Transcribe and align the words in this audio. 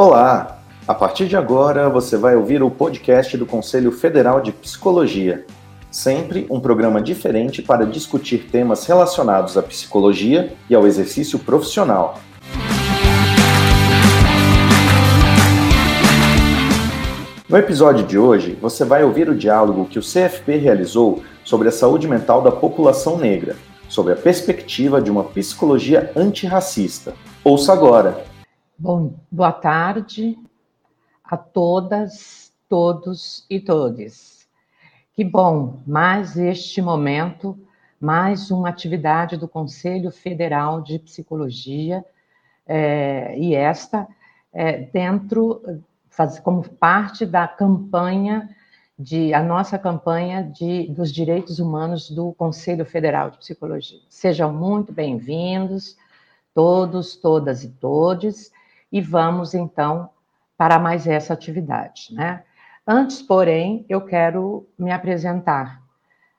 Olá! 0.00 0.60
A 0.86 0.94
partir 0.94 1.26
de 1.26 1.36
agora 1.36 1.90
você 1.90 2.16
vai 2.16 2.36
ouvir 2.36 2.62
o 2.62 2.70
podcast 2.70 3.36
do 3.36 3.44
Conselho 3.44 3.90
Federal 3.90 4.40
de 4.40 4.52
Psicologia. 4.52 5.44
Sempre 5.90 6.46
um 6.48 6.60
programa 6.60 7.02
diferente 7.02 7.62
para 7.62 7.84
discutir 7.84 8.48
temas 8.48 8.86
relacionados 8.86 9.58
à 9.58 9.62
psicologia 9.64 10.52
e 10.70 10.74
ao 10.76 10.86
exercício 10.86 11.36
profissional. 11.40 12.20
No 17.48 17.56
episódio 17.56 18.06
de 18.06 18.16
hoje, 18.16 18.56
você 18.62 18.84
vai 18.84 19.02
ouvir 19.02 19.28
o 19.28 19.34
diálogo 19.34 19.86
que 19.86 19.98
o 19.98 20.02
CFP 20.02 20.58
realizou 20.58 21.24
sobre 21.42 21.66
a 21.66 21.72
saúde 21.72 22.06
mental 22.06 22.40
da 22.40 22.52
população 22.52 23.18
negra, 23.18 23.56
sobre 23.88 24.12
a 24.12 24.16
perspectiva 24.16 25.02
de 25.02 25.10
uma 25.10 25.24
psicologia 25.24 26.12
antirracista. 26.14 27.14
Ouça 27.42 27.72
agora! 27.72 28.27
Bom, 28.80 29.14
boa 29.28 29.50
tarde 29.50 30.38
a 31.24 31.36
todas, 31.36 32.54
todos 32.68 33.44
e 33.50 33.58
todes. 33.58 34.48
Que 35.14 35.24
bom, 35.24 35.80
mais 35.84 36.36
este 36.36 36.80
momento, 36.80 37.58
mais 38.00 38.52
uma 38.52 38.68
atividade 38.68 39.36
do 39.36 39.48
Conselho 39.48 40.12
Federal 40.12 40.80
de 40.80 41.00
Psicologia, 41.00 42.04
é, 42.68 43.36
e 43.36 43.52
esta 43.52 44.06
é, 44.52 44.82
dentro, 44.82 45.60
faz, 46.08 46.38
como 46.38 46.62
parte 46.62 47.26
da 47.26 47.48
campanha 47.48 48.48
de 48.96 49.34
a 49.34 49.42
nossa 49.42 49.76
campanha 49.76 50.44
de, 50.44 50.86
dos 50.86 51.12
direitos 51.12 51.58
humanos 51.58 52.08
do 52.08 52.32
Conselho 52.34 52.86
Federal 52.86 53.32
de 53.32 53.38
Psicologia. 53.38 53.98
Sejam 54.08 54.52
muito 54.52 54.92
bem-vindos, 54.92 55.96
todos, 56.54 57.16
todas 57.16 57.64
e 57.64 57.70
todes 57.70 58.56
e 58.90 59.00
vamos 59.00 59.54
então 59.54 60.10
para 60.56 60.78
mais 60.78 61.06
essa 61.06 61.32
atividade, 61.32 62.12
né? 62.12 62.42
Antes, 62.86 63.20
porém, 63.20 63.84
eu 63.88 64.00
quero 64.00 64.66
me 64.78 64.90
apresentar. 64.90 65.82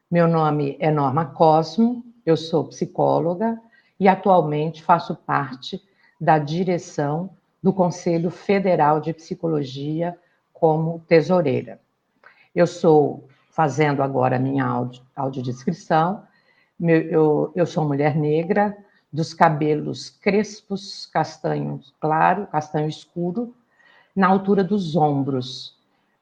Meu 0.10 0.28
nome 0.28 0.76
é 0.80 0.90
Norma 0.90 1.26
Cosmo, 1.26 2.04
eu 2.26 2.36
sou 2.36 2.66
psicóloga 2.66 3.62
e 4.00 4.08
atualmente 4.08 4.84
faço 4.84 5.16
parte 5.16 5.80
da 6.20 6.40
direção 6.40 7.30
do 7.62 7.72
Conselho 7.72 8.32
Federal 8.32 9.00
de 9.00 9.14
Psicologia 9.14 10.18
como 10.52 11.00
tesoureira. 11.08 11.80
Eu 12.56 12.66
sou, 12.66 13.28
fazendo 13.52 14.02
agora 14.02 14.38
a 14.38 14.40
minha 14.40 14.66
audio, 14.66 15.04
audiodescrição, 15.16 16.24
eu, 16.82 17.52
eu 17.56 17.66
sou 17.66 17.86
mulher 17.86 18.16
negra, 18.16 18.76
dos 19.12 19.34
cabelos 19.34 20.10
crespos, 20.10 21.06
castanho 21.08 21.82
claro, 22.00 22.48
castanho 22.48 22.88
escuro, 22.88 23.56
na 24.16 24.28
altura 24.28 24.64
dos 24.64 24.96
ombros. 24.96 25.78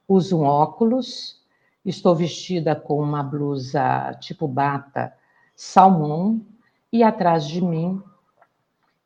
Uso 0.08 0.40
um 0.40 0.44
óculos, 0.44 1.42
estou 1.84 2.16
vestida 2.16 2.76
com 2.76 3.02
uma 3.02 3.22
blusa 3.22 4.14
tipo 4.22 4.48
bata 4.48 5.14
salmão 5.56 6.46
e 6.94 7.04
atrás 7.04 7.46
de 7.48 7.62
mim 7.62 8.02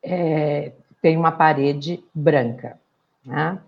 é, 0.02 0.72
tem 1.00 1.16
uma 1.16 1.32
parede 1.32 2.04
branca. 2.14 2.78
Né? 3.24 3.58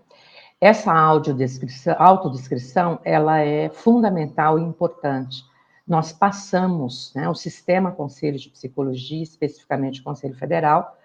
Essa 0.61 0.93
audiodescrição, 0.93 1.95
autodescrição 1.97 2.99
ela 3.03 3.39
é 3.39 3.69
fundamental 3.69 4.57
e 4.57 4.63
importante 4.63 5.43
nós 5.87 6.11
passamos, 6.11 7.13
né, 7.13 7.29
o 7.29 7.35
sistema 7.35 7.91
Conselho 7.91 8.39
de 8.39 8.49
Psicologia, 8.49 9.21
especificamente 9.21 10.01
o 10.01 10.03
Conselho 10.03 10.35
Federal, 10.35 10.97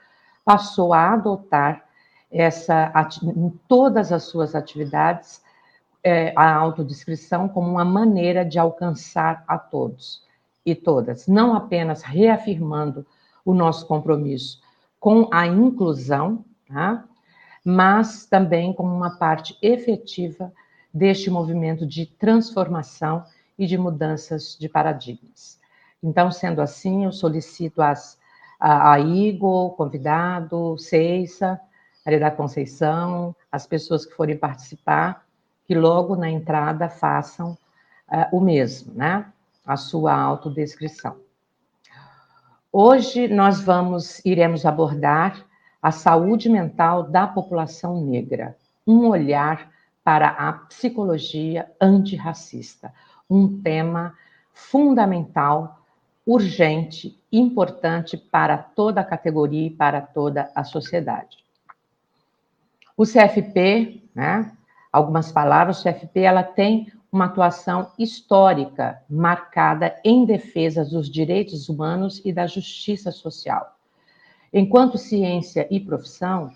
passou 0.44 0.94
a 0.94 1.12
adotar 1.12 1.84
essa, 2.30 2.92
em 3.22 3.50
todas 3.68 4.12
as 4.12 4.24
suas 4.24 4.54
atividades, 4.54 5.42
é, 6.02 6.32
a 6.34 6.54
autodescrição 6.54 7.48
como 7.48 7.70
uma 7.70 7.84
maneira 7.84 8.44
de 8.44 8.58
alcançar 8.58 9.44
a 9.46 9.58
todos 9.58 10.24
e 10.64 10.74
todas, 10.74 11.26
não 11.26 11.54
apenas 11.54 12.02
reafirmando 12.02 13.04
o 13.44 13.52
nosso 13.52 13.86
compromisso 13.86 14.62
com 14.98 15.28
a 15.32 15.46
inclusão, 15.46 16.44
tá? 16.68 17.04
mas 17.64 18.26
também 18.26 18.72
como 18.72 18.94
uma 18.94 19.18
parte 19.18 19.56
efetiva 19.60 20.52
deste 20.92 21.30
movimento 21.30 21.86
de 21.86 22.06
transformação 22.06 23.24
e 23.60 23.66
de 23.66 23.76
mudanças 23.76 24.56
de 24.58 24.70
paradigmas. 24.70 25.60
Então, 26.02 26.32
sendo 26.32 26.62
assim, 26.62 27.04
eu 27.04 27.12
solicito 27.12 27.82
as, 27.82 28.18
a, 28.58 28.92
a 28.92 28.98
Igor, 28.98 29.72
convidado, 29.76 30.78
Ceissa, 30.78 31.60
Maria 32.04 32.20
da 32.20 32.30
Conceição, 32.30 33.36
as 33.52 33.66
pessoas 33.66 34.06
que 34.06 34.14
forem 34.14 34.34
participar, 34.34 35.26
que 35.66 35.74
logo 35.74 36.16
na 36.16 36.30
entrada 36.30 36.88
façam 36.88 37.50
uh, 38.08 38.34
o 38.34 38.40
mesmo, 38.40 38.94
né? 38.94 39.26
A 39.66 39.76
sua 39.76 40.14
autodescrição. 40.14 41.18
Hoje 42.72 43.28
nós 43.28 43.60
vamos, 43.60 44.24
iremos 44.24 44.64
abordar 44.64 45.44
a 45.82 45.90
saúde 45.92 46.48
mental 46.48 47.02
da 47.02 47.26
população 47.26 48.00
negra, 48.00 48.56
um 48.86 49.06
olhar 49.06 49.70
para 50.02 50.28
a 50.28 50.50
psicologia 50.52 51.70
antirracista 51.78 52.90
um 53.30 53.60
tema 53.62 54.14
fundamental, 54.52 55.80
urgente, 56.26 57.18
importante 57.32 58.16
para 58.16 58.58
toda 58.58 59.00
a 59.00 59.04
categoria 59.04 59.68
e 59.68 59.70
para 59.70 60.00
toda 60.00 60.50
a 60.54 60.64
sociedade. 60.64 61.38
O 62.96 63.04
CFP, 63.04 64.02
né, 64.14 64.52
algumas 64.92 65.32
palavras, 65.32 65.80
o 65.80 65.82
CFP 65.82 66.20
ela 66.20 66.42
tem 66.42 66.92
uma 67.10 67.24
atuação 67.24 67.90
histórica 67.98 69.02
marcada 69.08 69.98
em 70.04 70.24
defesa 70.24 70.84
dos 70.84 71.10
direitos 71.10 71.68
humanos 71.68 72.20
e 72.24 72.32
da 72.32 72.46
justiça 72.46 73.10
social. 73.10 73.76
Enquanto 74.52 74.98
ciência 74.98 75.66
e 75.70 75.80
profissão, 75.80 76.52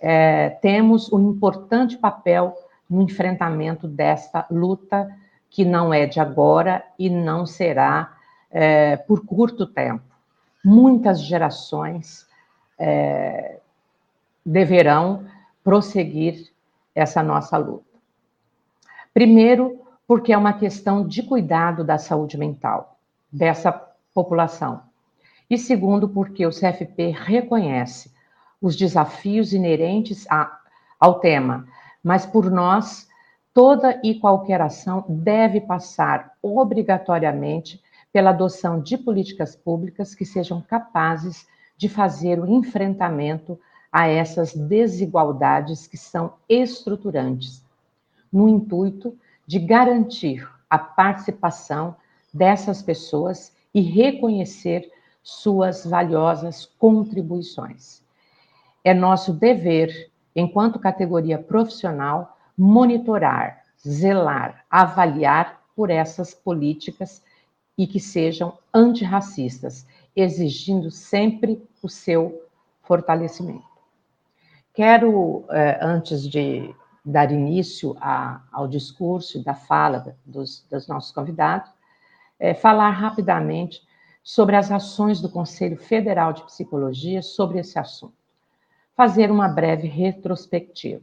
é, 0.00 0.50
temos 0.50 1.12
um 1.12 1.30
importante 1.30 1.96
papel 1.96 2.54
no 2.88 3.02
enfrentamento 3.02 3.88
desta 3.88 4.46
luta 4.50 5.08
que 5.50 5.64
não 5.64 5.92
é 5.92 6.06
de 6.06 6.20
agora 6.20 6.84
e 6.98 7.08
não 7.08 7.46
será 7.46 8.16
é, 8.50 8.96
por 8.96 9.24
curto 9.24 9.66
tempo. 9.66 10.04
Muitas 10.64 11.20
gerações 11.22 12.26
é, 12.78 13.58
deverão 14.44 15.24
prosseguir 15.62 16.52
essa 16.94 17.22
nossa 17.22 17.56
luta. 17.56 17.84
Primeiro, 19.12 19.80
porque 20.06 20.32
é 20.32 20.38
uma 20.38 20.52
questão 20.52 21.06
de 21.06 21.22
cuidado 21.22 21.84
da 21.84 21.98
saúde 21.98 22.38
mental 22.38 22.98
dessa 23.30 23.72
população. 24.14 24.82
E 25.50 25.56
segundo, 25.56 26.08
porque 26.08 26.46
o 26.46 26.50
CFP 26.50 27.10
reconhece 27.10 28.12
os 28.60 28.76
desafios 28.76 29.52
inerentes 29.52 30.26
a, 30.30 30.58
ao 30.98 31.20
tema, 31.20 31.66
mas 32.02 32.26
por 32.26 32.50
nós 32.50 33.07
toda 33.58 34.00
e 34.04 34.14
qualquer 34.14 34.60
ação 34.60 35.04
deve 35.08 35.60
passar 35.60 36.32
obrigatoriamente 36.40 37.82
pela 38.12 38.30
adoção 38.30 38.80
de 38.80 38.96
políticas 38.96 39.56
públicas 39.56 40.14
que 40.14 40.24
sejam 40.24 40.62
capazes 40.62 41.44
de 41.76 41.88
fazer 41.88 42.38
o 42.38 42.46
enfrentamento 42.46 43.58
a 43.90 44.06
essas 44.06 44.54
desigualdades 44.54 45.88
que 45.88 45.96
são 45.96 46.34
estruturantes, 46.48 47.64
no 48.32 48.48
intuito 48.48 49.18
de 49.44 49.58
garantir 49.58 50.48
a 50.70 50.78
participação 50.78 51.96
dessas 52.32 52.80
pessoas 52.80 53.52
e 53.74 53.80
reconhecer 53.80 54.88
suas 55.20 55.84
valiosas 55.84 56.64
contribuições. 56.78 58.04
É 58.84 58.94
nosso 58.94 59.32
dever, 59.32 60.12
enquanto 60.36 60.78
categoria 60.78 61.40
profissional, 61.40 62.37
monitorar, 62.58 63.62
zelar, 63.86 64.64
avaliar 64.68 65.62
por 65.76 65.90
essas 65.90 66.34
políticas 66.34 67.22
e 67.76 67.86
que 67.86 68.00
sejam 68.00 68.58
antirracistas, 68.74 69.86
exigindo 70.16 70.90
sempre 70.90 71.62
o 71.80 71.88
seu 71.88 72.42
fortalecimento. 72.82 73.62
Quero, 74.74 75.44
eh, 75.50 75.78
antes 75.80 76.28
de 76.28 76.74
dar 77.04 77.30
início 77.32 77.96
ao 78.52 78.68
discurso 78.68 79.38
e 79.38 79.44
da 79.44 79.54
fala 79.54 80.16
dos, 80.26 80.66
dos 80.70 80.86
nossos 80.86 81.10
convidados, 81.12 81.70
é, 82.38 82.54
falar 82.54 82.90
rapidamente 82.90 83.82
sobre 84.22 84.56
as 84.56 84.70
ações 84.70 85.20
do 85.20 85.28
Conselho 85.30 85.78
Federal 85.78 86.32
de 86.32 86.44
Psicologia 86.44 87.22
sobre 87.22 87.58
esse 87.58 87.78
assunto. 87.78 88.14
Fazer 88.94 89.30
uma 89.30 89.48
breve 89.48 89.88
retrospectiva. 89.88 91.02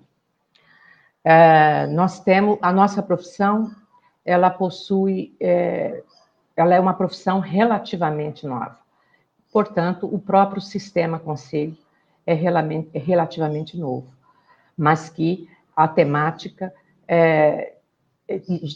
É, 1.28 1.88
nós 1.88 2.20
temos 2.20 2.60
a 2.62 2.72
nossa 2.72 3.02
profissão, 3.02 3.72
ela 4.24 4.52
possui, 4.52 5.36
é, 5.40 6.04
ela 6.56 6.76
é 6.76 6.80
uma 6.80 6.94
profissão 6.94 7.40
relativamente 7.40 8.46
nova. 8.46 8.78
Portanto, 9.52 10.06
o 10.06 10.20
próprio 10.20 10.62
sistema 10.62 11.18
conselho 11.18 11.76
é, 12.28 12.34
é 12.34 13.00
relativamente 13.00 13.76
novo. 13.76 14.14
mas 14.78 15.10
que 15.10 15.50
a 15.76 15.88
temática 15.88 16.74
é, 17.08 17.76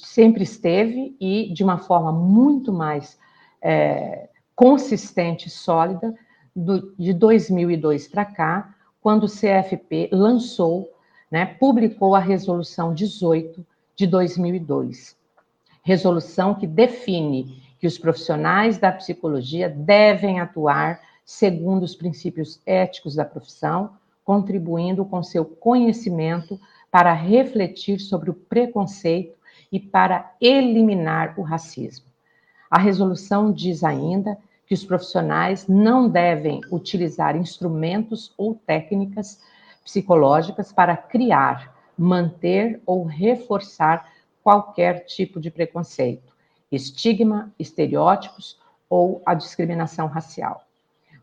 sempre 0.04 0.44
esteve 0.44 1.16
e 1.20 1.52
de 1.54 1.64
uma 1.64 1.78
forma 1.78 2.12
muito 2.12 2.72
mais 2.72 3.20
é, 3.62 4.30
consistente 4.56 5.48
e 5.48 5.52
sólida 5.52 6.16
do, 6.56 6.94
de 6.98 7.14
2002 7.14 8.08
para 8.08 8.26
cá, 8.26 8.76
quando 9.02 9.26
o 9.26 9.30
CFP 9.30 10.10
lançou, 10.12 10.90
né, 11.30 11.46
publicou 11.46 12.16
a 12.16 12.20
Resolução 12.20 12.94
18 12.94 13.66
de 13.96 14.08
2002. 14.08 15.18
Resolução 15.84 16.56
que 16.56 16.68
define 16.68 17.62
que 17.80 17.88
os 17.88 17.98
profissionais 17.98 18.78
da 18.78 18.92
psicologia 18.92 19.70
devem 19.70 20.40
atuar 20.40 21.00
segundo 21.24 21.84
os 21.84 21.96
princípios 21.96 22.62
éticos 22.66 23.16
da 23.16 23.24
profissão, 23.24 23.92
contribuindo 24.26 25.06
com 25.06 25.24
seu 25.24 25.46
conhecimento 25.46 26.60
para 26.92 27.14
refletir 27.14 28.00
sobre 28.00 28.30
o 28.30 28.34
preconceito 28.34 29.38
e 29.72 29.80
para 29.80 30.34
eliminar 30.42 31.36
o 31.38 31.44
racismo. 31.44 32.06
A 32.70 32.80
resolução 32.80 33.52
diz 33.52 33.84
ainda 33.84 34.38
que 34.66 34.74
os 34.74 34.84
profissionais 34.84 35.68
não 35.68 36.10
devem 36.10 36.62
utilizar 36.72 37.36
instrumentos 37.36 38.34
ou 38.38 38.54
técnicas 38.54 39.40
psicológicas 39.84 40.72
para 40.72 40.96
criar, 40.96 41.76
manter 41.98 42.82
ou 42.86 43.04
reforçar 43.04 44.12
qualquer 44.44 45.06
tipo 45.06 45.40
de 45.40 45.52
preconceito, 45.52 46.34
estigma, 46.72 47.52
estereótipos 47.60 48.58
ou 48.90 49.22
a 49.26 49.34
discriminação 49.34 50.08
racial. 50.08 50.64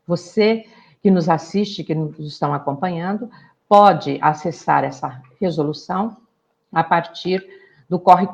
Você 0.06 0.66
que 1.02 1.10
nos 1.10 1.28
assiste, 1.28 1.84
que 1.84 1.94
nos 1.94 2.18
estão 2.18 2.52
acompanhando, 2.52 3.30
pode 3.68 4.18
acessar 4.20 4.84
essa 4.84 5.22
resolução 5.40 6.16
a 6.72 6.82
partir 6.84 7.44
do 7.88 7.98
Corre 7.98 8.28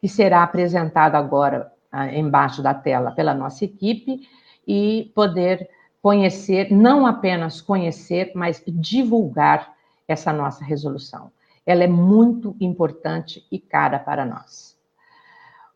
que 0.00 0.08
será 0.08 0.42
apresentado 0.42 1.16
agora 1.16 1.72
ah, 1.90 2.12
embaixo 2.12 2.62
da 2.62 2.74
tela 2.74 3.10
pela 3.10 3.34
nossa 3.34 3.64
equipe 3.64 4.28
e 4.66 5.10
poder 5.14 5.68
conhecer, 6.02 6.70
não 6.72 7.06
apenas 7.06 7.60
conhecer, 7.60 8.32
mas 8.34 8.62
divulgar 8.66 9.74
essa 10.06 10.32
nossa 10.32 10.64
resolução. 10.64 11.30
Ela 11.66 11.84
é 11.84 11.88
muito 11.88 12.56
importante 12.60 13.46
e 13.50 13.58
cara 13.58 13.98
para 13.98 14.24
nós. 14.24 14.76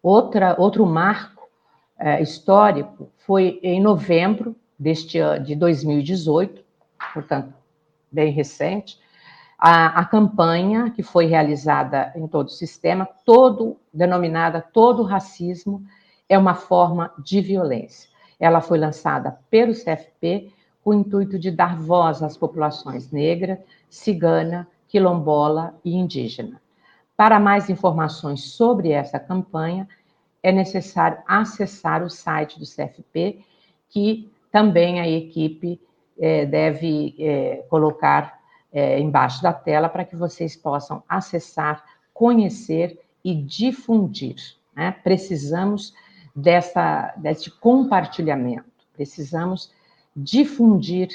Outra, 0.02 0.56
outro 0.58 0.86
marco 0.86 1.48
é, 1.98 2.20
histórico 2.22 3.10
foi 3.19 3.60
em 3.62 3.80
novembro 3.80 4.56
deste 4.78 5.19
de 5.44 5.54
2018, 5.54 6.64
portanto, 7.14 7.54
bem 8.10 8.32
recente, 8.32 8.98
a, 9.56 10.00
a, 10.00 10.04
campanha 10.04 10.90
que 10.90 11.04
foi 11.04 11.26
realizada 11.26 12.12
em 12.16 12.26
todo 12.26 12.48
o 12.48 12.50
sistema, 12.50 13.08
todo 13.25 13.76
denominada 13.94 14.60
todo 14.60 15.04
racismo 15.04 15.84
é 16.28 16.36
uma 16.36 16.54
forma 16.54 17.12
de 17.18 17.40
violência. 17.40 18.10
Ela 18.42 18.60
foi 18.60 18.76
lançada 18.76 19.38
pelo 19.48 19.72
CFP 19.72 20.52
com 20.82 20.90
o 20.90 20.94
intuito 20.94 21.38
de 21.38 21.48
dar 21.48 21.78
voz 21.78 22.24
às 22.24 22.36
populações 22.36 23.12
negra, 23.12 23.62
cigana, 23.88 24.66
quilombola 24.88 25.78
e 25.84 25.94
indígena. 25.94 26.60
Para 27.16 27.38
mais 27.38 27.70
informações 27.70 28.42
sobre 28.42 28.90
essa 28.90 29.20
campanha, 29.20 29.88
é 30.42 30.50
necessário 30.50 31.18
acessar 31.24 32.02
o 32.02 32.10
site 32.10 32.58
do 32.58 32.66
CFP, 32.66 33.44
que 33.88 34.28
também 34.50 34.98
a 34.98 35.08
equipe 35.08 35.80
é, 36.18 36.44
deve 36.44 37.14
é, 37.20 37.64
colocar 37.70 38.40
é, 38.72 38.98
embaixo 38.98 39.40
da 39.40 39.52
tela 39.52 39.88
para 39.88 40.04
que 40.04 40.16
vocês 40.16 40.56
possam 40.56 41.00
acessar, 41.08 41.84
conhecer 42.12 42.98
e 43.22 43.36
difundir. 43.36 44.34
Né? 44.74 44.90
Precisamos 44.90 45.94
dessa, 46.34 47.12
desse 47.17 47.50
compartilhamento, 47.50 48.64
precisamos 48.94 49.73
difundir 50.14 51.08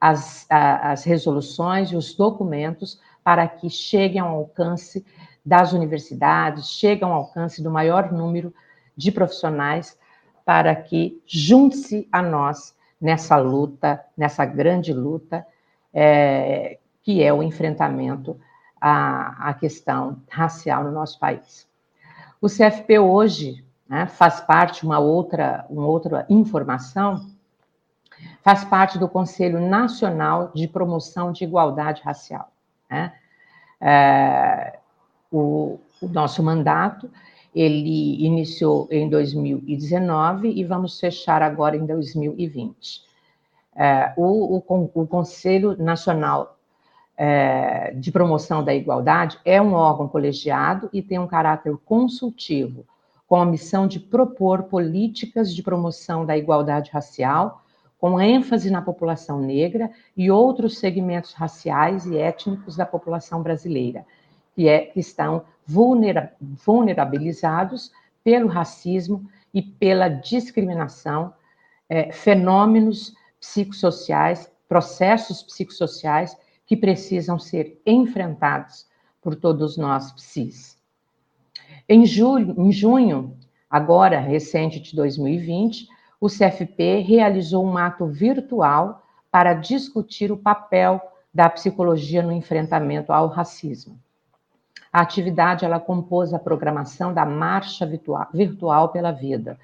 as, 0.00 0.46
as 0.48 1.04
resoluções 1.04 1.90
e 1.90 1.96
os 1.96 2.14
documentos 2.14 3.00
para 3.22 3.46
que 3.46 3.68
cheguem 3.68 4.20
ao 4.20 4.34
alcance 4.36 5.04
das 5.44 5.72
universidades, 5.72 6.70
cheguem 6.70 7.04
ao 7.04 7.12
alcance 7.12 7.62
do 7.62 7.70
maior 7.70 8.12
número 8.12 8.52
de 8.96 9.12
profissionais, 9.12 9.98
para 10.44 10.74
que 10.74 11.22
junte-se 11.26 12.08
a 12.10 12.22
nós 12.22 12.74
nessa 13.00 13.36
luta, 13.36 14.04
nessa 14.16 14.44
grande 14.44 14.92
luta, 14.92 15.46
é, 15.92 16.78
que 17.02 17.22
é 17.22 17.32
o 17.32 17.42
enfrentamento 17.42 18.38
à, 18.80 19.50
à 19.50 19.54
questão 19.54 20.20
racial 20.28 20.84
no 20.84 20.92
nosso 20.92 21.18
país. 21.18 21.68
O 22.40 22.48
CFP 22.48 22.98
hoje 22.98 23.64
né, 23.90 24.06
faz 24.06 24.40
parte, 24.40 24.86
uma 24.86 25.00
outra, 25.00 25.66
uma 25.68 25.84
outra 25.84 26.24
informação, 26.30 27.26
faz 28.40 28.64
parte 28.64 28.96
do 28.96 29.08
Conselho 29.08 29.60
Nacional 29.60 30.52
de 30.54 30.68
Promoção 30.68 31.32
de 31.32 31.42
Igualdade 31.42 32.00
Racial. 32.02 32.52
Né? 32.88 33.12
É, 33.80 34.78
o, 35.32 35.80
o 36.00 36.06
nosso 36.06 36.40
mandato 36.40 37.10
ele 37.52 38.24
iniciou 38.24 38.86
em 38.92 39.08
2019 39.08 40.52
e 40.52 40.62
vamos 40.62 41.00
fechar 41.00 41.42
agora 41.42 41.76
em 41.76 41.84
2020. 41.84 43.02
É, 43.74 44.12
o, 44.16 44.56
o, 44.56 44.90
o, 44.94 45.06
Conselho 45.06 45.76
Nacional 45.76 46.56
é, 47.16 47.92
de 47.94 48.12
Promoção 48.12 48.62
da 48.62 48.72
Igualdade 48.72 49.36
é 49.44 49.60
um 49.60 49.72
órgão 49.72 50.06
colegiado 50.06 50.88
e 50.92 51.02
tem 51.02 51.18
um 51.18 51.26
caráter 51.26 51.76
consultivo, 51.84 52.84
com 53.30 53.36
a 53.36 53.46
missão 53.46 53.86
de 53.86 54.00
propor 54.00 54.64
políticas 54.64 55.54
de 55.54 55.62
promoção 55.62 56.26
da 56.26 56.36
igualdade 56.36 56.90
racial, 56.90 57.62
com 57.96 58.20
ênfase 58.20 58.72
na 58.72 58.82
população 58.82 59.38
negra 59.38 59.88
e 60.16 60.32
outros 60.32 60.78
segmentos 60.78 61.32
raciais 61.32 62.06
e 62.06 62.18
étnicos 62.18 62.74
da 62.74 62.84
população 62.84 63.40
brasileira, 63.40 64.04
que, 64.52 64.66
é, 64.66 64.80
que 64.80 64.98
estão 64.98 65.44
vulnera, 65.64 66.34
vulnerabilizados 66.40 67.92
pelo 68.24 68.48
racismo 68.48 69.24
e 69.54 69.62
pela 69.62 70.08
discriminação, 70.08 71.32
é, 71.88 72.10
fenômenos 72.10 73.14
psicossociais, 73.38 74.50
processos 74.68 75.40
psicossociais 75.40 76.36
que 76.66 76.76
precisam 76.76 77.38
ser 77.38 77.80
enfrentados 77.86 78.88
por 79.22 79.36
todos 79.36 79.76
nós 79.76 80.10
psis. 80.14 80.79
Em, 81.92 82.06
julho, 82.06 82.54
em 82.56 82.70
junho, 82.70 83.36
agora 83.68 84.20
recente 84.20 84.78
de 84.78 84.94
2020, 84.94 85.88
o 86.20 86.28
CFP 86.28 87.00
realizou 87.00 87.66
um 87.66 87.76
ato 87.76 88.06
virtual 88.06 89.02
para 89.28 89.54
discutir 89.54 90.30
o 90.30 90.36
papel 90.36 91.00
da 91.34 91.50
psicologia 91.50 92.22
no 92.22 92.30
enfrentamento 92.30 93.12
ao 93.12 93.26
racismo. 93.26 93.98
A 94.92 95.00
atividade 95.00 95.64
ela 95.64 95.80
compôs 95.80 96.32
a 96.32 96.38
programação 96.38 97.12
da 97.12 97.26
Marcha 97.26 97.84
Virtual, 97.84 98.90
pela 98.90 99.10
Vida, 99.10 99.58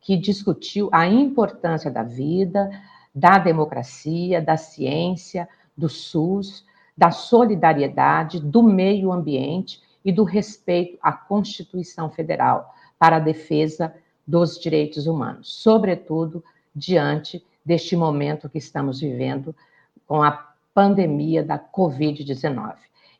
que 0.00 0.16
discutiu 0.16 0.88
a 0.92 1.08
importância 1.08 1.90
da 1.90 2.04
vida, 2.04 2.70
da 3.12 3.36
democracia, 3.36 4.40
da 4.40 4.56
ciência, 4.56 5.48
do 5.76 5.88
SUS, 5.88 6.64
da 6.96 7.10
solidariedade, 7.10 8.38
do 8.38 8.62
meio 8.62 9.10
ambiente 9.10 9.82
e 10.04 10.12
do 10.12 10.24
respeito 10.24 10.98
à 11.02 11.12
Constituição 11.12 12.10
Federal 12.10 12.74
para 12.98 13.16
a 13.16 13.20
defesa 13.20 13.94
dos 14.26 14.58
direitos 14.58 15.06
humanos, 15.06 15.52
sobretudo 15.62 16.42
diante 16.74 17.44
deste 17.64 17.96
momento 17.96 18.48
que 18.48 18.58
estamos 18.58 19.00
vivendo 19.00 19.54
com 20.06 20.22
a 20.22 20.52
pandemia 20.74 21.42
da 21.42 21.58
Covid-19. 21.58 22.74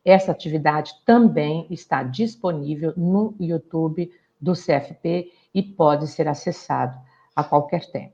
Essa 0.05 0.33
atividade 0.33 0.95
também 1.07 1.67
está 1.71 2.03
disponível 2.03 2.93
no 2.97 3.35
YouTube 3.41 4.13
do 4.41 4.53
CFP 4.53 5.33
e 5.55 5.63
pode 5.63 6.09
ser 6.09 6.29
acessado 6.29 6.99
a 7.35 7.43
qualquer 7.43 7.87
tempo. 7.87 8.13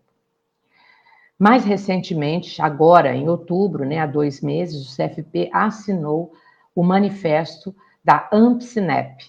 Mais 1.38 1.64
recentemente, 1.64 2.60
agora 2.60 3.16
em 3.16 3.28
outubro, 3.28 3.84
né, 3.84 3.98
há 3.98 4.06
dois 4.06 4.40
meses, 4.40 4.86
o 4.86 4.96
CFP 4.96 5.50
assinou 5.52 6.32
o 6.74 6.82
manifesto 6.82 7.74
da 8.04 8.28
AMPSINEP, 8.32 9.24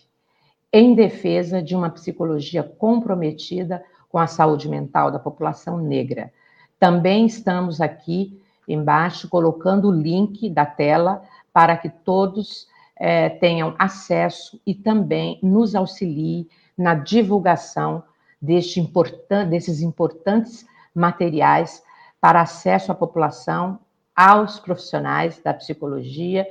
em 0.71 0.95
defesa 0.95 1.61
de 1.61 1.75
uma 1.75 1.89
psicologia 1.89 2.63
comprometida 2.63 3.83
com 4.09 4.17
a 4.17 4.27
saúde 4.27 4.69
mental 4.69 5.11
da 5.11 5.19
população 5.19 5.77
negra. 5.77 6.31
Também 6.79 7.25
estamos 7.25 7.81
aqui 7.81 8.41
embaixo 8.67 9.27
colocando 9.27 9.89
o 9.89 9.91
link 9.91 10.49
da 10.49 10.65
tela 10.65 11.21
para 11.53 11.75
que 11.75 11.89
todos 11.89 12.67
é, 12.95 13.29
tenham 13.29 13.75
acesso 13.77 14.61
e 14.65 14.73
também 14.73 15.39
nos 15.41 15.75
auxilie 15.75 16.47
na 16.77 16.93
divulgação 16.93 18.03
deste 18.41 18.79
importan 18.79 19.47
desses 19.47 19.81
importantes 19.81 20.65
materiais 20.93 21.83
para 22.19 22.41
acesso 22.41 22.91
à 22.91 22.95
população, 22.95 23.79
aos 24.15 24.59
profissionais 24.59 25.41
da 25.43 25.53
psicologia, 25.53 26.47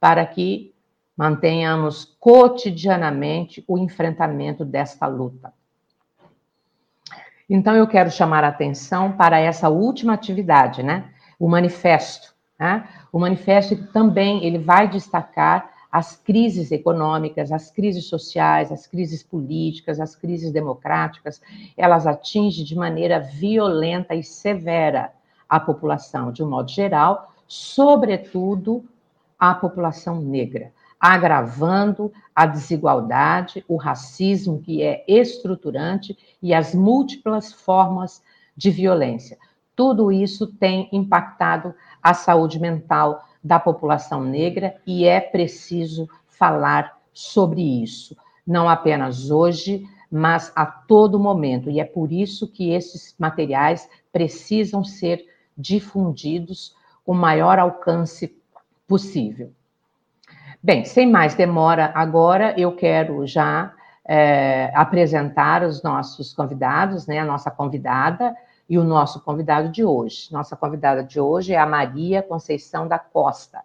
para 0.00 0.24
que 0.26 0.71
mantenhamos 1.16 2.16
cotidianamente 2.18 3.64
o 3.68 3.78
enfrentamento 3.78 4.64
desta 4.64 5.06
luta. 5.06 5.52
Então, 7.48 7.74
eu 7.74 7.86
quero 7.86 8.10
chamar 8.10 8.44
a 8.44 8.48
atenção 8.48 9.12
para 9.12 9.38
essa 9.38 9.68
última 9.68 10.14
atividade, 10.14 10.82
né? 10.82 11.10
O 11.38 11.48
manifesto. 11.48 12.34
Né? 12.58 12.88
O 13.12 13.18
manifesto 13.18 13.76
também 13.88 14.44
ele 14.44 14.58
vai 14.58 14.88
destacar 14.88 15.70
as 15.90 16.16
crises 16.16 16.72
econômicas, 16.72 17.52
as 17.52 17.70
crises 17.70 18.06
sociais, 18.06 18.72
as 18.72 18.86
crises 18.86 19.22
políticas, 19.22 20.00
as 20.00 20.16
crises 20.16 20.50
democráticas, 20.50 21.42
elas 21.76 22.06
atingem 22.06 22.64
de 22.64 22.74
maneira 22.74 23.20
violenta 23.20 24.14
e 24.14 24.22
severa 24.22 25.12
a 25.46 25.60
população, 25.60 26.32
de 26.32 26.42
um 26.42 26.48
modo 26.48 26.70
geral, 26.70 27.34
sobretudo 27.46 28.82
a 29.38 29.54
população 29.54 30.22
negra, 30.22 30.72
agravando 31.02 32.12
a 32.32 32.46
desigualdade, 32.46 33.64
o 33.66 33.74
racismo, 33.74 34.62
que 34.62 34.84
é 34.84 35.04
estruturante, 35.08 36.16
e 36.40 36.54
as 36.54 36.72
múltiplas 36.72 37.52
formas 37.52 38.22
de 38.56 38.70
violência. 38.70 39.36
Tudo 39.74 40.12
isso 40.12 40.46
tem 40.46 40.88
impactado 40.92 41.74
a 42.00 42.14
saúde 42.14 42.60
mental 42.60 43.26
da 43.42 43.58
população 43.58 44.22
negra 44.22 44.76
e 44.86 45.04
é 45.04 45.20
preciso 45.20 46.08
falar 46.28 46.96
sobre 47.12 47.82
isso, 47.82 48.16
não 48.46 48.68
apenas 48.68 49.28
hoje, 49.28 49.84
mas 50.08 50.52
a 50.54 50.64
todo 50.64 51.18
momento. 51.18 51.68
E 51.68 51.80
é 51.80 51.84
por 51.84 52.12
isso 52.12 52.46
que 52.46 52.70
esses 52.70 53.12
materiais 53.18 53.88
precisam 54.12 54.84
ser 54.84 55.26
difundidos 55.58 56.76
com 57.04 57.10
o 57.10 57.16
maior 57.16 57.58
alcance 57.58 58.36
possível. 58.86 59.52
Bem, 60.64 60.84
sem 60.84 61.10
mais 61.10 61.34
demora, 61.34 61.90
agora 61.92 62.54
eu 62.56 62.70
quero 62.70 63.26
já 63.26 63.74
é, 64.04 64.70
apresentar 64.76 65.64
os 65.64 65.82
nossos 65.82 66.32
convidados, 66.32 67.04
né, 67.04 67.18
a 67.18 67.24
nossa 67.24 67.50
convidada, 67.50 68.32
e 68.70 68.78
o 68.78 68.84
nosso 68.84 69.20
convidado 69.24 69.70
de 69.70 69.84
hoje. 69.84 70.28
Nossa 70.30 70.54
convidada 70.54 71.02
de 71.02 71.18
hoje 71.18 71.52
é 71.52 71.58
a 71.58 71.66
Maria 71.66 72.22
Conceição 72.22 72.86
da 72.86 72.96
Costa. 72.96 73.64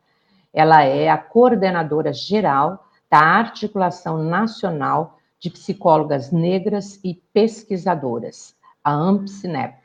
Ela 0.51 0.86
é 0.86 1.08
a 1.08 1.20
coordenadora 1.20 2.12
geral 2.12 2.88
da 3.12 3.20
Articulação 3.20 4.24
Nacional 4.24 5.20
de 5.39 5.51
Psicólogas 5.51 6.32
Negras 6.32 7.00
e 7.04 7.13
Pesquisadoras, 7.32 8.56
a 8.84 8.92
AMPSINEP, 8.92 9.75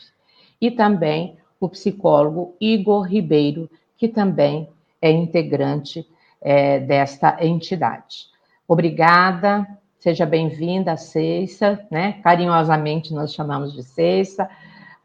e 0.59 0.71
também 0.71 1.37
o 1.61 1.69
psicólogo 1.69 2.57
Igor 2.59 3.02
Ribeiro, 3.02 3.69
que 3.99 4.09
também 4.09 4.66
é 5.00 5.11
integrante 5.11 6.11
é, 6.42 6.80
desta 6.80 7.38
entidade. 7.40 8.26
Obrigada, 8.66 9.66
seja 9.99 10.26
bem-vinda, 10.26 10.96
Ceissa, 10.96 11.84
né? 11.90 12.20
Carinhosamente 12.22 13.14
nós 13.14 13.32
chamamos 13.32 13.72
de 13.72 13.82
Ceissa. 13.82 14.50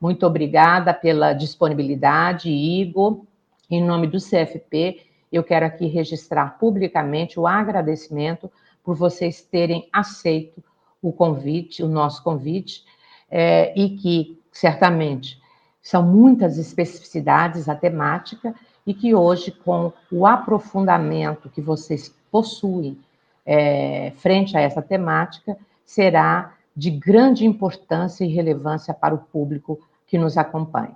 Muito 0.02 0.26
obrigada 0.26 0.94
pela 0.94 1.34
disponibilidade, 1.34 2.50
Igor. 2.50 3.22
Em 3.70 3.84
nome 3.84 4.08
do 4.08 4.18
CFP, 4.18 5.02
eu 5.32 5.44
quero 5.44 5.66
aqui 5.66 5.88
registrar 5.88 6.58
publicamente 6.58 7.40
o 7.40 7.46
agradecimento 7.46 8.52
por 8.84 8.96
vocês 8.96 9.42
terem 9.42 9.88
aceito 9.92 10.64
o 11.02 11.12
convite, 11.12 11.84
o 11.84 11.88
nosso 11.88 12.24
convite, 12.24 12.84
é, 13.30 13.78
e 13.80 13.90
que 13.98 14.42
certamente 14.52 15.40
são 15.82 16.02
muitas 16.02 16.58
especificidades 16.58 17.70
a 17.70 17.76
temática 17.76 18.56
e 18.88 18.94
que 18.94 19.14
hoje, 19.14 19.52
com 19.52 19.92
o 20.10 20.26
aprofundamento 20.26 21.50
que 21.50 21.60
vocês 21.60 22.16
possuem 22.32 22.98
é, 23.46 24.14
frente 24.16 24.56
a 24.56 24.62
essa 24.62 24.82
temática, 24.82 25.58
será 25.86 26.54
de 26.74 26.90
grande 26.90 27.46
importância 27.46 28.24
e 28.24 28.34
relevância 28.34 28.94
para 28.94 29.14
o 29.14 29.18
público 29.18 29.78
que 30.08 30.18
nos 30.18 30.38
acompanha. 30.38 30.96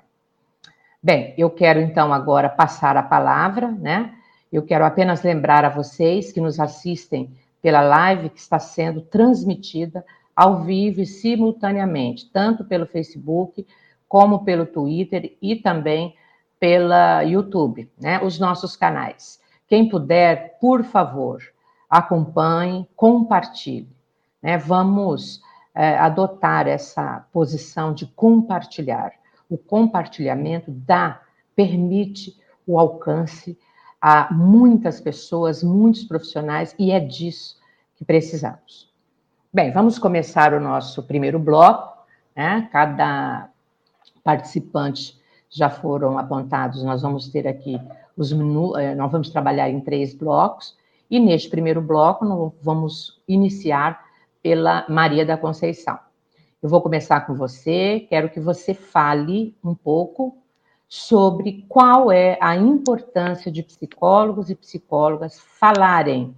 Bem, 1.03 1.33
eu 1.37 1.49
quero 1.49 1.81
então 1.81 2.13
agora 2.13 2.47
passar 2.47 2.95
a 2.95 3.03
palavra, 3.03 3.69
né? 3.69 4.13
Eu 4.53 4.63
quero 4.63 4.85
apenas 4.85 5.21
lembrar 5.21 5.65
a 5.65 5.69
vocês 5.69 6.31
que 6.31 6.39
nos 6.39 6.59
assistem 6.59 7.35
pela 7.61 7.81
live 7.81 8.29
que 8.29 8.39
está 8.39 8.59
sendo 8.59 9.01
transmitida 9.01 10.05
ao 10.35 10.63
vivo 10.63 11.01
e 11.01 11.05
simultaneamente, 11.05 12.29
tanto 12.31 12.63
pelo 12.63 12.85
Facebook 12.85 13.65
como 14.07 14.45
pelo 14.45 14.65
Twitter 14.65 15.35
e 15.41 15.55
também 15.57 16.15
pela 16.61 17.23
YouTube, 17.23 17.91
né? 17.99 18.23
Os 18.23 18.37
nossos 18.37 18.75
canais. 18.75 19.41
Quem 19.67 19.89
puder, 19.89 20.59
por 20.59 20.83
favor, 20.83 21.41
acompanhe, 21.89 22.87
compartilhe. 22.95 23.89
Né? 24.39 24.59
Vamos 24.59 25.41
é, 25.73 25.97
adotar 25.97 26.67
essa 26.67 27.25
posição 27.33 27.95
de 27.95 28.05
compartilhar. 28.05 29.11
O 29.49 29.57
compartilhamento 29.57 30.69
dá, 30.69 31.21
permite 31.55 32.39
o 32.67 32.77
alcance 32.77 33.57
a 33.99 34.31
muitas 34.31 35.01
pessoas, 35.01 35.63
muitos 35.63 36.03
profissionais, 36.03 36.75
e 36.77 36.91
é 36.91 36.99
disso 36.99 37.59
que 37.95 38.05
precisamos. 38.05 38.87
Bem, 39.51 39.71
vamos 39.71 39.97
começar 39.97 40.53
o 40.53 40.59
nosso 40.59 41.01
primeiro 41.01 41.39
bloco. 41.39 42.05
Né? 42.35 42.69
Cada 42.71 43.49
participante 44.23 45.19
já 45.51 45.69
foram 45.69 46.17
apontados. 46.17 46.83
Nós 46.83 47.01
vamos 47.01 47.27
ter 47.27 47.47
aqui 47.47 47.79
os 48.17 48.31
menu, 48.31 48.77
é, 48.77 48.95
nós 48.95 49.11
vamos 49.11 49.29
trabalhar 49.29 49.69
em 49.69 49.81
três 49.81 50.15
blocos. 50.15 50.75
E 51.09 51.19
neste 51.19 51.49
primeiro 51.49 51.81
bloco, 51.81 52.23
nós 52.23 52.53
vamos 52.61 53.21
iniciar 53.27 54.01
pela 54.41 54.85
Maria 54.87 55.25
da 55.25 55.37
Conceição. 55.37 55.99
Eu 56.63 56.69
vou 56.69 56.81
começar 56.81 57.21
com 57.21 57.35
você, 57.35 58.05
quero 58.09 58.29
que 58.29 58.39
você 58.39 58.73
fale 58.73 59.55
um 59.63 59.75
pouco 59.75 60.37
sobre 60.87 61.65
qual 61.67 62.11
é 62.11 62.37
a 62.41 62.55
importância 62.55 63.51
de 63.51 63.63
psicólogos 63.63 64.49
e 64.49 64.55
psicólogas 64.55 65.39
falarem 65.39 66.35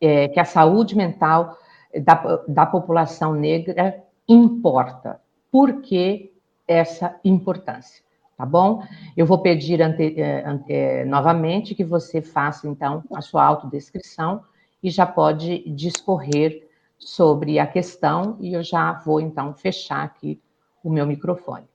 é, 0.00 0.28
que 0.28 0.38
a 0.38 0.44
saúde 0.44 0.96
mental 0.96 1.56
da, 2.04 2.44
da 2.46 2.66
população 2.66 3.34
negra 3.34 4.02
importa. 4.28 5.20
Por 5.50 5.80
que 5.80 6.32
essa 6.66 7.18
importância? 7.24 8.05
Tá 8.36 8.44
bom? 8.44 8.82
Eu 9.16 9.24
vou 9.24 9.38
pedir 9.38 9.80
ante, 9.80 10.20
é, 10.20 10.46
ante, 10.46 11.04
novamente 11.06 11.74
que 11.74 11.82
você 11.82 12.20
faça, 12.20 12.68
então, 12.68 13.02
a 13.14 13.22
sua 13.22 13.42
autodescrição 13.42 14.44
e 14.82 14.90
já 14.90 15.06
pode 15.06 15.68
discorrer 15.70 16.68
sobre 16.98 17.58
a 17.58 17.66
questão 17.66 18.36
e 18.38 18.52
eu 18.52 18.62
já 18.62 18.92
vou 18.92 19.20
então 19.22 19.54
fechar 19.54 20.04
aqui 20.04 20.40
o 20.84 20.90
meu 20.90 21.06
microfone. 21.06 21.66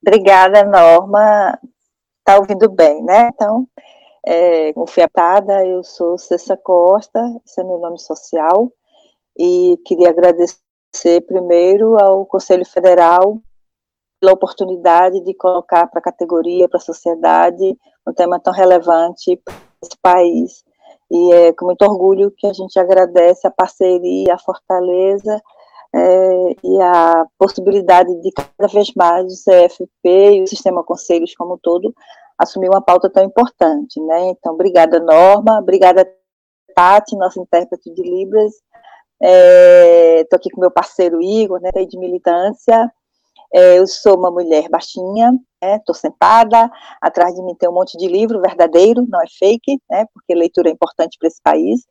Obrigada, 0.00 0.64
Norma. 0.64 1.58
Está 2.20 2.38
ouvindo 2.38 2.70
bem, 2.70 3.02
né? 3.02 3.30
Então, 3.34 3.68
é, 4.24 4.72
confiatada, 4.72 5.66
eu 5.66 5.82
sou 5.82 6.16
Cessa 6.16 6.56
Costa, 6.56 7.20
esse 7.44 7.60
é 7.60 7.64
meu 7.64 7.78
nome 7.78 7.98
social, 7.98 8.72
e 9.38 9.76
queria 9.84 10.10
agradecer 10.10 10.69
primeiro 11.26 11.98
ao 11.98 12.26
Conselho 12.26 12.64
Federal 12.64 13.38
pela 14.20 14.32
oportunidade 14.32 15.20
de 15.20 15.32
colocar 15.34 15.86
para 15.86 15.98
a 15.98 16.02
categoria, 16.02 16.68
para 16.68 16.78
a 16.78 16.82
sociedade, 16.82 17.76
um 18.06 18.12
tema 18.12 18.38
tão 18.38 18.52
relevante 18.52 19.36
para 19.44 19.54
esse 19.82 19.96
país. 20.02 20.64
E 21.10 21.32
é 21.32 21.52
com 21.52 21.64
muito 21.66 21.82
orgulho 21.82 22.32
que 22.36 22.46
a 22.46 22.52
gente 22.52 22.78
agradece 22.78 23.46
a 23.46 23.50
parceria, 23.50 24.34
a 24.34 24.38
fortaleza 24.38 25.40
é, 25.92 26.56
e 26.62 26.80
a 26.82 27.26
possibilidade 27.38 28.14
de 28.20 28.30
cada 28.32 28.72
vez 28.72 28.92
mais 28.94 29.24
o 29.24 29.44
CFP 29.44 30.34
e 30.34 30.42
o 30.42 30.46
Sistema 30.46 30.84
Conselhos 30.84 31.34
como 31.34 31.54
um 31.54 31.58
todo 31.58 31.94
assumir 32.38 32.68
uma 32.68 32.80
pauta 32.80 33.10
tão 33.10 33.22
importante, 33.22 34.00
né? 34.00 34.30
Então, 34.30 34.54
obrigada, 34.54 34.98
Norma, 34.98 35.58
obrigada, 35.58 36.10
Tati, 36.74 37.14
nossa 37.16 37.38
intérprete 37.38 37.92
de 37.92 38.02
Libras, 38.02 38.54
estou 39.20 40.36
é, 40.36 40.36
aqui 40.36 40.50
com 40.50 40.60
meu 40.60 40.70
parceiro 40.70 41.20
Igor, 41.20 41.60
né, 41.60 41.70
de 41.86 41.98
militância, 41.98 42.90
é, 43.52 43.78
eu 43.78 43.86
sou 43.86 44.16
uma 44.16 44.30
mulher 44.30 44.68
baixinha, 44.68 45.32
estou 45.60 45.94
né, 45.94 46.00
sentada, 46.00 46.70
atrás 47.00 47.34
de 47.34 47.42
mim 47.42 47.54
tem 47.54 47.68
um 47.68 47.72
monte 47.72 47.98
de 47.98 48.06
livro 48.06 48.40
verdadeiro, 48.40 49.04
não 49.08 49.20
é 49.20 49.26
fake, 49.26 49.80
né, 49.90 50.06
porque 50.14 50.34
leitura 50.34 50.68
é 50.68 50.72
importante 50.72 51.18
para 51.18 51.28
esse 51.28 51.42
país. 51.42 51.84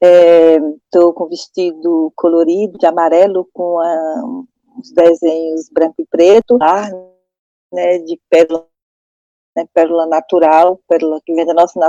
Estou 0.00 1.10
é, 1.10 1.14
com 1.14 1.26
vestido 1.26 2.12
colorido, 2.14 2.78
de 2.78 2.86
amarelo, 2.86 3.48
com 3.52 3.80
a, 3.80 4.22
uns 4.78 4.92
desenhos 4.92 5.68
branco 5.70 5.96
e 5.98 6.06
preto, 6.06 6.58
lá, 6.58 6.88
né, 7.72 7.98
de 7.98 8.20
pérola, 8.28 8.66
né, 9.56 9.66
pérola 9.72 10.06
natural, 10.06 10.78
pérola 10.86 11.20
que 11.24 11.34
vem 11.34 11.46
da 11.46 11.54
nossa 11.54 11.80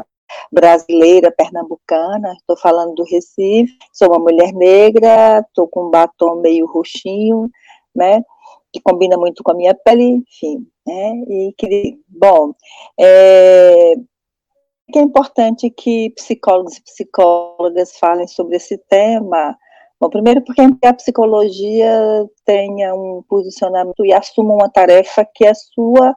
brasileira, 0.52 1.32
pernambucana, 1.32 2.34
estou 2.34 2.58
falando 2.58 2.96
do 2.96 3.04
Recife, 3.04 3.78
sou 3.94 4.10
uma 4.10 4.20
mulher 4.20 4.54
negra, 4.54 5.40
estou 5.40 5.68
com 5.68 5.88
um 5.88 5.90
batom 5.90 6.42
meio 6.42 6.66
roxinho, 6.66 7.50
né, 7.96 8.22
que 8.72 8.80
combina 8.82 9.18
muito 9.18 9.44
com 9.44 9.52
a 9.52 9.56
minha 9.56 9.74
pele, 9.74 10.04
enfim, 10.04 10.68
né? 10.86 11.14
E 11.28 11.54
que, 11.58 12.00
bom, 12.08 12.54
é, 13.00 13.94
é 14.96 15.02
importante 15.02 15.70
que 15.70 16.12
psicólogos 16.12 16.78
e 16.78 16.84
psicólogas 16.84 17.98
falem 17.98 18.28
sobre 18.28 18.58
esse 18.58 18.78
tema. 18.78 19.58
Bom, 20.00 20.10
primeiro 20.10 20.44
porque 20.44 20.62
a 20.84 20.94
psicologia 20.94 22.26
tenha 22.46 22.96
um 22.96 23.24
posicionamento 23.28 24.06
e 24.06 24.14
assuma 24.14 24.54
uma 24.54 24.70
tarefa 24.70 25.28
que 25.34 25.46
é 25.46 25.54
sua 25.54 26.16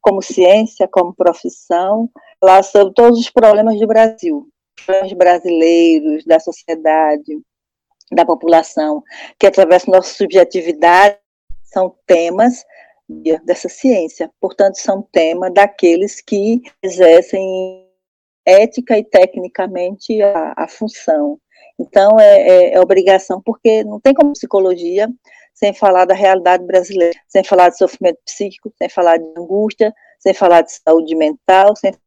como 0.00 0.22
ciência, 0.22 0.86
como 0.86 1.14
profissão, 1.14 2.10
lá 2.44 2.62
sobre 2.62 2.94
todos 2.94 3.18
os 3.18 3.30
problemas 3.30 3.78
do 3.78 3.86
Brasil, 3.86 4.48
problemas 4.84 5.12
brasileiros, 5.12 6.24
da 6.24 6.38
sociedade, 6.38 7.40
da 8.12 8.24
população, 8.24 9.02
que 9.38 9.46
através 9.46 9.84
da 9.84 9.96
nossa 9.96 10.14
subjetividade 10.14 11.18
são 11.62 11.94
temas 12.06 12.64
dessa 13.44 13.68
ciência. 13.68 14.30
Portanto, 14.40 14.76
são 14.76 15.02
tema 15.12 15.50
daqueles 15.50 16.20
que 16.20 16.62
exercem 16.82 17.84
ética 18.46 18.98
e 18.98 19.04
tecnicamente 19.04 20.20
a, 20.22 20.54
a 20.56 20.68
função. 20.68 21.38
Então, 21.78 22.20
é, 22.20 22.40
é, 22.40 22.74
é, 22.74 22.80
obrigação, 22.80 23.42
porque 23.44 23.82
não 23.84 24.00
tem 24.00 24.14
como 24.14 24.32
psicologia 24.32 25.08
sem 25.52 25.72
falar 25.72 26.04
da 26.04 26.14
realidade 26.14 26.64
brasileira, 26.64 27.18
sem 27.28 27.42
falar 27.42 27.70
de 27.70 27.78
sofrimento 27.78 28.18
psíquico, 28.24 28.72
sem 28.76 28.88
falar 28.88 29.18
de 29.18 29.24
angústia, 29.38 29.92
sem 30.18 30.34
falar 30.34 30.62
de 30.62 30.72
saúde 30.72 31.14
mental, 31.14 31.74
sem 31.76 31.92
falar 31.92 32.03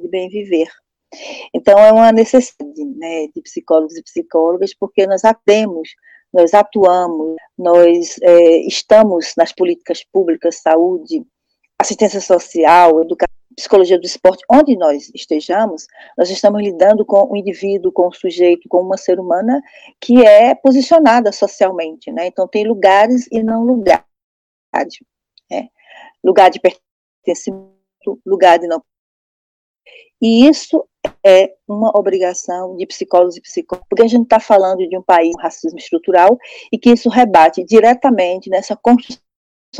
de 0.00 0.08
bem 0.08 0.28
viver. 0.28 0.68
Então, 1.54 1.78
é 1.78 1.92
uma 1.92 2.10
necessidade 2.10 2.84
né, 2.96 3.26
de 3.34 3.42
psicólogos 3.42 3.96
e 3.96 4.02
psicólogas, 4.02 4.74
porque 4.74 5.06
nós 5.06 5.24
atemos 5.24 5.90
nós 6.32 6.54
atuamos, 6.54 7.36
nós 7.58 8.18
é, 8.22 8.66
estamos 8.66 9.34
nas 9.36 9.52
políticas 9.52 10.02
públicas, 10.02 10.62
saúde, 10.62 11.22
assistência 11.78 12.20
social, 12.20 13.02
educação, 13.02 13.32
psicologia 13.54 13.98
do 13.98 14.06
esporte, 14.06 14.42
onde 14.50 14.74
nós 14.76 15.10
estejamos, 15.14 15.86
nós 16.16 16.30
estamos 16.30 16.62
lidando 16.62 17.04
com 17.04 17.30
o 17.30 17.36
indivíduo, 17.36 17.92
com 17.92 18.08
o 18.08 18.12
sujeito, 18.12 18.66
com 18.66 18.80
uma 18.80 18.96
ser 18.96 19.20
humana 19.20 19.60
que 20.00 20.24
é 20.24 20.54
posicionada 20.54 21.30
socialmente, 21.32 22.10
né? 22.10 22.26
Então 22.26 22.48
tem 22.48 22.66
lugares 22.66 23.28
e 23.30 23.42
não 23.42 23.62
lugares, 23.62 24.06
né? 25.50 25.68
Lugar 26.24 26.50
de 26.50 26.60
pertencimento, 26.60 27.68
lugar 28.24 28.58
de 28.58 28.66
não. 28.66 28.82
E 30.20 30.46
isso 30.46 30.84
é 31.24 31.52
uma 31.66 31.90
obrigação 31.98 32.76
de 32.76 32.86
psicólogos 32.86 33.36
e 33.36 33.40
psicólogos, 33.40 33.86
porque 33.88 34.04
a 34.04 34.08
gente 34.08 34.24
está 34.24 34.38
falando 34.38 34.88
de 34.88 34.96
um 34.96 35.02
país 35.02 35.34
com 35.34 35.42
racismo 35.42 35.78
estrutural 35.78 36.38
e 36.70 36.78
que 36.78 36.90
isso 36.90 37.08
rebate 37.08 37.64
diretamente 37.64 38.48
nessa 38.48 38.76
construção 38.76 39.22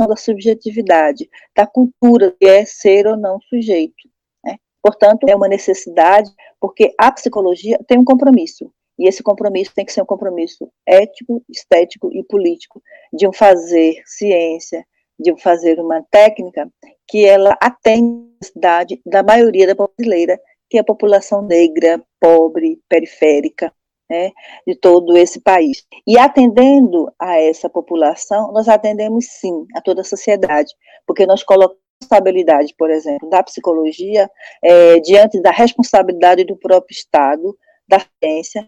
da 0.08 0.16
subjetividade, 0.16 1.28
da 1.54 1.66
cultura 1.66 2.34
que 2.40 2.46
é 2.46 2.64
ser 2.64 3.06
ou 3.06 3.16
não 3.16 3.40
sujeito. 3.42 4.08
Né? 4.44 4.56
Portanto, 4.82 5.28
é 5.28 5.36
uma 5.36 5.48
necessidade, 5.48 6.30
porque 6.60 6.94
a 6.98 7.12
psicologia 7.12 7.78
tem 7.86 7.98
um 7.98 8.04
compromisso, 8.04 8.72
e 8.98 9.08
esse 9.08 9.22
compromisso 9.22 9.72
tem 9.74 9.84
que 9.84 9.92
ser 9.92 10.02
um 10.02 10.06
compromisso 10.06 10.70
ético, 10.86 11.42
estético 11.48 12.10
e 12.12 12.22
político, 12.24 12.82
de 13.12 13.28
um 13.28 13.32
fazer 13.32 14.02
ciência, 14.06 14.84
de 15.18 15.32
um 15.32 15.36
fazer 15.36 15.78
uma 15.78 16.02
técnica 16.10 16.68
que 17.08 17.24
ela 17.24 17.56
atende 17.60 18.31
a 18.42 18.44
necessidade 18.44 19.00
da 19.06 19.22
maioria 19.22 19.66
da 19.66 19.74
brasileira 19.74 20.38
que 20.72 20.78
é 20.78 20.80
a 20.80 20.84
população 20.84 21.42
negra, 21.42 22.02
pobre, 22.18 22.80
periférica, 22.88 23.70
né, 24.08 24.30
de 24.66 24.74
todo 24.74 25.18
esse 25.18 25.38
país. 25.38 25.86
E 26.06 26.18
atendendo 26.18 27.12
a 27.20 27.38
essa 27.38 27.68
população, 27.68 28.50
nós 28.52 28.68
atendemos 28.68 29.26
sim 29.26 29.66
a 29.74 29.82
toda 29.82 30.00
a 30.00 30.04
sociedade, 30.04 30.72
porque 31.06 31.26
nós 31.26 31.42
colocamos 31.42 31.82
responsabilidade, 32.00 32.74
por 32.76 32.90
exemplo, 32.90 33.28
da 33.28 33.42
psicologia 33.42 34.30
é, 34.62 34.98
diante 35.00 35.40
da 35.42 35.50
responsabilidade 35.50 36.42
do 36.44 36.56
próprio 36.56 36.94
Estado, 36.94 37.54
da 37.86 38.00
ciência, 38.22 38.66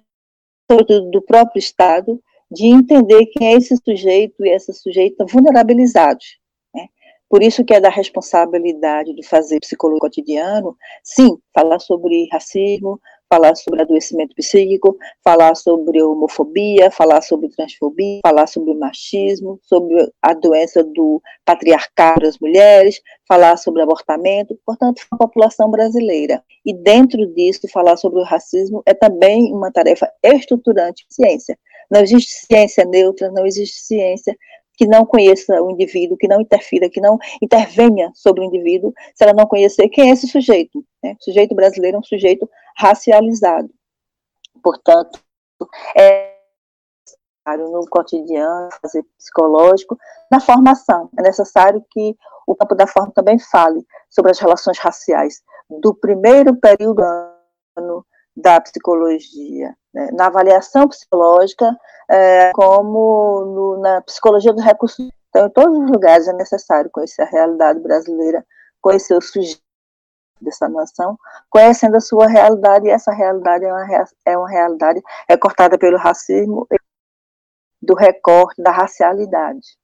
sobretudo 0.71 1.11
do 1.11 1.23
próprio 1.23 1.59
Estado, 1.59 2.21
de 2.51 2.67
entender 2.67 3.27
quem 3.27 3.49
é 3.49 3.57
esse 3.57 3.75
sujeito 3.79 4.45
e 4.45 4.51
essa 4.51 4.75
sujeita 4.75 5.25
vulnerabilizados. 5.25 6.39
Por 7.35 7.43
isso 7.43 7.65
que 7.65 7.75
é 7.75 7.81
da 7.81 7.89
responsabilidade 7.89 9.13
de 9.13 9.27
fazer 9.27 9.59
psicologia 9.59 9.99
cotidiano, 9.99 10.77
sim, 11.03 11.37
falar 11.53 11.81
sobre 11.81 12.29
racismo, 12.31 13.01
falar 13.29 13.57
sobre 13.57 13.83
adoecimento 13.83 14.37
psíquico, 14.37 14.97
falar 15.25 15.57
sobre 15.57 16.01
homofobia, 16.01 16.93
falar 16.93 17.23
sobre 17.23 17.49
transfobia, 17.49 18.21
falar 18.25 18.47
sobre 18.47 18.73
machismo, 18.75 19.59
sobre 19.65 20.09
a 20.23 20.33
doença 20.33 20.85
do 20.85 21.21
patriarcado 21.45 22.21
das 22.21 22.39
mulheres, 22.39 23.01
falar 23.27 23.57
sobre 23.57 23.83
abortamento, 23.83 24.57
portanto, 24.65 25.03
a 25.11 25.17
população 25.17 25.69
brasileira. 25.69 26.41
E 26.65 26.73
dentro 26.73 27.27
disso, 27.35 27.67
falar 27.67 27.97
sobre 27.97 28.21
o 28.21 28.25
racismo 28.25 28.81
é 28.87 28.95
também 28.95 29.53
uma 29.53 29.73
tarefa 29.73 30.09
estruturante 30.23 31.05
de 31.09 31.13
ciência. 31.17 31.59
Não 31.91 32.01
existe 32.01 32.47
ciência 32.47 32.85
neutra, 32.85 33.29
não 33.33 33.45
existe 33.45 33.81
ciência 33.81 34.37
que 34.77 34.87
não 34.87 35.07
conheça 35.07 35.63
o 35.63 35.71
indivíduo, 35.71 36.17
que 36.17 36.29
não 36.29 36.41
interfira, 36.41 36.91
que 36.91 37.01
não 37.01 37.19
intervenha 37.41 38.11
sobre 38.15 38.43
o 38.43 38.45
indivíduo, 38.45 38.93
se 39.15 39.25
ela 39.25 39.33
não 39.33 39.47
conhecer 39.47 39.89
quem 39.89 40.11
é 40.11 40.13
esse 40.13 40.27
sujeito. 40.27 40.85
Né? 41.03 41.17
O 41.21 41.25
sujeito 41.25 41.55
brasileiro 41.55 41.97
é 41.97 42.01
um 42.01 42.05
sujeito 42.05 42.49
racializado. 42.77 43.71
Portanto, 44.63 45.21
é 45.97 46.35
necessário 47.47 47.71
no 47.71 47.87
cotidiano, 47.89 48.69
fazer 48.81 49.05
psicológico, 49.19 49.99
na 50.31 50.41
formação. 50.41 51.11
É 51.19 51.23
necessário 51.23 51.85
que 51.91 52.17
o 52.47 52.55
campo 52.55 52.75
da 52.75 52.87
forma 52.87 53.13
também 53.13 53.39
fale 53.39 53.85
sobre 54.11 54.33
as 54.33 54.39
relações 54.39 54.79
raciais 54.79 55.43
do 55.69 55.95
primeiro 55.95 56.57
período 56.57 57.03
ano 57.77 58.05
da 58.37 58.61
psicologia, 58.61 59.75
né? 59.93 60.11
na 60.13 60.27
avaliação 60.27 60.89
psicológica, 60.89 61.77
é, 62.09 62.51
como 62.53 63.45
no, 63.45 63.81
na 63.81 64.01
psicologia 64.03 64.53
dos 64.53 64.65
recursos. 64.65 65.09
Então, 65.29 65.47
em 65.47 65.51
todos 65.51 65.79
os 65.79 65.91
lugares 65.91 66.29
é 66.29 66.33
necessário 66.33 66.91
conhecer 66.91 67.23
a 67.23 67.27
realidade 67.27 67.81
brasileira, 67.81 68.45
conhecer 68.81 69.17
o 69.17 69.21
sujeito 69.21 69.63
dessa 70.41 70.69
nação, 70.69 71.17
conhecendo 71.49 71.97
a 71.97 72.01
sua 72.01 72.27
realidade, 72.27 72.87
e 72.87 72.91
essa 72.91 73.13
realidade 73.13 73.65
é 73.65 73.73
uma, 73.73 74.07
é 74.27 74.39
uma 74.39 74.49
realidade 74.49 75.03
recortada 75.29 75.79
pelo 75.79 75.97
racismo, 75.97 76.67
do 77.81 77.95
recorte 77.95 78.63
da 78.63 78.71
racialidade. 78.71 79.79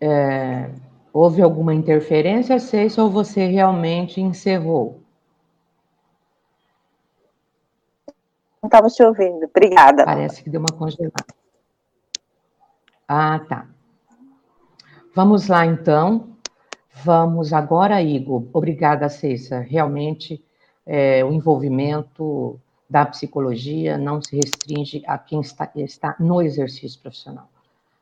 É, 0.00 0.70
houve 1.12 1.42
alguma 1.42 1.74
interferência, 1.74 2.58
Ceissa, 2.58 3.02
ou 3.02 3.10
você 3.10 3.46
realmente 3.46 4.20
encerrou? 4.20 5.05
Estava 8.66 8.88
te 8.88 9.02
ouvindo. 9.02 9.44
Obrigada. 9.44 10.04
Parece 10.04 10.42
que 10.42 10.50
deu 10.50 10.60
uma 10.60 10.76
congelada. 10.76 11.26
Ah, 13.08 13.40
tá. 13.48 13.66
Vamos 15.14 15.46
lá, 15.48 15.64
então. 15.64 16.36
Vamos 17.04 17.52
agora, 17.52 18.02
Igor. 18.02 18.44
Obrigada, 18.52 19.08
Cessa. 19.08 19.60
Realmente, 19.60 20.44
é, 20.84 21.24
o 21.24 21.32
envolvimento 21.32 22.60
da 22.88 23.04
psicologia 23.06 23.96
não 23.98 24.20
se 24.20 24.36
restringe 24.36 25.02
a 25.06 25.18
quem 25.18 25.40
está, 25.40 25.70
está 25.74 26.16
no 26.18 26.42
exercício 26.42 27.00
profissional. 27.00 27.48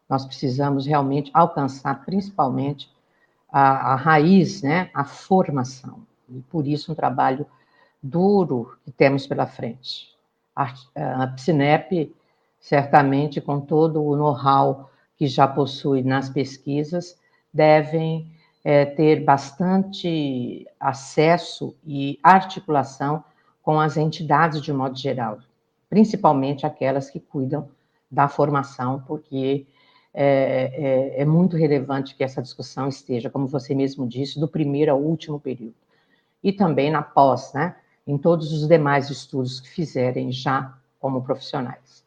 Nós 0.09 0.25
precisamos 0.25 0.87
realmente 0.87 1.31
alcançar, 1.35 2.05
principalmente, 2.05 2.91
a, 3.51 3.93
a 3.93 3.95
raiz, 3.95 4.63
né, 4.63 4.91
a 4.95 5.05
formação. 5.05 6.07
E 6.29 6.41
por 6.43 6.67
isso, 6.67 6.93
um 6.93 6.95
trabalho 6.95 7.47
duro 8.03 8.77
que 8.85 8.91
temos 8.91 9.27
pela 9.27 9.47
frente 9.47 10.14
a 10.55 11.27
Psinep, 11.29 12.15
certamente 12.61 13.41
com 13.41 13.61
todo 13.61 14.03
o 14.03 14.17
know-how 14.17 14.91
que 15.17 15.27
já 15.27 15.47
possui 15.47 16.03
nas 16.03 16.29
pesquisas, 16.29 17.19
devem 17.53 18.33
é, 18.65 18.85
ter 18.85 19.25
bastante 19.25 20.67
acesso 20.81 21.77
e 21.85 22.19
articulação 22.23 23.23
com 23.63 23.79
as 23.79 23.97
entidades 23.97 24.61
de 24.61 24.73
modo 24.73 24.97
geral, 24.97 25.39
principalmente 25.89 26.67
aquelas 26.67 27.11
que 27.11 27.21
cuidam 27.21 27.69
da 28.11 28.29
formação, 28.29 29.03
porque 29.07 29.67
é, 30.13 31.17
é, 31.17 31.23
é, 31.23 31.25
muito 31.25 31.57
relevante 31.57 32.15
que 32.15 32.23
essa 32.23 32.41
discussão 32.41 32.89
esteja, 32.89 33.29
como 33.29 33.47
você 33.47 33.75
mesmo 33.75 34.07
disse, 34.07 34.39
do 34.39 34.47
primeiro 34.47 34.93
ao 34.93 35.01
último 35.01 35.41
período. 35.41 35.75
E 36.43 36.53
também 36.53 36.91
na 36.91 37.03
pós, 37.03 37.53
né? 37.53 37.75
Em 38.07 38.19
todos 38.19 38.53
os 38.53 38.69
demais 38.69 39.11
estudos 39.11 39.61
que 39.61 39.69
fizerem 39.69 40.31
já 40.31 40.75
como 41.01 41.23
profissionais. 41.23 42.05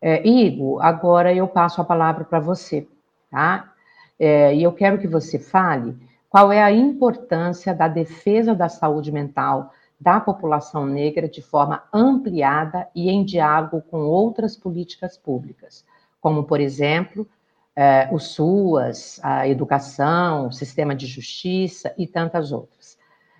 É, 0.00 0.26
Igor, 0.26 0.84
agora 0.84 1.34
eu 1.34 1.48
passo 1.48 1.80
a 1.80 1.84
palavra 1.84 2.24
para 2.24 2.38
você, 2.38 2.86
tá? 3.30 3.72
É, 4.18 4.54
e 4.54 4.62
eu 4.62 4.72
quero 4.72 4.98
que 4.98 5.08
você 5.08 5.38
fale 5.38 5.96
qual 6.28 6.52
é 6.52 6.62
a 6.62 6.70
importância 6.70 7.74
da 7.74 7.88
defesa 7.88 8.54
da 8.54 8.68
saúde 8.68 9.10
mental 9.10 9.72
da 10.00 10.20
população 10.20 10.86
negra 10.86 11.28
de 11.28 11.42
forma 11.42 11.82
ampliada 11.92 12.88
e 12.94 13.10
em 13.10 13.24
diálogo 13.24 13.82
com 13.90 14.00
outras 14.02 14.56
políticas 14.56 15.16
públicas, 15.16 15.84
como, 16.20 16.44
por 16.44 16.60
exemplo, 16.60 17.26
é, 17.74 18.08
o 18.12 18.18
SUAS, 18.18 19.18
a 19.22 19.48
educação, 19.48 20.48
o 20.48 20.52
sistema 20.52 20.94
de 20.94 21.06
justiça 21.06 21.92
e 21.98 22.06
tantas 22.06 22.52
outras. 22.52 22.77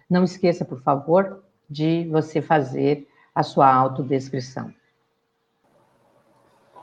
Não 0.08 0.24
esqueça, 0.24 0.64
por 0.64 0.80
favor, 0.80 1.42
de 1.68 2.08
você 2.10 2.40
fazer 2.40 3.06
a 3.34 3.42
sua 3.42 3.72
autodescrição. 3.72 4.72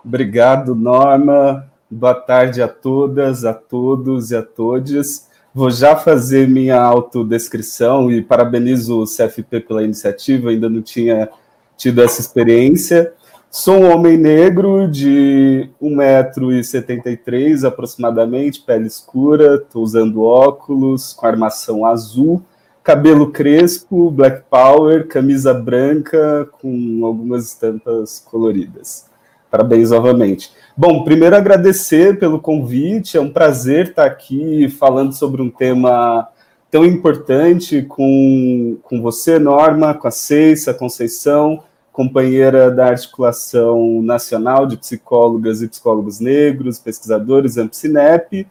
Obrigado, 0.03 0.75
Norma. 0.75 1.69
Boa 1.89 2.13
tarde 2.13 2.61
a 2.61 2.67
todas, 2.67 3.43
a 3.43 3.53
todos 3.53 4.31
e 4.31 4.35
a 4.35 4.43
todes. 4.43 5.27
Vou 5.53 5.71
já 5.71 5.95
fazer 5.95 6.47
minha 6.47 6.79
autodescrição 6.79 8.11
e 8.11 8.21
parabenizo 8.21 9.01
o 9.01 9.05
CFP 9.05 9.61
pela 9.61 9.83
iniciativa, 9.83 10.49
ainda 10.49 10.69
não 10.69 10.81
tinha 10.81 11.29
tido 11.77 12.03
essa 12.03 12.21
experiência. 12.21 13.13
Sou 13.49 13.75
um 13.75 13.91
homem 13.93 14.17
negro 14.17 14.85
de 14.85 15.69
1,73m 15.81 17.65
aproximadamente, 17.65 18.61
pele 18.61 18.85
escura, 18.85 19.55
estou 19.55 19.81
usando 19.81 20.23
óculos 20.23 21.13
com 21.13 21.25
armação 21.25 21.85
azul, 21.85 22.43
cabelo 22.85 23.31
crespo, 23.31 24.11
black 24.11 24.43
power, 24.47 25.07
camisa 25.07 25.51
branca 25.55 26.47
com 26.61 27.03
algumas 27.03 27.47
estampas 27.47 28.19
coloridas. 28.19 29.07
Parabéns 29.49 29.89
novamente. 29.89 30.51
Bom, 30.77 31.03
primeiro 31.03 31.35
agradecer 31.35 32.19
pelo 32.19 32.39
convite, 32.39 33.17
é 33.17 33.19
um 33.21 33.31
prazer 33.31 33.89
estar 33.89 34.05
aqui 34.05 34.69
falando 34.69 35.13
sobre 35.13 35.41
um 35.41 35.49
tema 35.49 36.29
tão 36.69 36.85
importante 36.85 37.81
com, 37.81 38.77
com 38.83 39.01
você, 39.01 39.39
Norma, 39.39 39.95
com 39.95 40.07
a 40.07 40.11
Ceissa, 40.11 40.71
Conceição, 40.71 41.63
companheira 41.91 42.69
da 42.69 42.89
Articulação 42.89 43.99
Nacional 44.03 44.67
de 44.67 44.77
Psicólogas 44.77 45.63
e 45.63 45.67
Psicólogos 45.67 46.19
Negros, 46.19 46.77
pesquisadores 46.77 47.57
Ampcinep, 47.57 48.45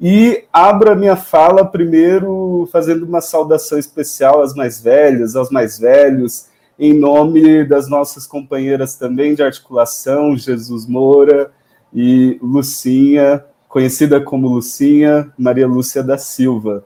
e 0.00 0.44
abro 0.50 0.90
a 0.90 0.94
minha 0.94 1.14
fala 1.14 1.62
primeiro 1.64 2.66
fazendo 2.72 3.04
uma 3.04 3.20
saudação 3.20 3.78
especial 3.78 4.40
às 4.40 4.54
mais 4.54 4.80
velhas, 4.80 5.36
aos 5.36 5.50
mais 5.50 5.78
velhos, 5.78 6.46
em 6.78 6.94
nome 6.94 7.64
das 7.64 7.86
nossas 7.86 8.26
companheiras 8.26 8.94
também 8.94 9.34
de 9.34 9.42
articulação, 9.42 10.34
Jesus 10.34 10.86
Moura 10.86 11.52
e 11.92 12.38
Lucinha, 12.42 13.44
conhecida 13.68 14.18
como 14.18 14.48
Lucinha, 14.48 15.30
Maria 15.36 15.66
Lúcia 15.66 16.02
da 16.02 16.16
Silva. 16.16 16.82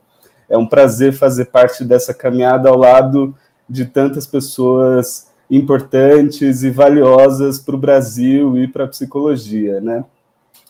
É 0.48 0.58
um 0.58 0.66
prazer 0.66 1.12
fazer 1.12 1.44
parte 1.44 1.84
dessa 1.84 2.12
caminhada 2.12 2.68
ao 2.68 2.76
lado 2.76 3.32
de 3.70 3.84
tantas 3.84 4.26
pessoas 4.26 5.28
importantes 5.48 6.64
e 6.64 6.70
valiosas 6.70 7.60
para 7.60 7.76
o 7.76 7.78
Brasil 7.78 8.58
e 8.58 8.66
para 8.66 8.84
a 8.84 8.88
psicologia, 8.88 9.80
né? 9.80 10.04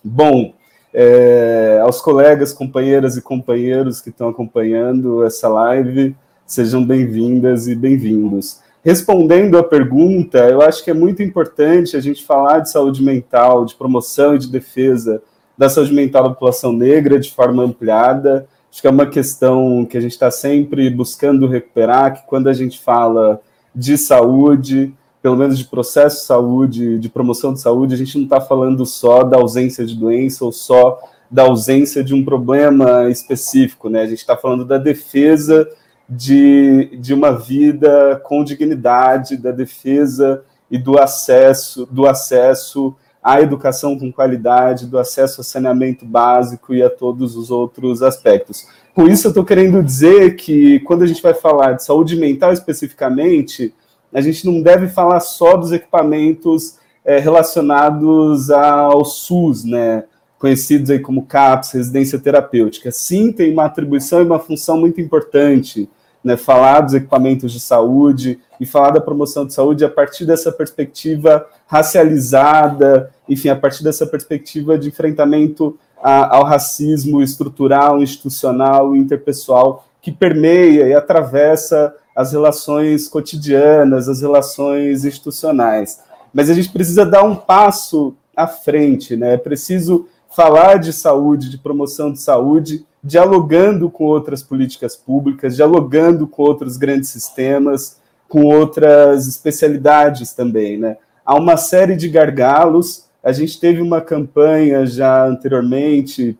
Bom, 0.04 0.52
é, 0.94 1.80
aos 1.82 2.00
colegas, 2.00 2.52
companheiras 2.52 3.16
e 3.16 3.22
companheiros 3.22 4.00
que 4.00 4.10
estão 4.10 4.28
acompanhando 4.28 5.24
essa 5.24 5.48
live, 5.48 6.14
sejam 6.46 6.84
bem-vindas 6.84 7.66
e 7.66 7.74
bem-vindos. 7.74 8.60
Respondendo 8.84 9.58
à 9.58 9.64
pergunta, 9.64 10.38
eu 10.38 10.62
acho 10.62 10.84
que 10.84 10.90
é 10.90 10.94
muito 10.94 11.20
importante 11.20 11.96
a 11.96 12.00
gente 12.00 12.24
falar 12.24 12.60
de 12.60 12.70
saúde 12.70 13.02
mental, 13.02 13.64
de 13.64 13.74
promoção 13.74 14.36
e 14.36 14.38
de 14.38 14.46
defesa 14.46 15.20
da 15.58 15.68
saúde 15.68 15.92
mental 15.92 16.22
da 16.22 16.28
população 16.30 16.72
negra 16.72 17.18
de 17.18 17.32
forma 17.32 17.64
ampliada. 17.64 18.46
Acho 18.70 18.80
que 18.80 18.86
é 18.86 18.90
uma 18.90 19.06
questão 19.06 19.84
que 19.84 19.96
a 19.96 20.00
gente 20.00 20.12
está 20.12 20.30
sempre 20.30 20.88
buscando 20.90 21.48
recuperar, 21.48 22.14
que 22.14 22.26
quando 22.28 22.48
a 22.48 22.52
gente 22.52 22.78
fala 22.78 23.40
de 23.74 23.98
saúde, 23.98 24.92
pelo 25.24 25.38
menos 25.38 25.56
de 25.56 25.64
processo 25.64 26.20
de 26.20 26.26
saúde, 26.26 26.98
de 26.98 27.08
promoção 27.08 27.54
de 27.54 27.60
saúde, 27.62 27.94
a 27.94 27.96
gente 27.96 28.14
não 28.18 28.24
está 28.24 28.42
falando 28.42 28.84
só 28.84 29.24
da 29.24 29.38
ausência 29.38 29.86
de 29.86 29.96
doença 29.96 30.44
ou 30.44 30.52
só 30.52 31.00
da 31.30 31.44
ausência 31.44 32.04
de 32.04 32.12
um 32.12 32.22
problema 32.22 33.08
específico, 33.08 33.88
né? 33.88 34.02
A 34.02 34.06
gente 34.06 34.18
está 34.18 34.36
falando 34.36 34.66
da 34.66 34.76
defesa 34.76 35.66
de, 36.06 36.94
de 36.98 37.14
uma 37.14 37.32
vida 37.32 38.20
com 38.22 38.44
dignidade, 38.44 39.38
da 39.38 39.50
defesa 39.50 40.44
e 40.70 40.76
do 40.76 40.98
acesso, 40.98 41.88
do 41.90 42.06
acesso 42.06 42.94
à 43.22 43.40
educação 43.40 43.98
com 43.98 44.12
qualidade, 44.12 44.86
do 44.86 44.98
acesso 44.98 45.40
a 45.40 45.44
saneamento 45.44 46.04
básico 46.04 46.74
e 46.74 46.82
a 46.82 46.90
todos 46.90 47.34
os 47.34 47.50
outros 47.50 48.02
aspectos. 48.02 48.66
Com 48.94 49.08
isso, 49.08 49.26
eu 49.26 49.30
estou 49.30 49.42
querendo 49.42 49.82
dizer 49.82 50.36
que 50.36 50.80
quando 50.80 51.02
a 51.02 51.06
gente 51.06 51.22
vai 51.22 51.32
falar 51.32 51.72
de 51.72 51.82
saúde 51.82 52.14
mental 52.14 52.52
especificamente, 52.52 53.72
a 54.14 54.20
gente 54.20 54.46
não 54.46 54.62
deve 54.62 54.88
falar 54.88 55.20
só 55.20 55.56
dos 55.56 55.72
equipamentos 55.72 56.78
é, 57.04 57.18
relacionados 57.18 58.50
ao 58.50 59.04
SUS, 59.04 59.64
né? 59.64 60.04
conhecidos 60.38 60.90
aí 60.90 60.98
como 60.98 61.24
CAPS, 61.24 61.72
residência 61.72 62.18
terapêutica. 62.18 62.90
Sim, 62.90 63.32
tem 63.32 63.50
uma 63.50 63.64
atribuição 63.64 64.20
e 64.20 64.24
uma 64.26 64.38
função 64.38 64.78
muito 64.78 65.00
importante, 65.00 65.88
né, 66.22 66.36
falar 66.36 66.82
dos 66.82 66.92
equipamentos 66.92 67.50
de 67.50 67.58
saúde 67.58 68.38
e 68.60 68.66
falar 68.66 68.90
da 68.90 69.00
promoção 69.00 69.46
de 69.46 69.54
saúde 69.54 69.86
a 69.86 69.88
partir 69.88 70.26
dessa 70.26 70.52
perspectiva 70.52 71.46
racializada, 71.66 73.10
enfim, 73.26 73.48
a 73.48 73.56
partir 73.56 73.82
dessa 73.82 74.06
perspectiva 74.06 74.76
de 74.78 74.88
enfrentamento 74.88 75.78
a, 76.02 76.36
ao 76.36 76.44
racismo 76.44 77.22
estrutural, 77.22 78.02
institucional 78.02 78.94
e 78.94 78.98
interpessoal 78.98 79.86
que 80.02 80.12
permeia 80.12 80.86
e 80.86 80.92
atravessa 80.92 81.94
as 82.14 82.32
relações 82.32 83.08
cotidianas, 83.08 84.08
as 84.08 84.20
relações 84.20 85.04
institucionais. 85.04 86.00
Mas 86.32 86.48
a 86.48 86.54
gente 86.54 86.70
precisa 86.70 87.04
dar 87.04 87.24
um 87.24 87.34
passo 87.34 88.14
à 88.36 88.46
frente, 88.46 89.16
né? 89.16 89.34
É 89.34 89.38
preciso 89.38 90.06
falar 90.34 90.78
de 90.78 90.92
saúde, 90.92 91.50
de 91.50 91.58
promoção 91.58 92.12
de 92.12 92.20
saúde, 92.20 92.84
dialogando 93.02 93.90
com 93.90 94.04
outras 94.04 94.42
políticas 94.42 94.96
públicas, 94.96 95.56
dialogando 95.56 96.26
com 96.26 96.42
outros 96.42 96.76
grandes 96.76 97.10
sistemas, 97.10 97.98
com 98.28 98.44
outras 98.44 99.28
especialidades 99.28 100.32
também, 100.32 100.78
né? 100.78 100.96
Há 101.24 101.36
uma 101.36 101.56
série 101.56 101.96
de 101.96 102.08
gargalos. 102.08 103.04
A 103.22 103.32
gente 103.32 103.58
teve 103.58 103.80
uma 103.80 104.00
campanha 104.00 104.84
já 104.86 105.26
anteriormente 105.26 106.38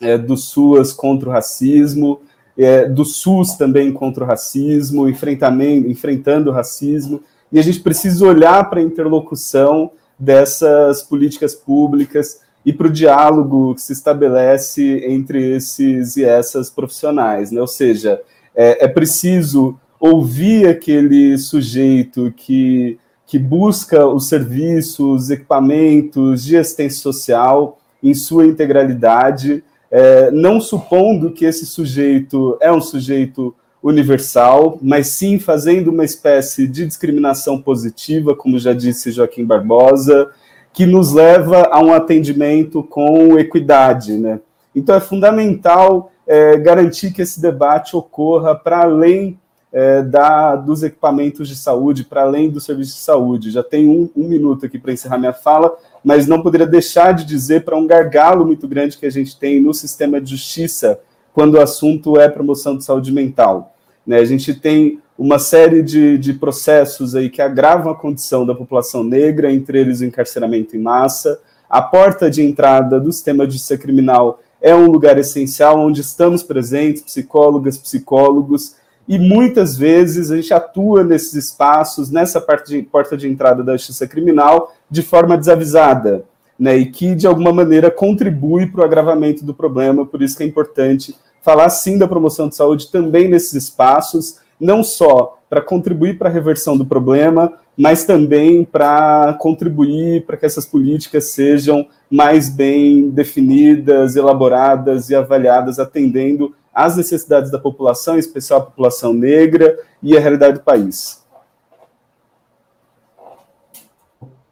é, 0.00 0.18
do 0.18 0.36
SUAS 0.36 0.92
contra 0.92 1.28
o 1.28 1.32
racismo, 1.32 2.20
é, 2.56 2.88
do 2.88 3.04
SUS 3.04 3.54
também 3.54 3.92
contra 3.92 4.24
o 4.24 4.26
racismo, 4.26 5.08
enfrentamento, 5.08 5.88
enfrentando 5.88 6.50
o 6.50 6.52
racismo, 6.52 7.22
e 7.52 7.58
a 7.58 7.62
gente 7.62 7.80
precisa 7.80 8.26
olhar 8.26 8.68
para 8.68 8.80
a 8.80 8.82
interlocução 8.82 9.90
dessas 10.18 11.02
políticas 11.02 11.54
públicas 11.54 12.40
e 12.64 12.72
para 12.72 12.88
o 12.88 12.92
diálogo 12.92 13.74
que 13.74 13.82
se 13.82 13.92
estabelece 13.92 15.04
entre 15.06 15.54
esses 15.54 16.16
e 16.16 16.24
essas 16.24 16.68
profissionais, 16.68 17.52
né? 17.52 17.60
Ou 17.60 17.66
seja, 17.66 18.20
é, 18.54 18.84
é 18.84 18.88
preciso 18.88 19.78
ouvir 20.00 20.66
aquele 20.66 21.38
sujeito 21.38 22.32
que, 22.36 22.98
que 23.26 23.38
busca 23.38 24.06
os 24.06 24.28
serviços, 24.28 25.24
os 25.24 25.30
equipamentos 25.30 26.44
de 26.44 26.56
assistência 26.56 27.00
social 27.00 27.78
em 28.02 28.14
sua 28.14 28.46
integralidade, 28.46 29.62
é, 29.90 30.30
não 30.30 30.60
supondo 30.60 31.30
que 31.30 31.44
esse 31.44 31.66
sujeito 31.66 32.56
é 32.60 32.72
um 32.72 32.80
sujeito 32.80 33.54
universal, 33.82 34.78
mas 34.82 35.08
sim 35.08 35.38
fazendo 35.38 35.88
uma 35.92 36.04
espécie 36.04 36.66
de 36.66 36.86
discriminação 36.86 37.60
positiva, 37.60 38.34
como 38.34 38.58
já 38.58 38.72
disse 38.72 39.12
Joaquim 39.12 39.44
Barbosa, 39.44 40.30
que 40.72 40.84
nos 40.84 41.12
leva 41.12 41.68
a 41.70 41.80
um 41.80 41.92
atendimento 41.92 42.82
com 42.82 43.38
equidade. 43.38 44.12
Né? 44.14 44.40
Então, 44.74 44.94
é 44.94 45.00
fundamental 45.00 46.10
é, 46.26 46.56
garantir 46.58 47.12
que 47.12 47.22
esse 47.22 47.40
debate 47.40 47.96
ocorra 47.96 48.54
para 48.54 48.80
além 48.80 49.38
é, 49.76 50.00
da, 50.00 50.56
dos 50.56 50.82
equipamentos 50.82 51.46
de 51.46 51.54
saúde, 51.54 52.02
para 52.02 52.22
além 52.22 52.48
do 52.48 52.58
serviço 52.58 52.94
de 52.94 53.02
saúde. 53.02 53.50
Já 53.50 53.62
tenho 53.62 53.90
um, 53.90 54.10
um 54.16 54.26
minuto 54.26 54.64
aqui 54.64 54.78
para 54.78 54.90
encerrar 54.90 55.18
minha 55.18 55.34
fala, 55.34 55.76
mas 56.02 56.26
não 56.26 56.40
poderia 56.40 56.66
deixar 56.66 57.12
de 57.12 57.26
dizer 57.26 57.62
para 57.62 57.76
um 57.76 57.86
gargalo 57.86 58.46
muito 58.46 58.66
grande 58.66 58.96
que 58.96 59.04
a 59.04 59.10
gente 59.10 59.38
tem 59.38 59.60
no 59.60 59.74
sistema 59.74 60.18
de 60.18 60.30
justiça 60.30 60.98
quando 61.30 61.56
o 61.56 61.60
assunto 61.60 62.18
é 62.18 62.26
promoção 62.26 62.74
de 62.74 62.84
saúde 62.84 63.12
mental. 63.12 63.74
Né? 64.06 64.18
A 64.18 64.24
gente 64.24 64.54
tem 64.54 64.98
uma 65.18 65.38
série 65.38 65.82
de, 65.82 66.16
de 66.16 66.32
processos 66.32 67.14
aí 67.14 67.28
que 67.28 67.42
agravam 67.42 67.92
a 67.92 67.96
condição 67.96 68.46
da 68.46 68.54
população 68.54 69.04
negra, 69.04 69.52
entre 69.52 69.78
eles 69.78 70.00
o 70.00 70.06
encarceramento 70.06 70.74
em 70.74 70.80
massa. 70.80 71.38
A 71.68 71.82
porta 71.82 72.30
de 72.30 72.42
entrada 72.42 72.98
do 72.98 73.12
sistema 73.12 73.46
de 73.46 73.52
justiça 73.52 73.76
criminal 73.76 74.40
é 74.58 74.74
um 74.74 74.90
lugar 74.90 75.18
essencial 75.18 75.78
onde 75.78 76.00
estamos 76.00 76.42
presentes, 76.42 77.02
psicólogas, 77.02 77.76
psicólogos, 77.76 78.74
e 79.08 79.18
muitas 79.18 79.76
vezes 79.76 80.30
a 80.30 80.36
gente 80.36 80.52
atua 80.52 81.04
nesses 81.04 81.34
espaços, 81.34 82.10
nessa 82.10 82.40
parte 82.40 82.68
de, 82.68 82.82
porta 82.82 83.16
de 83.16 83.28
entrada 83.28 83.62
da 83.62 83.76
justiça 83.76 84.06
criminal, 84.06 84.74
de 84.90 85.02
forma 85.02 85.38
desavisada, 85.38 86.24
né, 86.58 86.76
e 86.76 86.86
que 86.86 87.14
de 87.14 87.26
alguma 87.26 87.52
maneira 87.52 87.90
contribui 87.90 88.66
para 88.66 88.80
o 88.80 88.84
agravamento 88.84 89.44
do 89.44 89.54
problema, 89.54 90.04
por 90.04 90.22
isso 90.22 90.36
que 90.36 90.42
é 90.42 90.46
importante 90.46 91.14
falar 91.42 91.68
sim 91.70 91.96
da 91.96 92.08
promoção 92.08 92.48
de 92.48 92.56
saúde 92.56 92.90
também 92.90 93.28
nesses 93.28 93.52
espaços, 93.52 94.40
não 94.58 94.82
só 94.82 95.38
para 95.48 95.60
contribuir 95.60 96.18
para 96.18 96.28
a 96.28 96.32
reversão 96.32 96.76
do 96.76 96.84
problema, 96.84 97.52
mas 97.76 98.04
também 98.04 98.64
para 98.64 99.36
contribuir 99.38 100.24
para 100.24 100.36
que 100.36 100.46
essas 100.46 100.64
políticas 100.64 101.26
sejam 101.26 101.86
mais 102.10 102.48
bem 102.48 103.10
definidas, 103.10 104.16
elaboradas 104.16 105.10
e 105.10 105.14
avaliadas, 105.14 105.78
atendendo 105.78 106.54
às 106.76 106.94
necessidades 106.94 107.50
da 107.50 107.58
população, 107.58 108.16
em 108.16 108.18
especial 108.18 108.60
a 108.60 108.66
população 108.66 109.14
negra 109.14 109.82
e 110.02 110.14
a 110.14 110.20
realidade 110.20 110.58
do 110.58 110.62
país. 110.62 111.26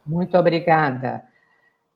Muito 0.03 0.35
obrigada. 0.35 1.23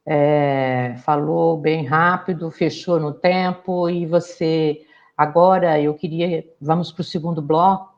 É, 0.06 0.96
falou 1.04 1.58
bem 1.58 1.84
rápido, 1.84 2.52
fechou 2.52 3.00
no 3.00 3.12
tempo, 3.12 3.90
e 3.90 4.06
você. 4.06 4.86
Agora 5.18 5.82
eu 5.82 5.96
queria. 5.96 6.46
Vamos 6.62 6.92
para 6.92 7.02
o 7.02 7.06
segundo 7.06 7.42
bloco, 7.42 7.96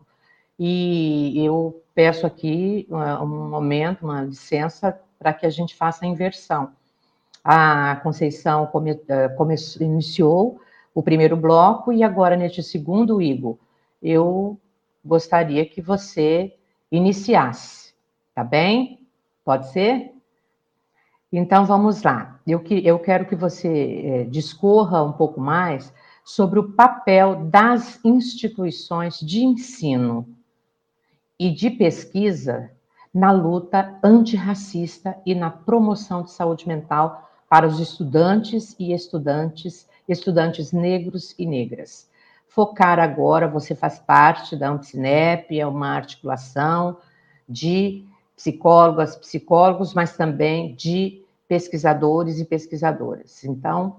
e 0.58 1.34
eu 1.46 1.84
peço 1.94 2.26
aqui 2.26 2.88
um 2.90 3.50
momento, 3.50 4.04
uma 4.04 4.22
licença, 4.22 4.98
para 5.20 5.34
que 5.34 5.46
a 5.46 5.50
gente 5.50 5.76
faça 5.76 6.06
a 6.06 6.08
inversão. 6.08 6.72
A 7.44 8.00
Conceição 8.04 8.68
come, 8.68 9.00
eh, 9.08 9.30
come, 9.30 9.56
iniciou 9.82 10.62
o 10.94 11.02
primeiro 11.02 11.38
bloco, 11.38 11.92
e 11.94 12.04
agora, 12.04 12.36
neste 12.36 12.62
segundo, 12.62 13.22
Igor, 13.22 13.58
eu 14.02 14.60
gostaria 15.04 15.66
que 15.66 15.82
você 15.82 16.54
iniciasse, 16.92 17.94
tá 18.36 18.44
bem? 18.44 19.00
Pode 19.44 19.72
ser? 19.72 20.12
Então, 21.32 21.66
vamos 21.66 22.04
lá. 22.04 22.40
Eu, 22.46 22.60
que, 22.60 22.86
eu 22.86 23.00
quero 23.00 23.26
que 23.26 23.36
você 23.36 24.02
é, 24.04 24.24
discorra 24.26 25.02
um 25.02 25.14
pouco 25.14 25.40
mais 25.40 25.94
sobre 26.24 26.60
o 26.60 26.74
papel 26.74 27.46
das 27.46 28.04
instituições 28.04 29.20
de 29.20 29.44
ensino 29.44 30.28
e 31.40 31.50
de 31.50 31.70
pesquisa 31.70 32.72
na 33.14 33.32
luta 33.32 33.98
antirracista 34.04 35.18
e 35.26 35.34
na 35.34 35.50
promoção 35.50 36.22
de 36.22 36.32
saúde 36.32 36.68
mental 36.68 37.30
para 37.50 37.68
os 37.68 37.80
estudantes 37.80 38.76
e 38.80 38.94
estudantes, 38.94 39.88
estudantes 40.12 40.72
negros 40.72 41.34
e 41.38 41.46
negras. 41.46 42.10
Focar 42.48 43.00
agora, 43.00 43.48
você 43.48 43.74
faz 43.74 43.98
parte 43.98 44.56
da 44.56 44.70
Amcinep, 44.70 45.58
é 45.58 45.66
uma 45.66 45.96
articulação 45.96 46.98
de 47.48 48.06
psicólogas, 48.36 49.16
psicólogos, 49.16 49.94
mas 49.94 50.18
também 50.18 50.76
de 50.76 51.24
pesquisadores 51.48 52.40
e 52.40 52.46
pesquisadoras. 52.46 53.44
Então, 53.44 53.98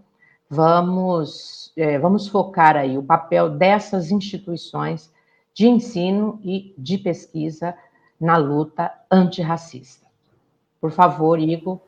vamos, 0.48 1.72
é, 1.77 1.98
vamos 1.98 2.29
focar 2.29 2.77
aí 2.77 2.98
o 2.98 3.03
papel 3.03 3.48
dessas 3.48 4.11
instituições 4.11 5.11
de 5.55 5.68
ensino 5.68 6.40
e 6.42 6.75
de 6.77 6.98
pesquisa 6.98 7.75
na 8.20 8.37
luta 8.37 8.92
antirracista. 9.11 10.07
Por 10.81 10.90
favor, 10.90 11.38
Igor. 11.38 11.81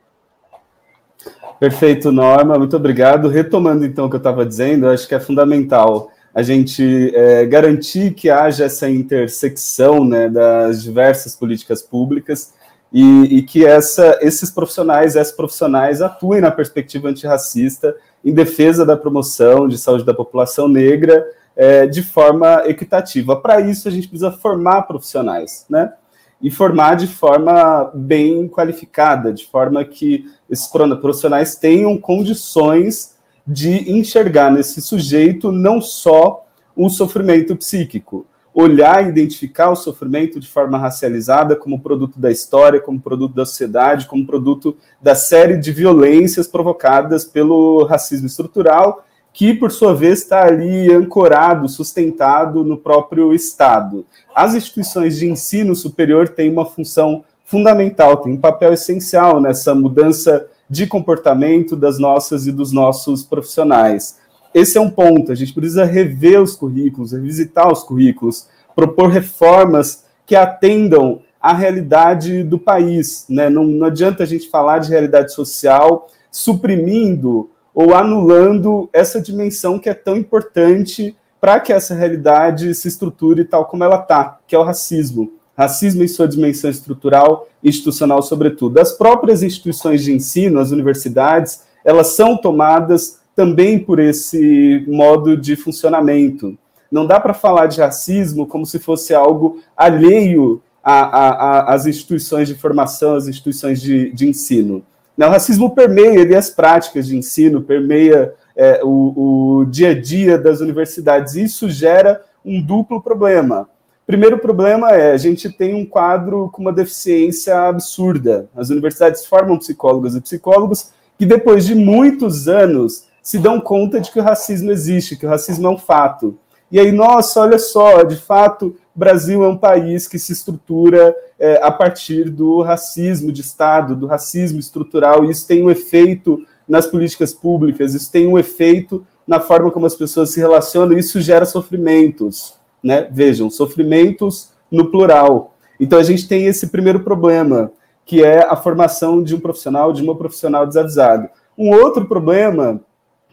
Perfeito, 1.58 2.12
Norma, 2.12 2.58
muito 2.58 2.76
obrigado. 2.76 3.28
Retomando 3.28 3.84
então 3.84 4.06
o 4.06 4.10
que 4.10 4.16
eu 4.16 4.18
estava 4.18 4.44
dizendo, 4.44 4.86
eu 4.86 4.90
acho 4.90 5.08
que 5.08 5.14
é 5.14 5.20
fundamental 5.20 6.10
a 6.34 6.42
gente 6.42 7.14
é, 7.14 7.46
garantir 7.46 8.12
que 8.12 8.28
haja 8.28 8.64
essa 8.64 8.90
intersecção 8.90 10.04
né, 10.04 10.28
das 10.28 10.82
diversas 10.82 11.36
políticas 11.36 11.80
públicas 11.80 12.52
e, 12.92 13.38
e, 13.38 13.42
que 13.42 13.64
essa, 13.64 14.18
esses 14.20 14.50
profissionais, 14.50 15.14
essas 15.14 15.34
profissionais 15.34 16.02
atuem 16.02 16.40
na 16.40 16.50
perspectiva 16.50 17.08
antirracista 17.08 17.94
em 18.24 18.32
defesa 18.32 18.84
da 18.84 18.96
promoção 18.96 19.68
de 19.68 19.78
saúde 19.78 20.04
da 20.04 20.12
população 20.12 20.66
negra 20.66 21.24
é, 21.56 21.86
de 21.86 22.02
forma 22.02 22.64
equitativa. 22.66 23.36
Para 23.36 23.60
isso, 23.60 23.86
a 23.86 23.90
gente 23.90 24.08
precisa 24.08 24.32
formar 24.32 24.82
profissionais, 24.82 25.66
né? 25.70 25.92
E 26.40 26.50
formar 26.50 26.94
de 26.94 27.06
forma 27.06 27.90
bem 27.94 28.48
qualificada, 28.48 29.32
de 29.32 29.46
forma 29.46 29.84
que 29.84 30.26
esses 30.50 30.66
profissionais 30.66 31.56
tenham 31.56 31.96
condições 31.96 33.14
de 33.46 33.90
enxergar 33.90 34.50
nesse 34.50 34.80
sujeito 34.80 35.52
não 35.52 35.80
só 35.80 36.46
um 36.76 36.88
sofrimento 36.88 37.56
psíquico, 37.56 38.26
olhar 38.54 39.04
e 39.04 39.08
identificar 39.08 39.70
o 39.70 39.76
sofrimento 39.76 40.38
de 40.38 40.48
forma 40.48 40.78
racializada 40.78 41.56
como 41.56 41.80
produto 41.80 42.20
da 42.20 42.30
história, 42.30 42.80
como 42.80 43.00
produto 43.00 43.34
da 43.34 43.44
sociedade, 43.44 44.06
como 44.06 44.24
produto 44.24 44.76
da 45.02 45.14
série 45.14 45.56
de 45.56 45.72
violências 45.72 46.46
provocadas 46.46 47.24
pelo 47.24 47.84
racismo 47.84 48.26
estrutural, 48.26 49.04
que 49.34 49.52
por 49.52 49.72
sua 49.72 49.92
vez 49.92 50.20
está 50.20 50.46
ali 50.46 50.92
ancorado, 50.92 51.68
sustentado 51.68 52.62
no 52.62 52.78
próprio 52.78 53.34
Estado. 53.34 54.06
As 54.32 54.54
instituições 54.54 55.18
de 55.18 55.28
ensino 55.28 55.74
superior 55.74 56.28
têm 56.28 56.52
uma 56.52 56.64
função 56.64 57.24
fundamental, 57.44 58.18
têm 58.18 58.34
um 58.34 58.40
papel 58.40 58.72
essencial 58.72 59.40
nessa 59.40 59.74
mudança 59.74 60.46
de 60.70 60.86
comportamento 60.86 61.74
das 61.74 61.98
nossas 61.98 62.46
e 62.46 62.52
dos 62.52 62.70
nossos 62.70 63.24
profissionais. 63.24 64.18
Esse 64.54 64.78
é 64.78 64.80
um 64.80 64.88
ponto, 64.88 65.32
a 65.32 65.34
gente 65.34 65.52
precisa 65.52 65.84
rever 65.84 66.40
os 66.40 66.54
currículos, 66.54 67.10
revisitar 67.10 67.70
os 67.70 67.82
currículos, 67.82 68.46
propor 68.74 69.08
reformas 69.10 70.04
que 70.24 70.36
atendam 70.36 71.22
à 71.42 71.52
realidade 71.52 72.44
do 72.44 72.58
país. 72.58 73.26
Né? 73.28 73.50
Não, 73.50 73.64
não 73.64 73.88
adianta 73.88 74.22
a 74.22 74.26
gente 74.26 74.48
falar 74.48 74.78
de 74.78 74.90
realidade 74.90 75.32
social 75.32 76.08
suprimindo 76.30 77.50
ou 77.74 77.94
anulando 77.94 78.88
essa 78.92 79.20
dimensão 79.20 79.78
que 79.78 79.88
é 79.88 79.94
tão 79.94 80.16
importante 80.16 81.16
para 81.40 81.60
que 81.60 81.72
essa 81.72 81.94
realidade 81.94 82.74
se 82.74 82.88
estruture 82.88 83.44
tal 83.44 83.66
como 83.66 83.84
ela 83.84 83.96
está, 83.96 84.38
que 84.46 84.54
é 84.54 84.58
o 84.58 84.62
racismo 84.62 85.32
racismo 85.56 86.02
em 86.02 86.08
sua 86.08 86.28
dimensão 86.28 86.68
estrutural 86.68 87.48
e 87.62 87.68
institucional, 87.68 88.22
sobretudo. 88.22 88.78
As 88.78 88.92
próprias 88.92 89.42
instituições 89.42 90.02
de 90.02 90.12
ensino, 90.12 90.58
as 90.58 90.70
universidades, 90.70 91.62
elas 91.84 92.08
são 92.08 92.36
tomadas 92.36 93.20
também 93.34 93.78
por 93.78 93.98
esse 93.98 94.84
modo 94.86 95.36
de 95.36 95.56
funcionamento. 95.56 96.56
Não 96.90 97.06
dá 97.06 97.18
para 97.18 97.34
falar 97.34 97.66
de 97.66 97.80
racismo 97.80 98.46
como 98.46 98.66
se 98.66 98.78
fosse 98.78 99.14
algo 99.14 99.60
alheio 99.76 100.62
às 100.82 101.86
instituições 101.86 102.46
de 102.46 102.54
formação, 102.54 103.16
às 103.16 103.26
instituições 103.26 103.80
de, 103.80 104.12
de 104.12 104.28
ensino. 104.28 104.84
Não, 105.16 105.28
o 105.28 105.30
racismo 105.30 105.74
permeia 105.74 106.20
ele, 106.20 106.34
as 106.34 106.50
práticas 106.50 107.06
de 107.06 107.16
ensino, 107.16 107.62
permeia 107.62 108.34
é, 108.56 108.80
o, 108.82 109.60
o 109.60 109.64
dia 109.66 109.90
a 109.90 110.00
dia 110.00 110.36
das 110.36 110.60
universidades. 110.60 111.34
Isso 111.34 111.68
gera 111.68 112.22
um 112.44 112.60
duplo 112.60 113.00
problema 113.00 113.68
Primeiro 114.06 114.38
problema 114.38 114.90
é 114.90 115.12
a 115.12 115.16
gente 115.16 115.50
tem 115.50 115.74
um 115.74 115.86
quadro 115.86 116.50
com 116.52 116.60
uma 116.60 116.72
deficiência 116.72 117.58
absurda. 117.58 118.50
As 118.54 118.68
universidades 118.68 119.24
formam 119.24 119.58
psicólogos 119.58 120.14
e 120.14 120.20
psicólogos 120.20 120.90
que 121.18 121.24
depois 121.24 121.64
de 121.64 121.74
muitos 121.74 122.46
anos 122.46 123.06
se 123.22 123.38
dão 123.38 123.58
conta 123.58 123.98
de 123.98 124.10
que 124.10 124.20
o 124.20 124.22
racismo 124.22 124.70
existe, 124.70 125.16
que 125.16 125.24
o 125.24 125.28
racismo 125.28 125.66
é 125.66 125.70
um 125.70 125.78
fato. 125.78 126.36
E 126.70 126.78
aí, 126.78 126.92
nossa, 126.92 127.40
olha 127.40 127.58
só, 127.58 128.02
de 128.02 128.16
fato, 128.16 128.76
Brasil 128.94 129.44
é 129.44 129.48
um 129.48 129.56
país 129.56 130.06
que 130.06 130.18
se 130.18 130.32
estrutura 130.32 131.14
é, 131.38 131.60
a 131.62 131.70
partir 131.70 132.30
do 132.30 132.62
racismo 132.62 133.32
de 133.32 133.40
Estado, 133.40 133.96
do 133.96 134.06
racismo 134.06 134.60
estrutural, 134.60 135.24
e 135.24 135.30
isso 135.30 135.46
tem 135.46 135.62
um 135.62 135.70
efeito 135.70 136.44
nas 136.68 136.86
políticas 136.86 137.32
públicas, 137.32 137.94
isso 137.94 138.10
tem 138.10 138.26
um 138.26 138.38
efeito 138.38 139.06
na 139.26 139.40
forma 139.40 139.70
como 139.70 139.86
as 139.86 139.94
pessoas 139.94 140.30
se 140.30 140.40
relacionam, 140.40 140.96
isso 140.96 141.20
gera 141.20 141.44
sofrimentos 141.44 142.54
né? 142.84 143.08
Vejam, 143.10 143.48
sofrimentos 143.48 144.50
no 144.70 144.90
plural. 144.90 145.54
Então 145.80 145.98
a 145.98 146.02
gente 146.02 146.28
tem 146.28 146.44
esse 146.44 146.66
primeiro 146.66 147.00
problema, 147.00 147.72
que 148.04 148.22
é 148.22 148.44
a 148.44 148.54
formação 148.54 149.22
de 149.22 149.34
um 149.34 149.40
profissional, 149.40 149.90
de 149.90 150.02
uma 150.02 150.14
profissional 150.14 150.66
desavisado. 150.66 151.30
Um 151.56 151.70
outro 151.70 152.04
problema, 152.04 152.80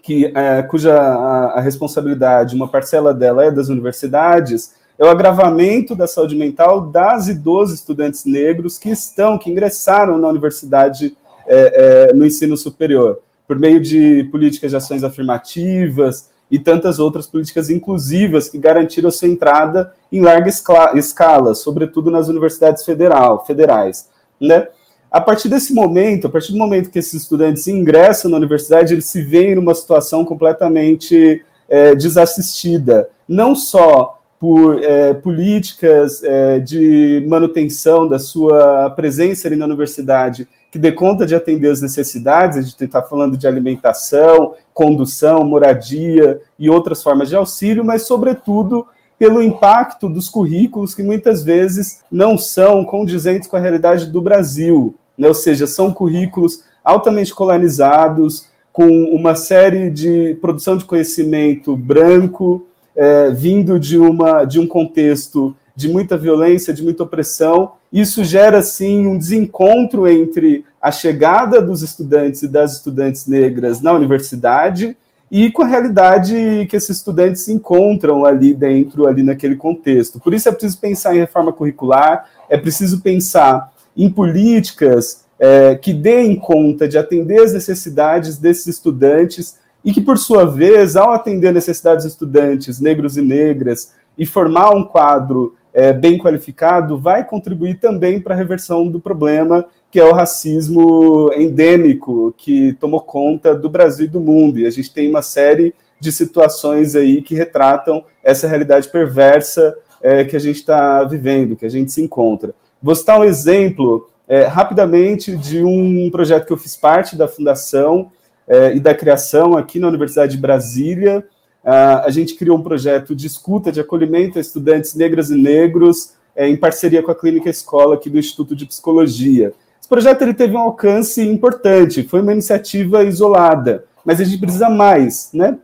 que 0.01 0.31
é, 0.33 0.63
cuja 0.63 0.97
a, 0.97 1.57
a 1.57 1.59
responsabilidade, 1.59 2.55
uma 2.55 2.69
parcela 2.69 3.13
dela 3.13 3.43
é 3.43 3.51
das 3.51 3.67
universidades, 3.67 4.73
é 4.97 5.03
o 5.03 5.09
agravamento 5.09 5.95
da 5.95 6.07
saúde 6.07 6.35
mental 6.35 6.81
das 6.81 7.27
e 7.27 7.33
dos 7.33 7.73
estudantes 7.73 8.25
negros 8.25 8.77
que 8.77 8.89
estão, 8.89 9.37
que 9.37 9.49
ingressaram 9.49 10.17
na 10.17 10.27
universidade 10.27 11.15
é, 11.47 12.09
é, 12.09 12.13
no 12.13 12.25
ensino 12.25 12.55
superior, 12.55 13.19
por 13.47 13.57
meio 13.57 13.81
de 13.81 14.23
políticas 14.31 14.71
de 14.71 14.77
ações 14.77 15.03
afirmativas, 15.03 16.29
e 16.51 16.59
tantas 16.59 16.99
outras 16.99 17.25
políticas 17.27 17.69
inclusivas 17.69 18.49
que 18.49 18.57
garantiram 18.57 19.09
sua 19.09 19.29
entrada 19.29 19.93
em 20.11 20.19
larga 20.19 20.49
escala, 20.95 21.55
sobretudo 21.55 22.11
nas 22.11 22.27
universidades 22.27 22.83
federal, 22.83 23.45
federais. 23.45 24.09
Né? 24.39 24.67
A 25.09 25.21
partir 25.21 25.47
desse 25.47 25.73
momento, 25.73 26.27
a 26.27 26.29
partir 26.29 26.51
do 26.51 26.57
momento 26.57 26.89
que 26.89 26.99
esses 26.99 27.13
estudantes 27.13 27.67
ingressam 27.67 28.29
na 28.29 28.35
universidade, 28.35 28.93
eles 28.93 29.05
se 29.05 29.21
veem 29.21 29.55
numa 29.55 29.73
situação 29.73 30.25
completamente 30.25 31.41
é, 31.69 31.95
desassistida, 31.95 33.09
não 33.27 33.55
só 33.55 34.20
por 34.41 34.83
é, 34.83 35.13
políticas 35.13 36.23
é, 36.23 36.57
de 36.57 37.23
manutenção 37.29 38.07
da 38.07 38.17
sua 38.17 38.89
presença 38.89 39.47
ali 39.47 39.55
na 39.55 39.65
universidade, 39.65 40.47
que 40.71 40.79
dê 40.79 40.91
conta 40.91 41.27
de 41.27 41.35
atender 41.35 41.69
as 41.69 41.79
necessidades, 41.79 42.57
a 42.57 42.61
gente 42.63 42.83
está 42.83 43.03
falando 43.03 43.37
de 43.37 43.45
alimentação, 43.45 44.55
condução, 44.73 45.43
moradia 45.43 46.41
e 46.57 46.71
outras 46.71 47.03
formas 47.03 47.29
de 47.29 47.35
auxílio, 47.35 47.85
mas, 47.85 48.01
sobretudo, 48.07 48.87
pelo 49.19 49.43
impacto 49.43 50.09
dos 50.09 50.27
currículos 50.27 50.95
que 50.95 51.03
muitas 51.03 51.43
vezes 51.43 52.01
não 52.11 52.35
são 52.35 52.83
condizentes 52.83 53.47
com 53.47 53.57
a 53.57 53.59
realidade 53.59 54.07
do 54.07 54.23
Brasil, 54.23 54.95
né? 55.15 55.27
ou 55.27 55.35
seja, 55.35 55.67
são 55.67 55.93
currículos 55.93 56.63
altamente 56.83 57.31
colonizados, 57.31 58.49
com 58.73 58.87
uma 59.13 59.35
série 59.35 59.91
de 59.91 60.35
produção 60.41 60.77
de 60.77 60.85
conhecimento 60.85 61.75
branco, 61.75 62.65
é, 62.95 63.29
vindo 63.31 63.79
de, 63.79 63.97
uma, 63.97 64.43
de 64.43 64.59
um 64.59 64.67
contexto 64.67 65.55
de 65.75 65.89
muita 65.89 66.17
violência, 66.17 66.73
de 66.73 66.83
muita 66.83 67.03
opressão. 67.03 67.73
Isso 67.91 68.23
gera, 68.23 68.61
sim, 68.61 69.05
um 69.05 69.17
desencontro 69.17 70.07
entre 70.07 70.65
a 70.81 70.91
chegada 70.91 71.61
dos 71.61 71.81
estudantes 71.81 72.43
e 72.43 72.47
das 72.47 72.73
estudantes 72.73 73.27
negras 73.27 73.81
na 73.81 73.93
universidade 73.93 74.95
e 75.31 75.49
com 75.49 75.61
a 75.61 75.67
realidade 75.67 76.67
que 76.69 76.75
esses 76.75 76.97
estudantes 76.97 77.43
se 77.43 77.53
encontram 77.53 78.25
ali 78.25 78.53
dentro, 78.53 79.07
ali 79.07 79.23
naquele 79.23 79.55
contexto. 79.55 80.19
Por 80.19 80.33
isso 80.33 80.49
é 80.49 80.51
preciso 80.51 80.77
pensar 80.77 81.15
em 81.15 81.19
reforma 81.19 81.53
curricular, 81.53 82.25
é 82.49 82.57
preciso 82.57 82.99
pensar 82.99 83.71
em 83.95 84.09
políticas 84.09 85.23
é, 85.39 85.75
que 85.75 85.93
deem 85.93 86.35
conta 86.35 86.85
de 86.87 86.97
atender 86.97 87.41
as 87.41 87.53
necessidades 87.53 88.37
desses 88.37 88.67
estudantes 88.67 89.57
e 89.83 89.91
que, 89.91 90.01
por 90.01 90.17
sua 90.17 90.45
vez, 90.45 90.95
ao 90.95 91.11
atender 91.11 91.47
a 91.47 91.53
necessidades 91.53 92.05
dos 92.05 92.13
estudantes 92.13 92.79
negros 92.79 93.17
e 93.17 93.21
negras 93.21 93.93
e 94.17 94.25
formar 94.25 94.71
um 94.71 94.83
quadro 94.83 95.55
é, 95.73 95.93
bem 95.93 96.17
qualificado, 96.17 96.97
vai 96.97 97.25
contribuir 97.25 97.79
também 97.79 98.19
para 98.19 98.35
a 98.35 98.37
reversão 98.37 98.87
do 98.87 98.99
problema, 98.99 99.65
que 99.89 99.99
é 99.99 100.03
o 100.03 100.13
racismo 100.13 101.31
endêmico 101.33 102.33
que 102.37 102.73
tomou 102.73 103.01
conta 103.01 103.55
do 103.55 103.69
Brasil 103.69 104.05
e 104.05 104.09
do 104.09 104.19
mundo. 104.19 104.59
E 104.59 104.65
a 104.65 104.69
gente 104.69 104.93
tem 104.93 105.09
uma 105.09 105.21
série 105.21 105.73
de 105.99 106.11
situações 106.11 106.95
aí 106.95 107.21
que 107.21 107.35
retratam 107.35 108.03
essa 108.23 108.47
realidade 108.47 108.89
perversa 108.89 109.75
é, 110.01 110.23
que 110.23 110.35
a 110.35 110.39
gente 110.39 110.57
está 110.57 111.03
vivendo, 111.03 111.55
que 111.55 111.65
a 111.65 111.69
gente 111.69 111.91
se 111.91 112.01
encontra. 112.01 112.53
Vou 112.81 112.95
citar 112.95 113.19
um 113.19 113.23
exemplo 113.23 114.09
é, 114.27 114.43
rapidamente 114.43 115.35
de 115.35 115.63
um 115.63 116.09
projeto 116.09 116.47
que 116.47 116.53
eu 116.53 116.57
fiz 116.57 116.75
parte 116.75 117.15
da 117.15 117.27
fundação 117.27 118.11
é, 118.51 118.75
e 118.75 118.81
da 118.81 118.93
criação 118.93 119.55
aqui 119.55 119.79
na 119.79 119.87
Universidade 119.87 120.33
de 120.33 120.37
Brasília. 120.37 121.25
a 121.63 122.09
gente 122.09 122.35
criou 122.35 122.57
um 122.57 122.61
projeto 122.61 123.15
de 123.15 123.25
escuta, 123.25 123.71
de 123.71 123.79
acolhimento 123.79 124.37
a 124.37 124.41
estudantes 124.41 124.93
negras 124.93 125.29
e 125.29 125.35
negros, 125.35 126.13
é, 126.35 126.49
em 126.49 126.57
parceria 126.57 127.01
com 127.01 127.11
a 127.11 127.15
Clínica 127.15 127.49
Escola 127.49 127.95
aqui 127.95 128.09
do 128.09 128.19
Instituto 128.19 128.53
de 128.53 128.65
Psicologia. 128.65 129.53
Esse 129.79 129.87
projeto 129.87 130.21
ele 130.23 130.33
teve 130.33 130.53
um 130.53 130.59
alcance 130.59 131.21
importante, 131.21 132.03
foi 132.03 132.21
uma 132.21 132.33
iniciativa 132.33 133.05
isolada, 133.05 133.85
mas 134.03 134.19
a 134.19 134.25
gente 134.25 134.39
precisa 134.39 134.69
mais, 134.69 135.29
né? 135.33 135.57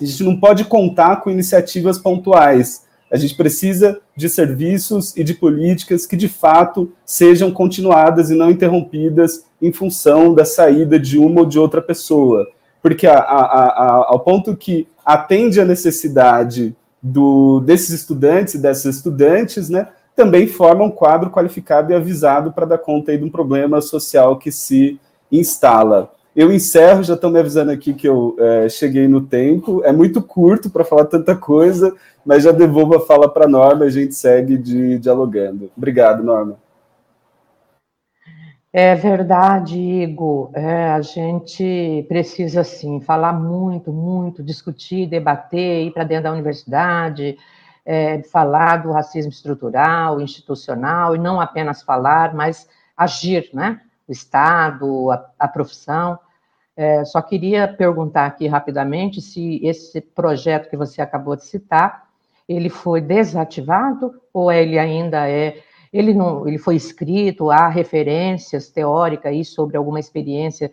A 0.00 0.04
gente 0.04 0.24
não 0.24 0.36
pode 0.36 0.64
contar 0.64 1.16
com 1.16 1.30
iniciativas 1.30 1.96
pontuais. 1.98 2.82
A 3.08 3.16
gente 3.16 3.36
precisa 3.36 4.00
de 4.16 4.28
serviços 4.28 5.14
e 5.16 5.22
de 5.22 5.34
políticas 5.34 6.06
que, 6.06 6.16
de 6.16 6.28
fato, 6.28 6.90
sejam 7.04 7.52
continuadas 7.52 8.30
e 8.30 8.34
não 8.34 8.50
interrompidas 8.50 9.44
em 9.62 9.72
função 9.72 10.34
da 10.34 10.44
saída 10.44 10.98
de 10.98 11.18
uma 11.18 11.40
ou 11.40 11.46
de 11.46 11.58
outra 11.58 11.80
pessoa. 11.80 12.46
Porque, 12.82 13.06
a, 13.06 13.16
a, 13.16 13.44
a, 13.44 14.06
ao 14.08 14.20
ponto 14.20 14.56
que 14.56 14.88
atende 15.06 15.60
a 15.60 15.64
necessidade 15.64 16.74
do, 17.00 17.60
desses 17.60 17.90
estudantes 17.90 18.54
e 18.54 18.58
dessas 18.58 18.96
estudantes, 18.96 19.68
né, 19.68 19.88
também 20.16 20.48
forma 20.48 20.84
um 20.84 20.90
quadro 20.90 21.30
qualificado 21.30 21.92
e 21.92 21.94
avisado 21.94 22.52
para 22.52 22.66
dar 22.66 22.78
conta 22.78 23.12
aí 23.12 23.18
de 23.18 23.24
um 23.24 23.30
problema 23.30 23.80
social 23.80 24.36
que 24.36 24.50
se 24.50 25.00
instala. 25.30 26.10
Eu 26.34 26.50
encerro, 26.50 27.02
já 27.02 27.14
estão 27.14 27.30
me 27.30 27.38
avisando 27.38 27.70
aqui 27.70 27.92
que 27.92 28.08
eu 28.08 28.34
é, 28.38 28.68
cheguei 28.68 29.06
no 29.06 29.20
tempo. 29.20 29.82
É 29.84 29.92
muito 29.92 30.22
curto 30.22 30.70
para 30.70 30.84
falar 30.84 31.04
tanta 31.04 31.36
coisa, 31.36 31.94
mas 32.24 32.44
já 32.44 32.52
devolvo 32.52 32.96
a 32.96 33.00
fala 33.00 33.28
para 33.28 33.44
a 33.44 33.48
Norma 33.48 33.84
e 33.84 33.88
a 33.88 33.90
gente 33.90 34.14
segue 34.14 34.56
de, 34.56 34.98
dialogando. 34.98 35.70
Obrigado, 35.76 36.22
Norma. 36.22 36.56
É 38.72 38.94
verdade, 38.94 39.78
Igor. 39.78 40.50
É, 40.54 40.90
a 40.92 41.02
gente 41.02 42.06
precisa, 42.08 42.64
sim, 42.64 43.00
falar 43.02 43.34
muito, 43.34 43.92
muito, 43.92 44.42
discutir, 44.42 45.06
debater, 45.06 45.86
ir 45.86 45.92
para 45.92 46.04
dentro 46.04 46.24
da 46.24 46.32
universidade, 46.32 47.36
é, 47.84 48.22
falar 48.22 48.78
do 48.78 48.90
racismo 48.90 49.30
estrutural, 49.30 50.22
institucional, 50.22 51.14
e 51.14 51.18
não 51.18 51.38
apenas 51.38 51.82
falar, 51.82 52.34
mas 52.34 52.66
agir, 52.96 53.50
né? 53.52 53.78
O 54.08 54.12
Estado, 54.12 55.10
a, 55.10 55.30
a 55.38 55.48
profissão. 55.48 56.18
É, 56.74 57.04
só 57.04 57.20
queria 57.20 57.68
perguntar 57.68 58.24
aqui 58.24 58.46
rapidamente 58.48 59.20
se 59.20 59.60
esse 59.62 60.00
projeto 60.00 60.70
que 60.70 60.76
você 60.78 61.02
acabou 61.02 61.36
de 61.36 61.44
citar, 61.44 62.08
ele 62.48 62.70
foi 62.70 63.02
desativado 63.02 64.14
ou 64.32 64.50
ele 64.50 64.78
ainda 64.78 65.28
é 65.28 65.62
ele 65.92 66.14
não 66.14 66.48
ele 66.48 66.58
foi 66.58 66.76
escrito 66.76 67.50
há 67.50 67.68
referências 67.68 68.68
teóricas 68.68 69.32
aí 69.32 69.44
sobre 69.44 69.76
alguma 69.76 70.00
experiência 70.00 70.72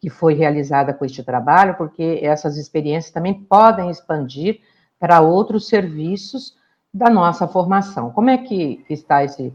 que 0.00 0.10
foi 0.10 0.34
realizada 0.34 0.92
com 0.92 1.04
este 1.04 1.22
trabalho 1.22 1.76
porque 1.76 2.20
essas 2.22 2.56
experiências 2.56 3.12
também 3.12 3.34
podem 3.34 3.90
expandir 3.90 4.60
para 4.98 5.20
outros 5.20 5.68
serviços 5.68 6.56
da 6.92 7.08
nossa 7.08 7.46
formação 7.46 8.10
como 8.10 8.30
é 8.30 8.38
que 8.38 8.84
está 8.90 9.24
esse 9.24 9.52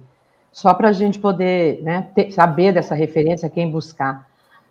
só 0.51 0.73
para 0.73 0.89
a 0.89 0.93
gente 0.93 1.17
poder 1.17 1.81
né, 1.81 2.09
ter, 2.13 2.31
saber 2.31 2.73
dessa 2.73 2.95
referência 2.95 3.49
quem 3.49 3.69
buscar 3.69 4.27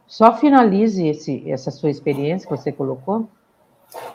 só 0.06 0.34
finalize 0.36 1.06
esse, 1.06 1.48
essa 1.50 1.70
sua 1.70 1.90
experiência 1.90 2.48
que 2.48 2.56
você 2.56 2.72
colocou 2.72 3.28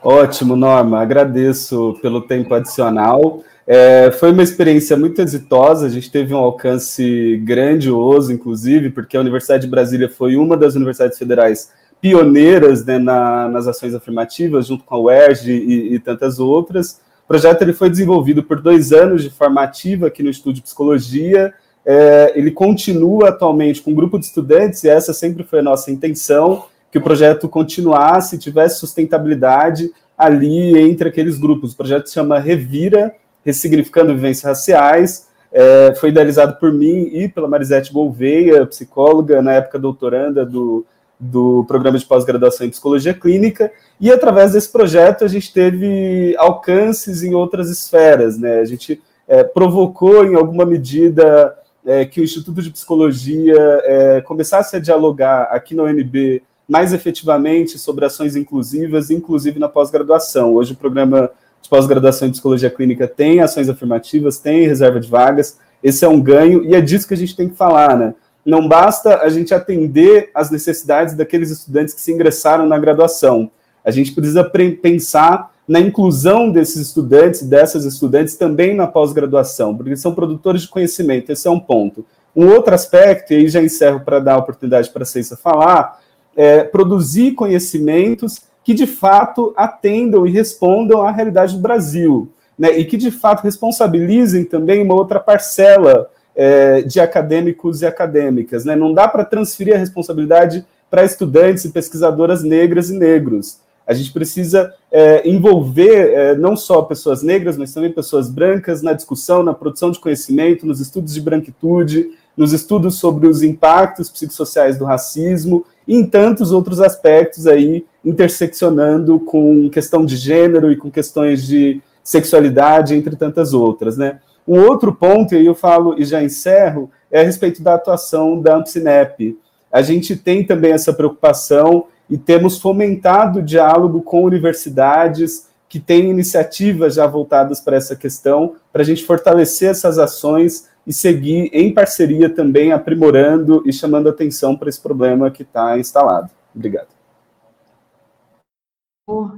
Ótimo, 0.02 0.56
Norma. 0.56 1.00
Agradeço 1.00 1.98
pelo 2.00 2.22
tempo 2.22 2.54
adicional. 2.54 3.42
É, 3.66 4.12
foi 4.12 4.30
uma 4.30 4.44
experiência 4.44 4.96
muito 4.96 5.20
exitosa, 5.20 5.86
a 5.86 5.88
gente 5.88 6.08
teve 6.10 6.32
um 6.32 6.38
alcance 6.38 7.36
grandioso, 7.44 8.32
inclusive, 8.32 8.90
porque 8.90 9.16
a 9.16 9.20
Universidade 9.20 9.64
de 9.64 9.68
Brasília 9.68 10.08
foi 10.08 10.36
uma 10.36 10.56
das 10.56 10.76
universidades 10.76 11.18
federais 11.18 11.72
pioneiras 12.00 12.84
né, 12.84 12.98
na, 12.98 13.48
nas 13.48 13.66
ações 13.66 13.92
afirmativas, 13.92 14.68
junto 14.68 14.84
com 14.84 14.94
a 14.94 15.00
UERJ 15.00 15.50
e, 15.50 15.94
e, 15.94 15.98
tantas 15.98 16.38
outras. 16.38 17.00
O 17.24 17.26
projeto 17.26 17.62
ele 17.62 17.72
foi 17.72 17.90
desenvolvido 17.90 18.42
por 18.44 18.60
dois 18.60 18.92
anos 18.92 19.24
de 19.24 19.30
forma 19.30 19.60
ativa 19.62 20.06
aqui 20.06 20.22
no 20.22 20.30
Estúdio 20.30 20.56
de 20.56 20.62
Psicologia. 20.62 21.52
É, 21.84 22.32
ele 22.36 22.52
continua 22.52 23.30
atualmente 23.30 23.82
com 23.82 23.90
um 23.90 23.94
grupo 23.94 24.16
de 24.16 24.26
estudantes, 24.26 24.84
e 24.84 24.88
essa 24.88 25.12
sempre 25.12 25.42
foi 25.42 25.58
a 25.58 25.62
nossa 25.62 25.90
intenção, 25.90 26.66
que 26.92 26.98
o 26.98 27.02
projeto 27.02 27.48
continuasse, 27.48 28.38
tivesse 28.38 28.78
sustentabilidade 28.78 29.90
ali 30.16 30.78
entre 30.78 31.08
aqueles 31.08 31.36
grupos. 31.36 31.72
O 31.72 31.76
projeto 31.76 32.06
se 32.06 32.14
chama 32.14 32.38
Revira, 32.38 33.12
Ressignificando 33.46 34.12
Vivências 34.12 34.42
Raciais, 34.42 35.28
é, 35.52 35.94
foi 35.94 36.08
idealizado 36.08 36.56
por 36.56 36.72
mim 36.72 37.08
e 37.12 37.28
pela 37.28 37.46
Marisete 37.46 37.92
Gouveia, 37.92 38.66
psicóloga, 38.66 39.40
na 39.40 39.52
época 39.52 39.78
doutoranda 39.78 40.44
do, 40.44 40.84
do 41.18 41.64
programa 41.68 41.96
de 41.96 42.04
pós-graduação 42.04 42.66
em 42.66 42.70
psicologia 42.70 43.14
clínica, 43.14 43.70
e 44.00 44.10
através 44.10 44.52
desse 44.52 44.70
projeto 44.70 45.24
a 45.24 45.28
gente 45.28 45.52
teve 45.52 46.34
alcances 46.38 47.22
em 47.22 47.34
outras 47.34 47.70
esferas, 47.70 48.36
né? 48.36 48.58
A 48.58 48.64
gente 48.64 49.00
é, 49.28 49.44
provocou 49.44 50.24
em 50.24 50.34
alguma 50.34 50.66
medida 50.66 51.56
é, 51.86 52.04
que 52.04 52.20
o 52.20 52.24
Instituto 52.24 52.60
de 52.60 52.70
Psicologia 52.70 53.80
é, 53.84 54.20
começasse 54.22 54.74
a 54.74 54.80
dialogar 54.80 55.44
aqui 55.44 55.74
na 55.74 55.84
UNB 55.84 56.42
mais 56.68 56.92
efetivamente 56.92 57.78
sobre 57.78 58.04
ações 58.04 58.34
inclusivas, 58.34 59.08
inclusive 59.08 59.60
na 59.60 59.68
pós-graduação. 59.68 60.54
Hoje 60.54 60.72
o 60.72 60.76
programa 60.76 61.30
de 61.62 61.68
pós-graduação 61.68 62.28
em 62.28 62.30
psicologia 62.30 62.70
clínica 62.70 63.08
tem 63.08 63.40
ações 63.40 63.68
afirmativas, 63.68 64.38
tem 64.38 64.66
reserva 64.66 65.00
de 65.00 65.08
vagas, 65.08 65.58
esse 65.82 66.04
é 66.04 66.08
um 66.08 66.20
ganho, 66.20 66.64
e 66.64 66.74
é 66.74 66.80
disso 66.80 67.06
que 67.06 67.14
a 67.14 67.16
gente 67.16 67.36
tem 67.36 67.48
que 67.48 67.56
falar, 67.56 67.96
né? 67.96 68.14
Não 68.44 68.68
basta 68.68 69.18
a 69.22 69.28
gente 69.28 69.52
atender 69.52 70.30
às 70.32 70.50
necessidades 70.50 71.14
daqueles 71.14 71.50
estudantes 71.50 71.92
que 71.92 72.00
se 72.00 72.12
ingressaram 72.12 72.66
na 72.66 72.78
graduação. 72.78 73.50
A 73.84 73.90
gente 73.90 74.12
precisa 74.12 74.44
pensar 74.44 75.52
na 75.66 75.80
inclusão 75.80 76.50
desses 76.50 76.76
estudantes 76.76 77.42
dessas 77.42 77.84
estudantes 77.84 78.36
também 78.36 78.74
na 78.74 78.86
pós-graduação, 78.86 79.76
porque 79.76 79.96
são 79.96 80.14
produtores 80.14 80.62
de 80.62 80.68
conhecimento, 80.68 81.30
esse 81.30 81.48
é 81.48 81.50
um 81.50 81.58
ponto. 81.58 82.06
Um 82.34 82.48
outro 82.48 82.74
aspecto, 82.74 83.32
e 83.32 83.36
aí 83.36 83.48
já 83.48 83.62
encerro 83.62 84.00
para 84.00 84.20
dar 84.20 84.34
a 84.34 84.38
oportunidade 84.38 84.90
para 84.90 85.02
a 85.02 85.06
Ceissa 85.06 85.36
falar, 85.36 86.00
é, 86.36 86.62
produzir 86.62 87.32
conhecimentos 87.32 88.42
que 88.66 88.74
de 88.74 88.84
fato 88.84 89.54
atendam 89.56 90.26
e 90.26 90.30
respondam 90.32 91.00
à 91.00 91.12
realidade 91.12 91.54
do 91.54 91.60
Brasil, 91.60 92.28
né, 92.58 92.76
e 92.76 92.84
que 92.84 92.96
de 92.96 93.12
fato 93.12 93.44
responsabilizem 93.44 94.44
também 94.44 94.82
uma 94.82 94.96
outra 94.96 95.20
parcela 95.20 96.10
é, 96.34 96.82
de 96.82 96.98
acadêmicos 96.98 97.82
e 97.82 97.86
acadêmicas. 97.86 98.64
Né? 98.64 98.74
Não 98.74 98.92
dá 98.92 99.06
para 99.06 99.24
transferir 99.24 99.76
a 99.76 99.78
responsabilidade 99.78 100.66
para 100.90 101.04
estudantes 101.04 101.64
e 101.64 101.68
pesquisadoras 101.70 102.42
negras 102.42 102.90
e 102.90 102.98
negros. 102.98 103.60
A 103.86 103.94
gente 103.94 104.12
precisa 104.12 104.74
é, 104.90 105.28
envolver 105.28 106.12
é, 106.12 106.34
não 106.34 106.56
só 106.56 106.82
pessoas 106.82 107.22
negras, 107.22 107.56
mas 107.56 107.72
também 107.72 107.92
pessoas 107.92 108.28
brancas 108.28 108.82
na 108.82 108.92
discussão, 108.92 109.42
na 109.42 109.54
produção 109.54 109.90
de 109.90 110.00
conhecimento, 110.00 110.66
nos 110.66 110.80
estudos 110.80 111.14
de 111.14 111.20
branquitude, 111.20 112.10
nos 112.36 112.52
estudos 112.52 112.98
sobre 112.98 113.26
os 113.26 113.42
impactos 113.42 114.10
psicossociais 114.10 114.76
do 114.76 114.84
racismo 114.84 115.64
e 115.86 115.94
em 115.94 116.04
tantos 116.04 116.50
outros 116.52 116.80
aspectos 116.80 117.46
aí 117.46 117.86
interseccionando 118.04 119.20
com 119.20 119.70
questão 119.70 120.04
de 120.04 120.16
gênero 120.16 120.70
e 120.70 120.76
com 120.76 120.90
questões 120.90 121.46
de 121.46 121.80
sexualidade, 122.02 122.94
entre 122.94 123.16
tantas 123.16 123.52
outras, 123.54 123.96
né? 123.96 124.20
Um 124.46 124.60
outro 124.60 124.94
ponto, 124.94 125.34
e 125.34 125.38
aí 125.38 125.46
eu 125.46 125.54
falo 125.54 125.96
e 125.98 126.04
já 126.04 126.22
encerro, 126.22 126.90
é 127.10 127.20
a 127.20 127.24
respeito 127.24 127.62
da 127.62 127.74
atuação 127.74 128.40
da 128.40 128.56
Ampsinep. 128.56 129.36
A 129.72 129.82
gente 129.82 130.14
tem 130.14 130.44
também 130.44 130.72
essa 130.72 130.92
preocupação 130.92 131.86
e 132.08 132.16
temos 132.16 132.58
fomentado 132.58 133.40
o 133.40 133.42
diálogo 133.42 134.02
com 134.02 134.22
universidades 134.22 135.48
que 135.68 135.80
têm 135.80 136.10
iniciativas 136.10 136.94
já 136.94 137.06
voltadas 137.06 137.60
para 137.60 137.76
essa 137.76 137.96
questão, 137.96 138.54
para 138.72 138.82
a 138.82 138.84
gente 138.84 139.04
fortalecer 139.04 139.70
essas 139.70 139.98
ações 139.98 140.68
e 140.86 140.92
seguir 140.92 141.50
em 141.52 141.74
parceria 141.74 142.30
também, 142.30 142.72
aprimorando 142.72 143.62
e 143.66 143.72
chamando 143.72 144.08
atenção 144.08 144.56
para 144.56 144.68
esse 144.68 144.80
problema 144.80 145.30
que 145.30 145.42
está 145.42 145.76
instalado. 145.78 146.30
Obrigado. 146.54 146.88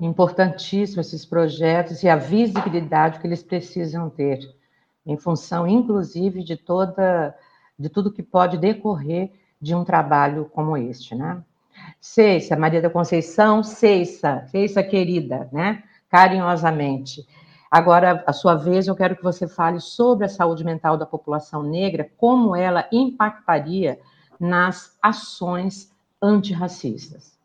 Importantíssimo 0.00 1.00
esses 1.00 1.24
projetos 1.24 2.02
e 2.02 2.08
a 2.08 2.16
visibilidade 2.16 3.18
que 3.18 3.26
eles 3.26 3.42
precisam 3.42 4.08
ter, 4.08 4.38
em 5.04 5.16
função, 5.16 5.66
inclusive, 5.66 6.42
de 6.42 6.56
toda, 6.56 7.34
de 7.78 7.88
tudo 7.88 8.12
que 8.12 8.22
pode 8.22 8.56
decorrer 8.56 9.30
de 9.60 9.74
um 9.74 9.84
trabalho 9.84 10.46
como 10.46 10.76
este, 10.76 11.14
né? 11.14 11.42
Ceissa, 12.00 12.56
Maria 12.56 12.80
da 12.80 12.90
Conceição, 12.90 13.62
Ceissa, 13.62 14.44
Ceissa 14.46 14.82
querida, 14.82 15.48
né? 15.52 15.82
Carinhosamente. 16.08 17.26
Agora, 17.70 18.24
a 18.26 18.32
sua 18.32 18.54
vez, 18.54 18.86
eu 18.86 18.96
quero 18.96 19.16
que 19.16 19.22
você 19.22 19.46
fale 19.46 19.78
sobre 19.80 20.24
a 20.24 20.28
saúde 20.28 20.64
mental 20.64 20.96
da 20.96 21.04
população 21.04 21.62
negra, 21.62 22.10
como 22.16 22.56
ela 22.56 22.88
impactaria 22.90 24.00
nas 24.40 24.96
ações 25.02 25.92
antirracistas. 26.22 27.36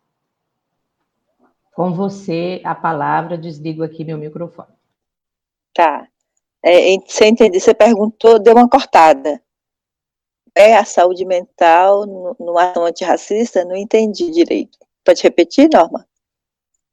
Com 1.76 1.92
você, 1.92 2.62
a 2.64 2.74
palavra, 2.74 3.38
desligo 3.38 3.84
aqui 3.84 4.06
meu 4.06 4.18
microfone. 4.18 4.70
Tá. 5.74 6.08
É, 6.64 6.96
você? 6.96 7.34
Você 7.60 7.74
perguntou, 7.74 8.40
deu 8.40 8.54
uma 8.56 8.70
cortada. 8.70 9.42
É 10.56 10.78
a 10.78 10.86
saúde 10.86 11.26
mental 11.26 12.06
no 12.06 12.58
ação 12.60 12.86
antirracista? 12.86 13.66
Não 13.66 13.76
entendi 13.76 14.30
direito. 14.30 14.78
Pode 15.04 15.24
repetir, 15.24 15.70
Norma? 15.72 16.06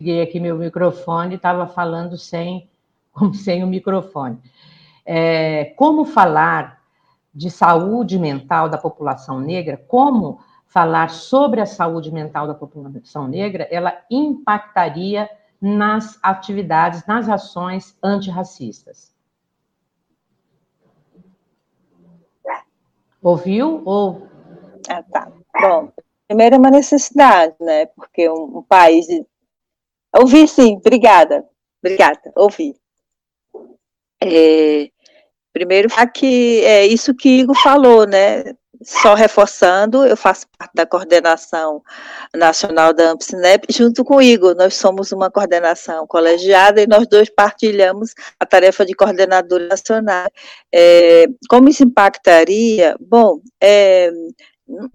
Liguei 0.00 0.22
aqui 0.22 0.40
meu 0.40 0.56
microfone, 0.56 1.34
estava 1.34 1.66
falando 1.66 2.16
sem 2.16 2.68
como 3.12 3.34
sem 3.34 3.62
o 3.62 3.66
microfone. 3.66 4.38
É, 5.04 5.66
como 5.76 6.04
falar 6.04 6.80
de 7.34 7.50
saúde 7.50 8.18
mental 8.18 8.68
da 8.68 8.78
população 8.78 9.40
negra, 9.40 9.76
como 9.76 10.40
falar 10.66 11.10
sobre 11.10 11.60
a 11.60 11.66
saúde 11.66 12.12
mental 12.12 12.46
da 12.46 12.54
população 12.54 13.28
negra, 13.28 13.68
ela 13.70 14.00
impactaria 14.10 15.28
nas 15.60 16.18
atividades, 16.22 17.04
nas 17.06 17.28
ações 17.28 17.96
antirracistas. 18.02 19.09
Ouviu? 23.22 23.82
Ou... 23.84 24.26
Ah, 24.88 25.02
tá. 25.02 25.30
Bom, 25.60 25.92
primeiro 26.26 26.56
é 26.56 26.58
uma 26.58 26.70
necessidade, 26.70 27.54
né? 27.60 27.86
Porque 27.86 28.28
um, 28.28 28.58
um 28.58 28.62
país. 28.62 29.06
De... 29.06 29.24
Ouvi 30.16 30.48
sim, 30.48 30.76
obrigada. 30.76 31.46
Obrigada, 31.82 32.20
ouvi. 32.36 32.74
É, 34.22 34.90
primeiro, 35.52 35.88
que 36.14 36.62
é 36.64 36.86
isso 36.86 37.14
que 37.14 37.40
Igor 37.40 37.56
falou, 37.56 38.06
né? 38.06 38.54
Só 38.82 39.14
reforçando, 39.14 40.06
eu 40.06 40.16
faço 40.16 40.46
parte 40.56 40.72
da 40.74 40.86
coordenação 40.86 41.82
nacional 42.34 42.94
da 42.94 43.10
AmpSinep, 43.10 43.66
junto 43.70 44.02
com 44.04 44.16
o 44.16 44.22
Igor, 44.22 44.54
nós 44.54 44.74
somos 44.74 45.12
uma 45.12 45.30
coordenação 45.30 46.06
colegiada 46.06 46.80
e 46.80 46.86
nós 46.86 47.06
dois 47.06 47.28
partilhamos 47.28 48.14
a 48.38 48.46
tarefa 48.46 48.86
de 48.86 48.94
coordenador 48.94 49.60
nacional. 49.60 50.26
É, 50.72 51.26
como 51.48 51.68
isso 51.68 51.84
impactaria? 51.84 52.96
Bom, 52.98 53.40
é, 53.62 54.10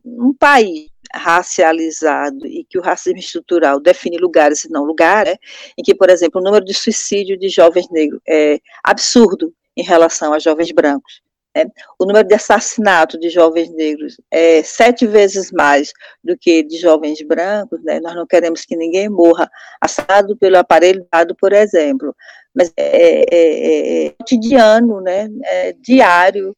um 0.04 0.34
país 0.34 0.90
racializado 1.14 2.46
e 2.48 2.66
que 2.66 2.80
o 2.80 2.82
racismo 2.82 3.20
estrutural 3.20 3.80
define 3.80 4.18
lugares 4.18 4.66
e 4.66 4.72
não 4.72 4.84
lugares, 4.84 5.34
né, 5.34 5.40
em 5.78 5.84
que, 5.84 5.94
por 5.94 6.10
exemplo, 6.10 6.42
o 6.42 6.44
número 6.44 6.66
de 6.66 6.74
suicídio 6.74 7.38
de 7.38 7.50
jovens 7.50 7.88
negros 7.90 8.20
é 8.28 8.60
absurdo 8.84 9.54
em 9.78 9.84
relação 9.84 10.34
a 10.34 10.40
jovens 10.40 10.72
brancos. 10.72 11.25
Né? 11.56 11.66
O 11.98 12.06
número 12.06 12.28
de 12.28 12.36
assassinato 12.36 13.20
de 13.20 13.30
jovens 13.30 13.72
negros 13.72 14.18
é 14.30 14.62
sete 14.64 15.08
vezes 15.08 15.52
mais 15.52 15.94
do 16.24 16.38
que 16.38 16.64
de 16.64 16.78
jovens 16.78 17.22
brancos. 17.22 17.82
Né? 17.84 18.00
Nós 18.00 18.16
não 18.16 18.28
queremos 18.28 18.66
que 18.66 18.76
ninguém 18.76 19.10
morra 19.10 19.50
assassinado 19.82 20.36
pelo 20.38 20.58
aparelho 20.58 21.08
dado, 21.12 21.36
por 21.36 21.54
exemplo. 21.54 22.16
Mas 22.54 22.72
é, 22.78 22.86
é, 22.86 23.26
é, 23.32 24.06
é 24.06 24.10
cotidiano, 24.12 25.02
né? 25.02 25.30
é 25.44 25.74
diário, 25.74 26.56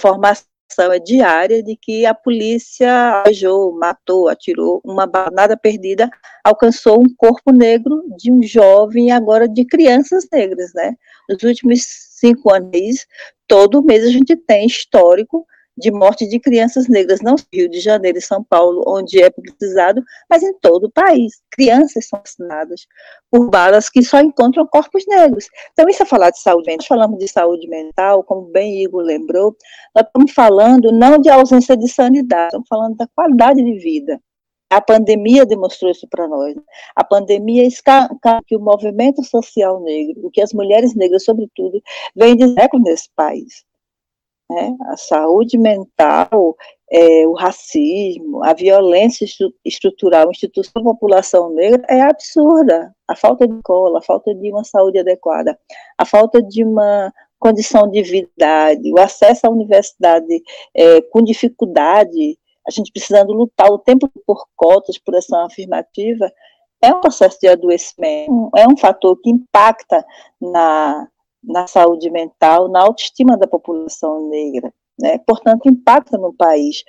formação 0.00 0.46
é 0.90 0.98
diária 0.98 1.62
de 1.62 1.76
que 1.76 2.06
a 2.06 2.14
polícia 2.14 3.22
beijou, 3.24 3.76
matou, 3.78 4.28
atirou 4.28 4.80
uma 4.82 5.06
banada 5.06 5.54
perdida, 5.54 6.08
alcançou 6.42 7.00
um 7.00 7.14
corpo 7.14 7.52
negro 7.52 8.02
de 8.16 8.32
um 8.32 8.42
jovem 8.42 9.10
agora 9.10 9.46
de 9.46 9.66
crianças 9.66 10.26
negras, 10.32 10.72
né? 10.74 10.94
Nos 11.28 11.42
últimos 11.42 11.82
cinco 12.22 12.52
anos, 12.52 13.06
todo 13.52 13.84
mês 13.84 14.02
a 14.02 14.10
gente 14.10 14.34
tem 14.34 14.64
histórico 14.64 15.46
de 15.76 15.90
morte 15.90 16.26
de 16.26 16.40
crianças 16.40 16.88
negras, 16.88 17.20
não 17.20 17.32
no 17.32 17.44
Rio 17.52 17.68
de 17.68 17.80
Janeiro 17.80 18.16
e 18.16 18.22
São 18.22 18.42
Paulo, 18.42 18.82
onde 18.86 19.22
é 19.22 19.28
publicizado, 19.28 20.02
mas 20.28 20.42
em 20.42 20.54
todo 20.58 20.84
o 20.84 20.90
país. 20.90 21.42
Crianças 21.50 22.08
são 22.08 22.18
assinadas 22.24 22.86
por 23.30 23.50
balas 23.50 23.90
que 23.90 24.02
só 24.02 24.20
encontram 24.20 24.66
corpos 24.66 25.04
negros. 25.06 25.48
Então, 25.72 25.86
isso 25.86 26.02
é 26.02 26.06
falar 26.06 26.30
de 26.30 26.40
saúde 26.40 26.70
mental. 26.70 26.86
Falamos 26.88 27.18
de 27.18 27.28
saúde 27.28 27.68
mental, 27.68 28.24
como 28.24 28.50
bem 28.50 28.82
Igor 28.82 29.02
lembrou, 29.02 29.54
nós 29.94 30.06
estamos 30.06 30.32
falando 30.32 30.90
não 30.90 31.18
de 31.18 31.28
ausência 31.28 31.76
de 31.76 31.88
sanidade, 31.88 32.46
estamos 32.46 32.68
falando 32.68 32.96
da 32.96 33.06
qualidade 33.14 33.62
de 33.62 33.78
vida. 33.78 34.18
A 34.72 34.80
pandemia 34.80 35.44
demonstrou 35.44 35.90
isso 35.90 36.06
para 36.08 36.26
nós. 36.26 36.54
A 36.96 37.04
pandemia 37.04 37.66
escanca 37.66 38.40
que 38.46 38.56
o 38.56 38.60
movimento 38.60 39.22
social 39.22 39.80
negro, 39.80 40.26
o 40.26 40.30
que 40.30 40.40
as 40.40 40.52
mulheres 40.52 40.94
negras, 40.94 41.24
sobretudo, 41.24 41.82
vem 42.16 42.36
de 42.36 42.52
séculos 42.54 42.84
nesse 42.84 43.08
país 43.14 43.64
né? 44.52 44.76
A 44.86 44.96
saúde 44.96 45.58
mental, 45.58 46.56
é, 46.90 47.26
o 47.26 47.32
racismo, 47.32 48.44
a 48.44 48.52
violência 48.52 49.26
estrutural 49.64 50.30
institucional 50.30 50.84
da 50.84 50.90
população 50.92 51.50
negra 51.54 51.82
é 51.88 52.00
absurda. 52.02 52.94
A 53.08 53.16
falta 53.16 53.46
de 53.48 53.60
cola, 53.62 53.98
a 53.98 54.02
falta 54.02 54.34
de 54.34 54.50
uma 54.50 54.64
saúde 54.64 54.98
adequada, 54.98 55.58
a 55.98 56.04
falta 56.04 56.42
de 56.42 56.64
uma 56.64 57.12
condição 57.38 57.90
de 57.90 58.02
vida, 58.02 58.28
o 58.94 59.00
acesso 59.00 59.46
à 59.46 59.50
universidade 59.50 60.42
é, 60.76 61.00
com 61.02 61.22
dificuldade, 61.22 62.38
a 62.66 62.70
gente 62.70 62.92
precisando 62.92 63.32
lutar 63.32 63.70
o 63.70 63.78
tempo 63.78 64.08
por 64.26 64.46
cotas, 64.56 64.98
por 64.98 65.14
ação 65.16 65.44
afirmativa, 65.44 66.30
é 66.82 66.92
um 66.92 67.00
processo 67.00 67.38
de 67.40 67.48
adoecimento, 67.48 68.50
é 68.56 68.66
um 68.66 68.76
fator 68.76 69.16
que 69.20 69.30
impacta 69.30 70.04
na, 70.40 71.08
na 71.42 71.66
saúde 71.66 72.10
mental, 72.10 72.68
na 72.68 72.80
autoestima 72.80 73.36
da 73.36 73.46
população 73.46 74.28
negra, 74.28 74.72
né? 74.98 75.18
Portanto, 75.18 75.68
impacta 75.68 76.18
no 76.18 76.34
país. 76.34 76.82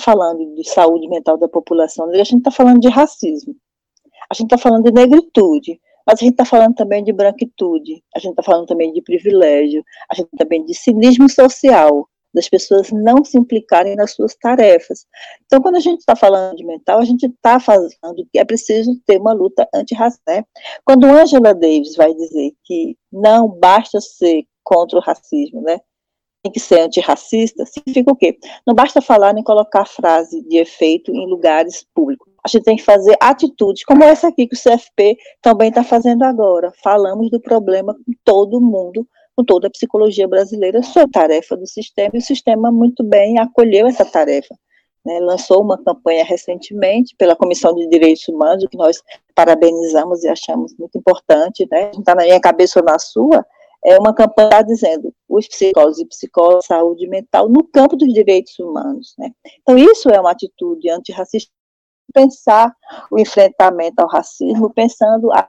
Falando 0.00 0.54
de 0.54 0.68
saúde 0.68 1.08
mental 1.08 1.36
da 1.36 1.48
população 1.48 2.06
negra, 2.06 2.22
a 2.22 2.24
gente 2.24 2.38
está 2.38 2.52
falando 2.52 2.78
de 2.78 2.88
racismo, 2.88 3.52
a 4.30 4.34
gente 4.34 4.46
está 4.46 4.56
falando 4.56 4.84
de 4.84 4.92
negritude, 4.92 5.80
mas 6.06 6.20
a 6.20 6.24
gente 6.24 6.34
está 6.34 6.44
falando 6.44 6.76
também 6.76 7.02
de 7.02 7.12
branquitude, 7.12 8.00
a 8.14 8.20
gente 8.20 8.30
está 8.30 8.42
falando 8.44 8.66
também 8.66 8.92
de 8.92 9.02
privilégio, 9.02 9.84
a 10.08 10.14
gente 10.14 10.30
também 10.38 10.64
de 10.64 10.72
cinismo 10.72 11.28
social, 11.28 12.08
das 12.32 12.48
pessoas 12.48 12.90
não 12.92 13.24
se 13.24 13.38
implicarem 13.38 13.96
nas 13.96 14.12
suas 14.12 14.34
tarefas. 14.34 15.06
Então, 15.46 15.60
quando 15.60 15.76
a 15.76 15.80
gente 15.80 16.00
está 16.00 16.14
falando 16.14 16.56
de 16.56 16.64
mental, 16.64 16.98
a 16.98 17.04
gente 17.04 17.26
está 17.26 17.58
falando 17.58 17.88
que 18.30 18.38
é 18.38 18.44
preciso 18.44 18.98
ter 19.06 19.18
uma 19.18 19.32
luta 19.32 19.68
antirracista. 19.74 20.22
Né? 20.32 20.44
Quando 20.84 21.06
Angela 21.06 21.54
Davis 21.54 21.96
vai 21.96 22.14
dizer 22.14 22.52
que 22.64 22.96
não 23.12 23.48
basta 23.48 24.00
ser 24.00 24.44
contra 24.62 24.98
o 24.98 25.02
racismo, 25.02 25.62
né? 25.62 25.80
tem 26.42 26.52
que 26.52 26.60
ser 26.60 26.80
antirracista, 26.80 27.64
significa 27.66 28.12
o 28.12 28.16
quê? 28.16 28.38
Não 28.66 28.74
basta 28.74 29.00
falar 29.00 29.34
nem 29.34 29.42
colocar 29.42 29.84
frase 29.84 30.42
de 30.42 30.58
efeito 30.58 31.12
em 31.12 31.26
lugares 31.26 31.84
públicos. 31.94 32.32
A 32.44 32.48
gente 32.48 32.64
tem 32.64 32.76
que 32.76 32.84
fazer 32.84 33.16
atitudes, 33.20 33.84
como 33.84 34.04
essa 34.04 34.28
aqui 34.28 34.46
que 34.46 34.54
o 34.54 34.58
CFP 34.58 35.18
também 35.42 35.68
está 35.68 35.82
fazendo 35.82 36.22
agora. 36.22 36.72
Falamos 36.82 37.30
do 37.30 37.40
problema 37.40 37.94
com 37.94 38.12
todo 38.24 38.60
mundo 38.60 39.06
com 39.38 39.44
toda 39.44 39.68
a 39.68 39.70
psicologia 39.70 40.26
brasileira, 40.26 40.82
sua 40.82 41.06
tarefa 41.06 41.56
do 41.56 41.64
sistema, 41.64 42.10
e 42.14 42.18
o 42.18 42.22
sistema 42.22 42.72
muito 42.72 43.04
bem 43.04 43.38
acolheu 43.38 43.86
essa 43.86 44.04
tarefa. 44.04 44.52
Né, 45.06 45.20
lançou 45.20 45.62
uma 45.62 45.78
campanha 45.78 46.24
recentemente 46.24 47.14
pela 47.16 47.36
Comissão 47.36 47.72
de 47.72 47.86
Direitos 47.86 48.26
Humanos, 48.26 48.66
que 48.68 48.76
nós 48.76 49.00
parabenizamos 49.36 50.24
e 50.24 50.28
achamos 50.28 50.74
muito 50.76 50.98
importante, 50.98 51.68
né, 51.70 51.92
está 51.96 52.16
na 52.16 52.24
minha 52.24 52.40
cabeça 52.40 52.80
ou 52.80 52.84
na 52.84 52.98
sua, 52.98 53.46
é 53.84 53.96
uma 53.96 54.12
campanha 54.12 54.60
dizendo 54.62 55.14
os 55.28 55.46
psicólogos 55.46 56.00
e 56.00 56.06
psicólogos 56.06 56.66
saúde 56.66 57.06
mental 57.06 57.48
no 57.48 57.62
campo 57.62 57.94
dos 57.94 58.12
direitos 58.12 58.58
humanos. 58.58 59.14
Né. 59.16 59.30
Então, 59.62 59.78
isso 59.78 60.10
é 60.10 60.20
uma 60.20 60.32
atitude 60.32 60.90
antirracista, 60.90 61.48
pensar 62.12 62.74
o 63.08 63.20
enfrentamento 63.20 64.00
ao 64.00 64.08
racismo, 64.08 64.68
pensando 64.68 65.32
a 65.32 65.48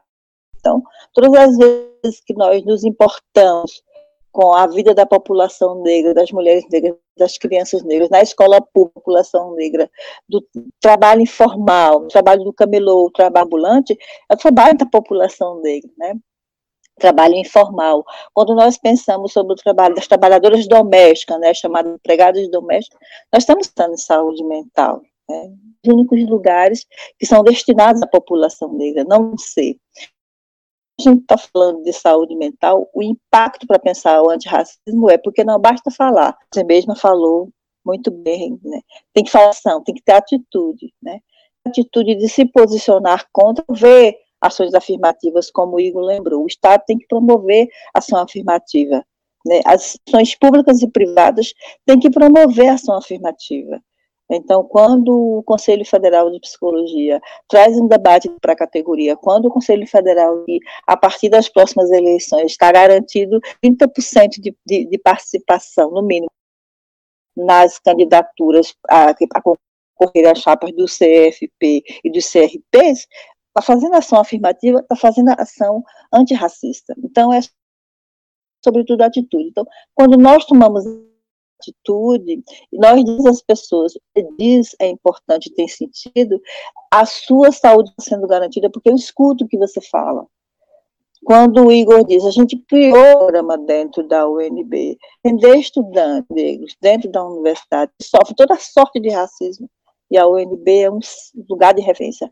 Então, 0.59 0.83
todas 1.13 1.33
as 1.33 1.57
vezes 1.57 2.21
que 2.25 2.33
nós 2.33 2.63
nos 2.65 2.83
importamos 2.83 3.81
com 4.31 4.53
a 4.53 4.67
vida 4.67 4.93
da 4.93 5.05
população 5.05 5.81
negra, 5.81 6.13
das 6.13 6.31
mulheres 6.31 6.63
negras, 6.69 6.95
das 7.17 7.37
crianças 7.37 7.83
negras, 7.83 8.09
na 8.09 8.21
escola 8.21 8.61
pública, 8.61 8.99
população 8.99 9.55
negra, 9.55 9.89
do 10.27 10.45
trabalho 10.79 11.21
informal, 11.21 12.01
do 12.01 12.07
trabalho 12.07 12.43
do 12.43 12.53
camelô, 12.53 13.05
o 13.05 13.11
trabalho 13.11 13.47
ambulante, 13.47 13.97
é 14.29 14.33
o 14.33 14.37
trabalho 14.37 14.77
da 14.77 14.85
população 14.85 15.61
negra, 15.61 15.89
né? 15.97 16.15
Trabalho 16.99 17.35
informal. 17.35 18.03
Quando 18.33 18.53
nós 18.53 18.77
pensamos 18.77 19.33
sobre 19.33 19.53
o 19.53 19.55
trabalho 19.55 19.95
das 19.95 20.07
trabalhadoras 20.07 20.67
domésticas, 20.67 21.39
né, 21.39 21.53
chamadas 21.53 21.93
empregadas 21.95 22.49
domésticas, 22.51 22.99
nós 23.33 23.43
estamos 23.43 23.67
pensando 23.67 23.93
em 23.93 23.97
saúde 23.97 24.43
mental, 24.43 25.01
né? 25.27 25.51
Os 25.83 25.93
únicos 25.93 26.29
lugares 26.29 26.85
que 27.17 27.25
são 27.25 27.41
destinados 27.41 28.01
à 28.01 28.07
população 28.07 28.73
negra, 28.73 29.05
não 29.05 29.37
sei 29.37 29.79
a 30.99 31.11
gente 31.11 31.21
está 31.21 31.37
falando 31.37 31.83
de 31.83 31.93
saúde 31.93 32.35
mental, 32.35 32.89
o 32.93 33.01
impacto 33.01 33.65
para 33.65 33.79
pensar 33.79 34.21
o 34.21 34.29
antirracismo 34.29 35.09
é 35.09 35.17
porque 35.17 35.43
não 35.43 35.59
basta 35.59 35.89
falar. 35.91 36.37
Você 36.53 36.63
mesma 36.63 36.95
falou 36.95 37.49
muito 37.85 38.11
bem, 38.11 38.59
né? 38.63 38.81
Tem 39.13 39.23
que 39.23 39.31
falar 39.31 39.49
ação, 39.49 39.83
tem 39.83 39.95
que 39.95 40.03
ter 40.03 40.13
atitude, 40.13 40.93
né? 41.01 41.19
Atitude 41.65 42.15
de 42.15 42.29
se 42.29 42.45
posicionar 42.45 43.27
contra, 43.31 43.63
ver 43.69 44.15
ações 44.41 44.73
afirmativas, 44.73 45.51
como 45.51 45.75
o 45.75 45.79
Igor 45.79 46.03
lembrou. 46.03 46.43
O 46.43 46.47
Estado 46.47 46.83
tem 46.85 46.97
que 46.97 47.07
promover 47.07 47.67
ação 47.93 48.19
afirmativa. 48.19 49.03
Né? 49.45 49.61
As 49.65 49.97
ações 50.07 50.35
públicas 50.35 50.81
e 50.81 50.87
privadas 50.87 51.53
têm 51.85 51.99
que 51.99 52.09
promover 52.09 52.69
ação 52.69 52.95
afirmativa. 52.95 53.81
Então, 54.29 54.63
quando 54.63 55.39
o 55.39 55.43
Conselho 55.43 55.83
Federal 55.83 56.29
de 56.29 56.39
Psicologia 56.39 57.19
traz 57.47 57.75
um 57.75 57.87
debate 57.87 58.29
para 58.39 58.53
a 58.53 58.55
categoria, 58.55 59.17
quando 59.17 59.45
o 59.45 59.51
Conselho 59.51 59.87
Federal, 59.87 60.45
a 60.85 60.95
partir 60.95 61.29
das 61.29 61.49
próximas 61.49 61.89
eleições, 61.89 62.51
está 62.51 62.71
garantido 62.71 63.39
30% 63.63 64.39
de, 64.39 64.55
de, 64.65 64.85
de, 64.85 64.97
participação, 64.99 65.89
no 65.89 66.03
mínimo, 66.03 66.29
nas 67.35 67.79
candidaturas 67.79 68.75
a, 68.87 69.09
a 69.09 69.41
concorrer 69.41 70.31
às 70.31 70.39
chapas 70.39 70.71
do 70.73 70.85
CFP 70.85 71.83
e 72.03 72.11
dos 72.11 72.31
CRPs, 72.31 73.07
está 73.47 73.61
fazendo 73.63 73.95
ação 73.95 74.19
afirmativa, 74.19 74.79
está 74.79 74.95
fazendo 74.95 75.29
ação 75.39 75.83
antirracista. 76.13 76.93
Então, 77.03 77.33
é 77.33 77.39
sobretudo 78.63 79.01
a 79.01 79.07
atitude. 79.07 79.49
Então, 79.49 79.65
quando 79.95 80.17
nós 80.17 80.45
tomamos 80.45 80.83
atitude, 81.59 82.43
nós 82.73 83.03
dizemos 83.03 83.25
às 83.25 83.41
pessoas, 83.41 83.93
diz 84.37 84.75
é 84.79 84.87
importante, 84.87 85.53
tem 85.53 85.67
sentido, 85.67 86.41
a 86.91 87.05
sua 87.05 87.51
saúde 87.51 87.91
sendo 87.99 88.27
garantida, 88.27 88.69
porque 88.69 88.89
eu 88.89 88.95
escuto 88.95 89.43
o 89.43 89.47
que 89.47 89.57
você 89.57 89.81
fala. 89.81 90.25
Quando 91.23 91.65
o 91.65 91.71
Igor 91.71 92.05
diz, 92.05 92.25
a 92.25 92.31
gente 92.31 92.57
criou 92.67 92.97
um 92.97 93.17
programa 93.17 93.57
dentro 93.57 94.07
da 94.07 94.27
UNB, 94.27 94.97
entender 95.23 95.57
estudantes 95.57 96.25
negros 96.29 96.75
dentro 96.81 97.11
da 97.11 97.23
universidade, 97.25 97.91
que 97.99 98.07
sofrem 98.07 98.35
toda 98.35 98.57
sorte 98.57 98.99
de 98.99 99.09
racismo, 99.09 99.69
e 100.09 100.17
a 100.17 100.27
UNB 100.27 100.79
é 100.79 100.89
um 100.89 100.99
lugar 101.49 101.73
de 101.73 101.81
referência 101.81 102.31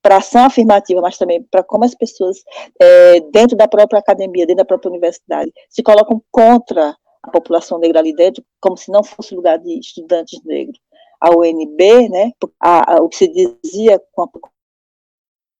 para 0.00 0.18
ação 0.18 0.44
afirmativa, 0.44 1.00
mas 1.00 1.18
também 1.18 1.42
para 1.42 1.62
como 1.62 1.84
as 1.84 1.94
pessoas, 1.94 2.38
é, 2.80 3.20
dentro 3.32 3.56
da 3.56 3.66
própria 3.66 3.98
academia, 3.98 4.46
dentro 4.46 4.62
da 4.62 4.64
própria 4.64 4.90
universidade, 4.90 5.52
se 5.68 5.82
colocam 5.82 6.22
contra 6.30 6.96
a 7.22 7.30
população 7.30 7.78
negra 7.78 8.00
ali 8.00 8.14
dentro, 8.14 8.44
como 8.60 8.76
se 8.76 8.90
não 8.90 9.02
fosse 9.02 9.34
lugar 9.34 9.58
de 9.58 9.78
estudantes 9.78 10.42
negros. 10.44 10.78
A 11.20 11.30
UNB, 11.30 12.08
né, 12.08 12.32
a, 12.60 12.94
a, 12.94 13.02
o 13.02 13.08
que 13.08 13.16
se 13.16 13.28
dizia 13.28 14.00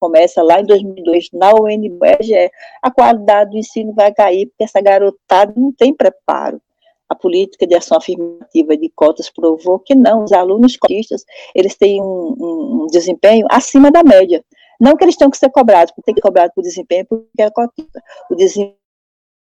começa 0.00 0.42
lá 0.42 0.60
em 0.60 0.64
2002 0.64 1.30
na 1.32 1.52
UNB, 1.52 1.98
é 2.32 2.50
a 2.80 2.90
qualidade 2.90 3.50
do 3.50 3.58
ensino 3.58 3.92
vai 3.92 4.12
cair 4.14 4.46
porque 4.46 4.64
essa 4.64 4.80
garotada 4.80 5.52
não 5.56 5.72
tem 5.72 5.92
preparo. 5.92 6.60
A 7.08 7.14
política 7.14 7.66
de 7.66 7.74
ação 7.74 7.96
afirmativa 7.96 8.76
de 8.76 8.90
cotas 8.90 9.30
provou 9.30 9.78
que 9.78 9.94
não, 9.94 10.24
os 10.24 10.32
alunos 10.32 10.76
cotistas, 10.76 11.24
eles 11.54 11.74
têm 11.74 12.02
um, 12.02 12.82
um, 12.84 12.86
desempenho 12.86 13.46
acima 13.50 13.90
da 13.90 14.04
média. 14.04 14.44
Não 14.78 14.94
que 14.94 15.04
eles 15.04 15.16
tenham 15.16 15.30
que 15.30 15.38
ser 15.38 15.50
cobrados, 15.50 15.90
porque 15.90 16.02
tem 16.04 16.14
que 16.14 16.20
ser 16.20 16.26
cobrado 16.26 16.52
por 16.54 16.62
desempenho, 16.62 17.06
porque 17.06 17.42
é 17.42 17.50
cotista. 17.50 18.00
O 18.30 18.36
desempenho 18.36 18.77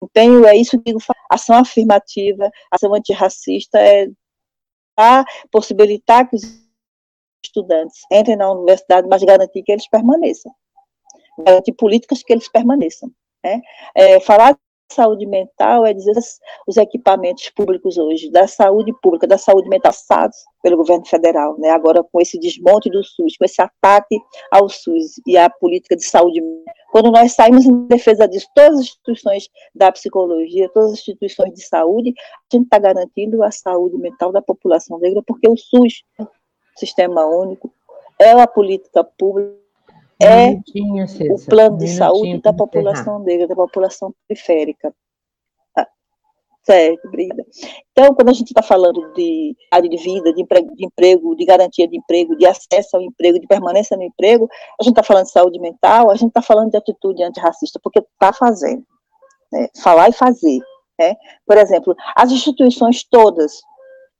Empenho 0.05 0.45
é 0.47 0.57
isso 0.57 0.79
que 0.79 0.85
digo, 0.85 1.01
ação 1.31 1.57
afirmativa, 1.57 2.51
ação 2.71 2.95
antirracista 2.95 3.79
é 3.79 4.09
possibilitar 5.51 6.29
que 6.29 6.37
os 6.37 6.43
estudantes 7.45 8.01
entrem 8.11 8.37
na 8.37 8.51
universidade, 8.51 9.09
mas 9.09 9.23
garantir 9.23 9.63
que 9.63 9.73
eles 9.73 9.89
permaneçam. 9.89 10.53
Garantir 11.39 11.73
políticas 11.73 12.23
que 12.23 12.33
eles 12.33 12.49
permaneçam. 12.49 13.11
Né? 13.45 13.61
É, 13.95 14.21
falar 14.21 14.57
saúde 14.93 15.26
mental 15.26 15.87
é 15.87 15.93
dizer 15.93 16.14
os 16.66 16.76
equipamentos 16.76 17.51
públicos 17.51 17.99
hoje, 17.99 18.30
da 18.30 18.47
saúde 18.47 18.93
pública, 19.03 19.26
da 19.26 19.39
saúde 19.39 19.68
mental, 19.68 19.93
passados 19.93 20.37
pelo 20.62 20.76
governo 20.76 21.05
federal, 21.05 21.59
né? 21.59 21.70
agora 21.70 22.03
com 22.03 22.20
esse 22.20 22.39
desmonte 22.39 22.89
do 22.91 23.03
SUS, 23.03 23.37
com 23.37 23.45
esse 23.45 23.61
ataque 23.61 24.18
ao 24.51 24.68
SUS 24.68 25.20
e 25.26 25.37
à 25.37 25.51
política 25.51 25.97
de 25.97 26.05
saúde. 26.05 26.41
Quando 26.91 27.11
nós 27.11 27.32
saímos 27.32 27.66
em 27.66 27.87
defesa 27.87 28.26
disso, 28.26 28.47
todas 28.55 28.78
as 28.78 28.85
instituições 28.87 29.49
da 29.74 29.91
psicologia, 29.93 30.70
todas 30.72 30.93
as 30.93 30.99
instituições 30.99 31.53
de 31.53 31.62
saúde, 31.62 32.14
a 32.18 32.57
gente 32.57 32.64
está 32.64 32.78
garantindo 32.78 33.43
a 33.43 33.51
saúde 33.51 33.97
mental 33.99 34.32
da 34.32 34.41
população 34.41 34.99
negra, 34.99 35.22
porque 35.26 35.49
o 35.49 35.57
SUS, 35.57 36.03
sistema 36.76 37.26
único, 37.26 37.72
é 38.18 38.30
a 38.30 38.47
política 38.47 39.05
pública 39.05 39.64
é 40.21 40.53
o 41.33 41.47
plano 41.47 41.79
de 41.79 41.89
saúde 41.89 42.41
da 42.41 42.53
população 42.53 43.19
negra, 43.19 43.49
da 43.49 43.55
população 43.55 44.15
periférica. 44.29 44.95
Ah, 45.77 45.87
certo, 46.62 47.09
obrigada. 47.09 47.45
Então, 47.91 48.15
quando 48.15 48.29
a 48.29 48.33
gente 48.33 48.49
está 48.49 48.62
falando 48.62 49.12
de 49.15 49.57
área 49.71 49.89
de 49.89 49.97
vida, 49.97 50.33
de 50.33 50.43
emprego, 50.43 50.75
de 50.75 50.87
emprego, 50.87 51.35
de 51.35 51.45
garantia 51.45 51.89
de 51.89 51.97
emprego, 51.97 52.37
de 52.37 52.47
acesso 52.47 52.97
ao 52.97 53.03
emprego, 53.03 53.41
de 53.41 53.47
permanência 53.47 53.97
no 53.97 54.05
emprego, 54.05 54.49
a 54.81 54.85
gente 54.85 54.93
está 54.93 55.03
falando 55.03 55.25
de 55.25 55.33
saúde 55.33 55.59
mental, 55.59 56.11
a 56.11 56.15
gente 56.15 56.29
está 56.29 56.43
falando 56.43 56.71
de 56.71 56.77
atitude 56.77 57.23
antirracista, 57.23 57.81
porque 57.83 57.99
está 57.99 58.33
fazendo. 58.33 58.85
Né? 59.53 59.69
Falar 59.83 60.09
e 60.09 60.12
fazer. 60.12 60.61
Né? 60.99 61.17
Por 61.47 61.57
exemplo, 61.57 61.95
as 62.15 62.31
instituições 62.31 63.03
todas, 63.05 63.61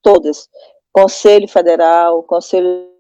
todas, 0.03 0.49
Conselho 0.93 1.49
Federal, 1.49 2.23
Conselho 2.25 2.93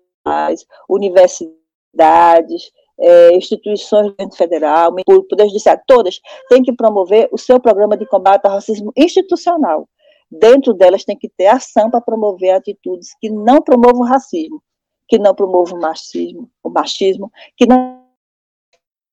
universidades, 0.89 2.73
é, 2.99 3.37
instituições 3.37 4.07
do 4.07 4.11
governo 4.13 4.37
federal, 4.37 4.95
o 5.07 5.23
Poder 5.25 5.47
Judiciário, 5.47 5.83
todas 5.87 6.21
têm 6.49 6.63
que 6.63 6.73
promover 6.73 7.29
o 7.33 7.39
seu 7.39 7.61
programa 7.61 7.97
de 7.97 8.07
combate 8.07 8.45
ao 8.47 8.53
racismo 8.53 8.93
institucional. 8.97 9.89
Dentro 10.31 10.73
delas 10.73 11.05
tem 11.05 11.17
que 11.17 11.29
ter 11.29 11.47
ação 11.47 11.91
para 11.91 12.01
promover 12.01 12.51
atitudes 12.51 13.15
que 13.21 13.31
não 13.31 13.61
promovam 13.61 14.01
o 14.01 14.05
racismo, 14.05 14.63
que 15.09 15.19
não 15.19 15.35
promovam 15.35 15.79
o 15.79 15.81
machismo, 15.81 16.51
o 16.63 16.71
machismo 16.71 17.31
que 17.57 17.67
não 17.67 18.03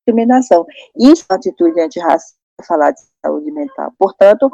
discriminação. 0.04 0.66
Isso 0.96 1.24
é 1.28 1.32
uma 1.32 1.36
atitude 1.36 1.80
antirracista, 1.80 2.38
falar 2.66 2.90
de 2.92 3.00
saúde 3.24 3.50
mental. 3.52 3.92
Portanto, 3.98 4.50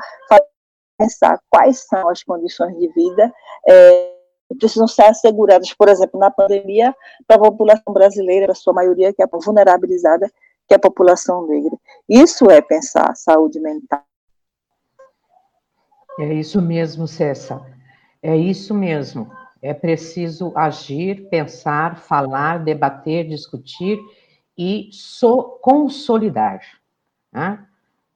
pensar 0.99 1.41
quais 1.49 1.87
são 1.87 2.09
as 2.09 2.22
condições 2.22 2.76
de 2.79 2.89
vida 2.93 3.33
é, 3.66 4.18
precisam 4.57 4.88
ser 4.88 5.05
asseguradas, 5.05 5.72
por 5.74 5.88
exemplo, 5.88 6.18
na 6.18 6.30
pandemia, 6.30 6.94
para 7.26 7.36
a 7.36 7.51
população 7.51 7.92
brasileira, 7.92 8.53
a 8.53 8.55
sua 8.55 8.72
maioria 8.72 9.12
que 9.12 9.22
é 9.22 9.26
vulnerabilizada, 9.26 10.30
que 10.66 10.74
é 10.74 10.76
a 10.76 10.80
população 10.80 11.46
negra. 11.46 11.76
Isso 12.09 12.51
é 12.51 12.61
pensar 12.61 13.14
saúde 13.14 13.61
mental. 13.61 14.03
É 16.18 16.32
isso 16.32 16.61
mesmo, 16.61 17.07
Cessa. 17.07 17.64
É 18.22 18.36
isso 18.36 18.74
mesmo. 18.74 19.30
É 19.62 19.72
preciso 19.72 20.53
agir, 20.57 21.28
pensar, 21.28 21.96
falar, 21.96 22.64
debater, 22.64 23.26
discutir 23.26 23.99
e 24.57 24.88
so 24.92 25.59
consolidar. 25.62 26.61
Né? 27.32 27.64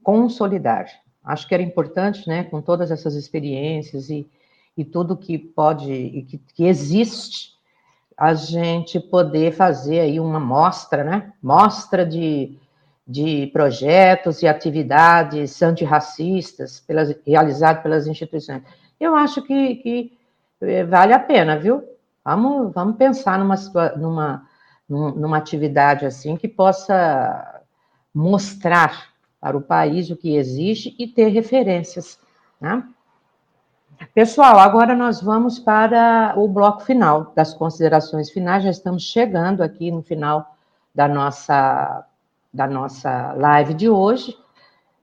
Consolidar. 0.02 0.86
Acho 1.24 1.46
que 1.46 1.54
era 1.54 1.62
importante, 1.62 2.28
né, 2.28 2.42
com 2.42 2.60
todas 2.60 2.90
essas 2.90 3.14
experiências 3.14 4.10
e, 4.10 4.28
e 4.76 4.84
tudo 4.84 5.16
que 5.16 5.38
pode 5.38 5.92
e 5.92 6.22
que, 6.22 6.38
que 6.38 6.64
existe, 6.64 7.52
a 8.16 8.34
gente 8.34 9.00
poder 9.00 9.52
fazer 9.52 10.00
aí 10.00 10.20
uma 10.20 10.38
mostra, 10.38 11.02
né? 11.02 11.32
Mostra 11.42 12.06
de, 12.06 12.58
de 13.06 13.48
projetos 13.52 14.42
e 14.42 14.46
atividades 14.46 15.60
antirracistas 15.62 16.80
pelas, 16.80 17.14
realizadas 17.26 17.82
pelas 17.82 18.06
instituições. 18.06 18.62
Eu 19.00 19.14
acho 19.16 19.42
que, 19.42 19.76
que 19.76 20.18
eh, 20.60 20.84
vale 20.84 21.12
a 21.12 21.18
pena, 21.18 21.58
viu? 21.58 21.82
Vamos, 22.24 22.72
vamos 22.72 22.96
pensar 22.96 23.38
numa, 23.38 23.56
numa, 23.96 24.48
numa 24.88 25.36
atividade 25.36 26.06
assim 26.06 26.36
que 26.36 26.46
possa 26.46 27.62
mostrar 28.14 29.08
para 29.40 29.56
o 29.56 29.62
país 29.62 30.10
o 30.10 30.16
que 30.16 30.36
existe 30.36 30.94
e 30.98 31.08
ter 31.08 31.28
referências, 31.28 32.20
né? 32.60 32.84
Pessoal, 34.14 34.58
agora 34.58 34.94
nós 34.94 35.22
vamos 35.22 35.58
para 35.58 36.34
o 36.36 36.46
bloco 36.46 36.82
final 36.82 37.32
das 37.34 37.54
considerações 37.54 38.30
finais. 38.30 38.64
Já 38.64 38.70
estamos 38.70 39.02
chegando 39.02 39.62
aqui 39.62 39.90
no 39.90 40.02
final 40.02 40.56
da 40.94 41.08
nossa 41.08 42.06
da 42.52 42.66
nossa 42.66 43.32
live 43.32 43.72
de 43.72 43.88
hoje. 43.88 44.36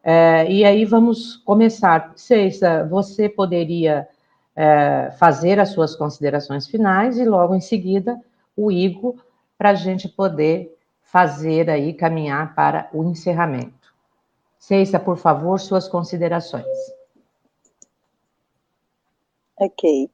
É, 0.04 0.50
e 0.50 0.64
aí 0.64 0.86
vamos 0.86 1.38
começar. 1.38 2.14
Ceisa, 2.16 2.86
você 2.86 3.28
poderia 3.28 4.08
é, 4.56 5.12
fazer 5.18 5.60
as 5.60 5.70
suas 5.70 5.96
considerações 5.96 6.68
finais 6.68 7.18
e 7.18 7.26
logo 7.26 7.56
em 7.56 7.62
seguida 7.62 8.20
o 8.56 8.72
Igor 8.72 9.16
para 9.58 9.72
a 9.72 9.76
gente 9.76 10.08
poder 10.08 10.78
fazer 11.02 11.70
aí, 11.70 11.94
caminhar 11.94 12.54
para 12.54 12.88
o 12.94 13.04
encerramento. 13.04 13.92
Ceisa, 14.60 15.00
por 15.00 15.18
favor, 15.18 15.60
suas 15.60 15.88
considerações. 15.88 16.68
Ok. 19.60 20.10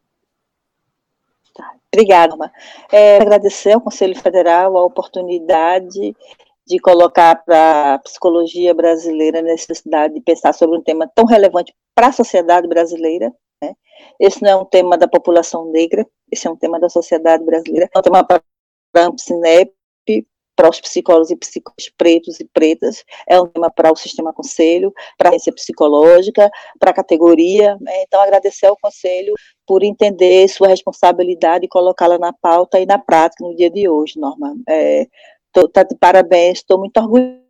Tá. 1.53 1.73
Obrigada, 1.93 2.33
Alma. 2.33 2.51
É, 2.91 3.17
agradecer 3.17 3.73
ao 3.73 3.81
Conselho 3.81 4.15
Federal 4.19 4.75
a 4.75 4.83
oportunidade 4.83 6.15
de 6.67 6.79
colocar 6.79 7.35
para 7.45 7.93
a 7.93 7.99
psicologia 7.99 8.73
brasileira 8.73 9.39
a 9.39 9.43
necessidade 9.43 10.15
de 10.15 10.21
pensar 10.21 10.53
sobre 10.53 10.77
um 10.77 10.81
tema 10.81 11.07
tão 11.13 11.25
relevante 11.25 11.73
para 11.93 12.07
a 12.07 12.11
sociedade 12.11 12.67
brasileira. 12.67 13.31
Né? 13.61 13.75
Esse 14.19 14.41
não 14.41 14.49
é 14.49 14.55
um 14.55 14.65
tema 14.65 14.97
da 14.97 15.07
população 15.07 15.71
negra, 15.71 16.05
esse 16.31 16.47
é 16.47 16.51
um 16.51 16.55
tema 16.57 16.79
da 16.79 16.89
sociedade 16.89 17.43
brasileira, 17.45 17.87
é 17.93 17.99
um 17.99 18.01
tema 18.01 18.23
para 18.23 18.41
a 18.95 18.99
Ampsinep, 19.01 19.71
para 20.55 20.69
os 20.69 20.79
psicólogos 20.79 21.31
e 21.31 21.35
psicólogos 21.35 21.91
pretos 21.97 22.39
e 22.39 22.45
pretas, 22.45 23.03
é 23.27 23.39
um 23.39 23.47
tema 23.47 23.69
para 23.69 23.91
o 23.91 23.95
sistema 23.95 24.33
conselho, 24.33 24.93
para 25.17 25.29
a 25.29 25.31
ciência 25.33 25.53
psicológica, 25.53 26.49
para 26.79 26.91
a 26.91 26.93
categoria. 26.93 27.77
Né? 27.81 28.03
Então, 28.03 28.21
agradecer 28.21 28.67
ao 28.67 28.77
conselho 28.77 29.33
por 29.67 29.83
entender 29.83 30.47
sua 30.47 30.67
responsabilidade 30.67 31.65
e 31.65 31.69
colocá-la 31.69 32.17
na 32.17 32.33
pauta 32.33 32.79
e 32.79 32.85
na 32.85 32.97
prática 32.97 33.43
no 33.43 33.55
dia 33.55 33.69
de 33.69 33.89
hoje, 33.89 34.19
Norma. 34.19 34.55
É, 34.67 35.07
tô, 35.51 35.67
tá 35.67 35.83
de 35.83 35.95
parabéns, 35.95 36.59
estou 36.59 36.79
muito 36.79 36.97
orgulhosa 36.97 37.45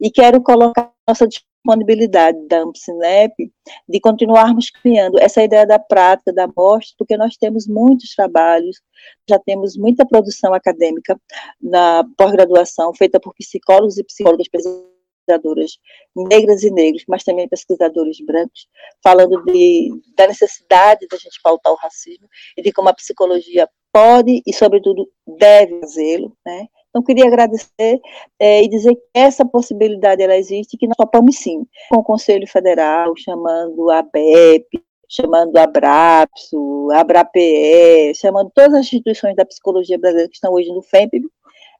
e 0.00 0.10
quero 0.10 0.42
colocar 0.42 0.92
nossa 1.06 1.26
disponibilidade 1.66 2.46
da 2.46 2.62
AMPSINEP 2.62 3.52
de 3.88 4.00
continuarmos 4.00 4.70
criando 4.70 5.18
essa 5.18 5.42
ideia 5.42 5.66
da 5.66 5.78
prática, 5.78 6.32
da 6.32 6.46
mostra, 6.46 6.94
porque 6.96 7.16
nós 7.16 7.36
temos 7.36 7.66
muitos 7.66 8.14
trabalhos, 8.14 8.80
já 9.28 9.38
temos 9.38 9.76
muita 9.76 10.06
produção 10.06 10.54
acadêmica 10.54 11.20
na 11.60 12.04
pós-graduação, 12.16 12.94
feita 12.94 13.18
por 13.18 13.34
psicólogos 13.34 13.98
e 13.98 14.04
psicólogas 14.04 14.46
pesquisadoras 14.48 15.72
negras 16.14 16.62
e 16.62 16.70
negros, 16.70 17.04
mas 17.08 17.24
também 17.24 17.48
pesquisadores 17.48 18.18
brancos, 18.24 18.68
falando 19.02 19.42
de, 19.44 19.90
da 20.16 20.28
necessidade 20.28 21.06
da 21.10 21.16
gente 21.16 21.40
pautar 21.42 21.72
o 21.72 21.76
racismo 21.76 22.28
e 22.56 22.62
de 22.62 22.72
como 22.72 22.88
a 22.88 22.94
psicologia 22.94 23.68
pode 23.92 24.42
e, 24.46 24.52
sobretudo, 24.54 25.10
deve 25.26 25.80
fazê-lo, 25.80 26.36
né? 26.46 26.66
Então, 26.96 27.04
queria 27.04 27.26
agradecer 27.26 28.00
é, 28.40 28.62
e 28.62 28.68
dizer 28.70 28.94
que 28.94 29.02
essa 29.12 29.44
possibilidade 29.44 30.22
ela 30.22 30.34
existe, 30.34 30.78
que 30.78 30.86
nós 30.86 30.96
topamos 30.96 31.36
sim, 31.36 31.66
com 31.90 31.98
o 31.98 32.02
Conselho 32.02 32.46
Federal, 32.48 33.14
chamando 33.18 33.90
a 33.90 34.00
BEP, 34.00 34.82
chamando 35.06 35.54
a 35.58 35.66
Brapso, 35.66 36.88
a 36.92 37.00
Abrape, 37.00 38.14
chamando 38.14 38.50
todas 38.54 38.72
as 38.72 38.86
instituições 38.86 39.36
da 39.36 39.44
psicologia 39.44 39.98
brasileira 39.98 40.30
que 40.30 40.36
estão 40.36 40.54
hoje 40.54 40.70
no 40.70 40.80
FEMP, 40.80 41.20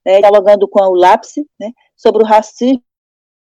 né, 0.04 0.20
dialogando 0.20 0.68
com 0.68 0.84
a 0.84 0.88
ULAPSE, 0.90 1.46
né, 1.58 1.72
sobre 1.96 2.22
o 2.22 2.26
racismo 2.26 2.82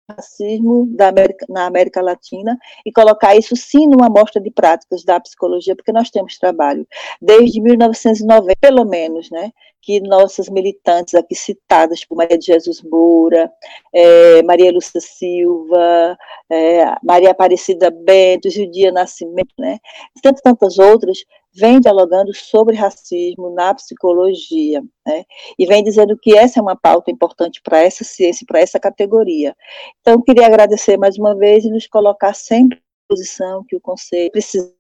racismo 0.09 0.87
América, 0.99 1.45
na 1.49 1.65
América 1.65 2.01
Latina 2.01 2.57
e 2.85 2.91
colocar 2.91 3.35
isso 3.35 3.55
sim 3.55 3.87
numa 3.87 4.09
mostra 4.09 4.41
de 4.41 4.51
práticas 4.51 5.03
da 5.03 5.19
psicologia, 5.19 5.75
porque 5.75 5.91
nós 5.91 6.09
temos 6.09 6.37
trabalho 6.37 6.87
desde 7.21 7.59
1990, 7.59 8.55
pelo 8.59 8.85
menos, 8.85 9.29
né, 9.31 9.51
que 9.81 9.99
nossas 9.99 10.49
militantes 10.49 11.13
aqui 11.15 11.35
citadas, 11.35 12.03
por 12.05 12.15
Maria 12.15 12.37
de 12.37 12.45
Jesus 12.45 12.81
Moura, 12.81 13.51
é, 13.93 14.43
Maria 14.43 14.71
Lúcia 14.71 15.01
Silva, 15.01 16.17
é, 16.49 16.85
Maria 17.03 17.31
Aparecida 17.31 17.89
Bento, 17.89 18.49
Judia 18.49 18.91
Nascimento, 18.91 19.53
né, 19.57 19.79
tantas, 20.21 20.41
tantas 20.41 20.79
outras, 20.79 21.19
vem 21.55 21.79
dialogando 21.79 22.33
sobre 22.33 22.75
racismo 22.75 23.49
na 23.51 23.73
psicologia, 23.73 24.83
né? 25.05 25.23
E 25.57 25.65
vem 25.65 25.83
dizendo 25.83 26.17
que 26.17 26.37
essa 26.37 26.59
é 26.59 26.61
uma 26.61 26.75
pauta 26.75 27.09
importante 27.09 27.61
para 27.61 27.79
essa 27.79 28.03
ciência, 28.03 28.45
para 28.47 28.59
essa 28.59 28.79
categoria. 28.79 29.55
Então, 30.01 30.21
queria 30.21 30.45
agradecer 30.45 30.97
mais 30.97 31.17
uma 31.17 31.35
vez 31.35 31.63
e 31.63 31.69
nos 31.69 31.87
colocar 31.87 32.33
sempre 32.33 32.77
à 32.77 32.81
posição 33.09 33.63
que 33.67 33.75
o 33.75 33.81
Conselho 33.81 34.31
precisa 34.31 34.75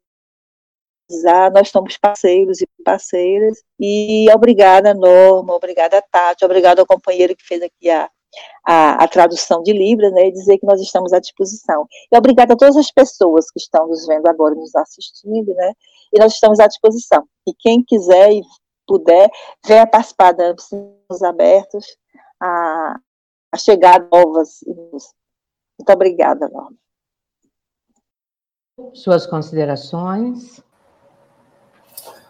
nós 1.53 1.69
somos 1.69 1.97
parceiros 1.97 2.61
e 2.61 2.67
parceiras, 2.83 3.63
e 3.79 4.25
obrigada, 4.33 4.93
Norma, 4.93 5.53
obrigada, 5.53 6.03
Tati, 6.11 6.43
obrigada 6.43 6.81
ao 6.81 6.87
companheiro 6.87 7.35
que 7.35 7.45
fez 7.45 7.61
aqui 7.61 7.89
a, 7.91 8.09
a, 8.65 9.03
a, 9.03 9.07
tradução 9.07 9.61
de 9.61 9.71
Libras, 9.71 10.11
né, 10.11 10.27
e 10.27 10.31
dizer 10.31 10.57
que 10.57 10.65
nós 10.65 10.81
estamos 10.81 11.13
à 11.13 11.19
disposição. 11.19 11.85
E 12.11 12.17
obrigada 12.17 12.53
a 12.53 12.57
todas 12.57 12.75
as 12.75 12.91
pessoas 12.91 13.51
que 13.51 13.59
estão 13.59 13.87
nos 13.87 14.07
vendo 14.07 14.27
agora, 14.27 14.55
nos 14.55 14.75
assistindo, 14.75 15.53
né, 15.53 15.73
e 16.15 16.19
nós 16.19 16.33
estamos 16.33 16.59
à 16.59 16.67
disposição. 16.67 17.27
E 17.45 17.53
quem 17.53 17.83
quiser 17.83 18.31
e 18.31 18.41
puder, 18.87 19.29
venha 19.65 19.85
participar 19.85 20.31
da 20.31 20.51
Estamos 20.51 21.21
abertos 21.21 21.85
a, 22.41 22.97
a 23.51 23.57
chegar 23.57 24.07
novas. 24.11 24.59
Muito 24.65 25.91
obrigada, 25.91 26.47
Norma. 26.47 26.77
Suas 28.93 29.25
considerações? 29.25 30.63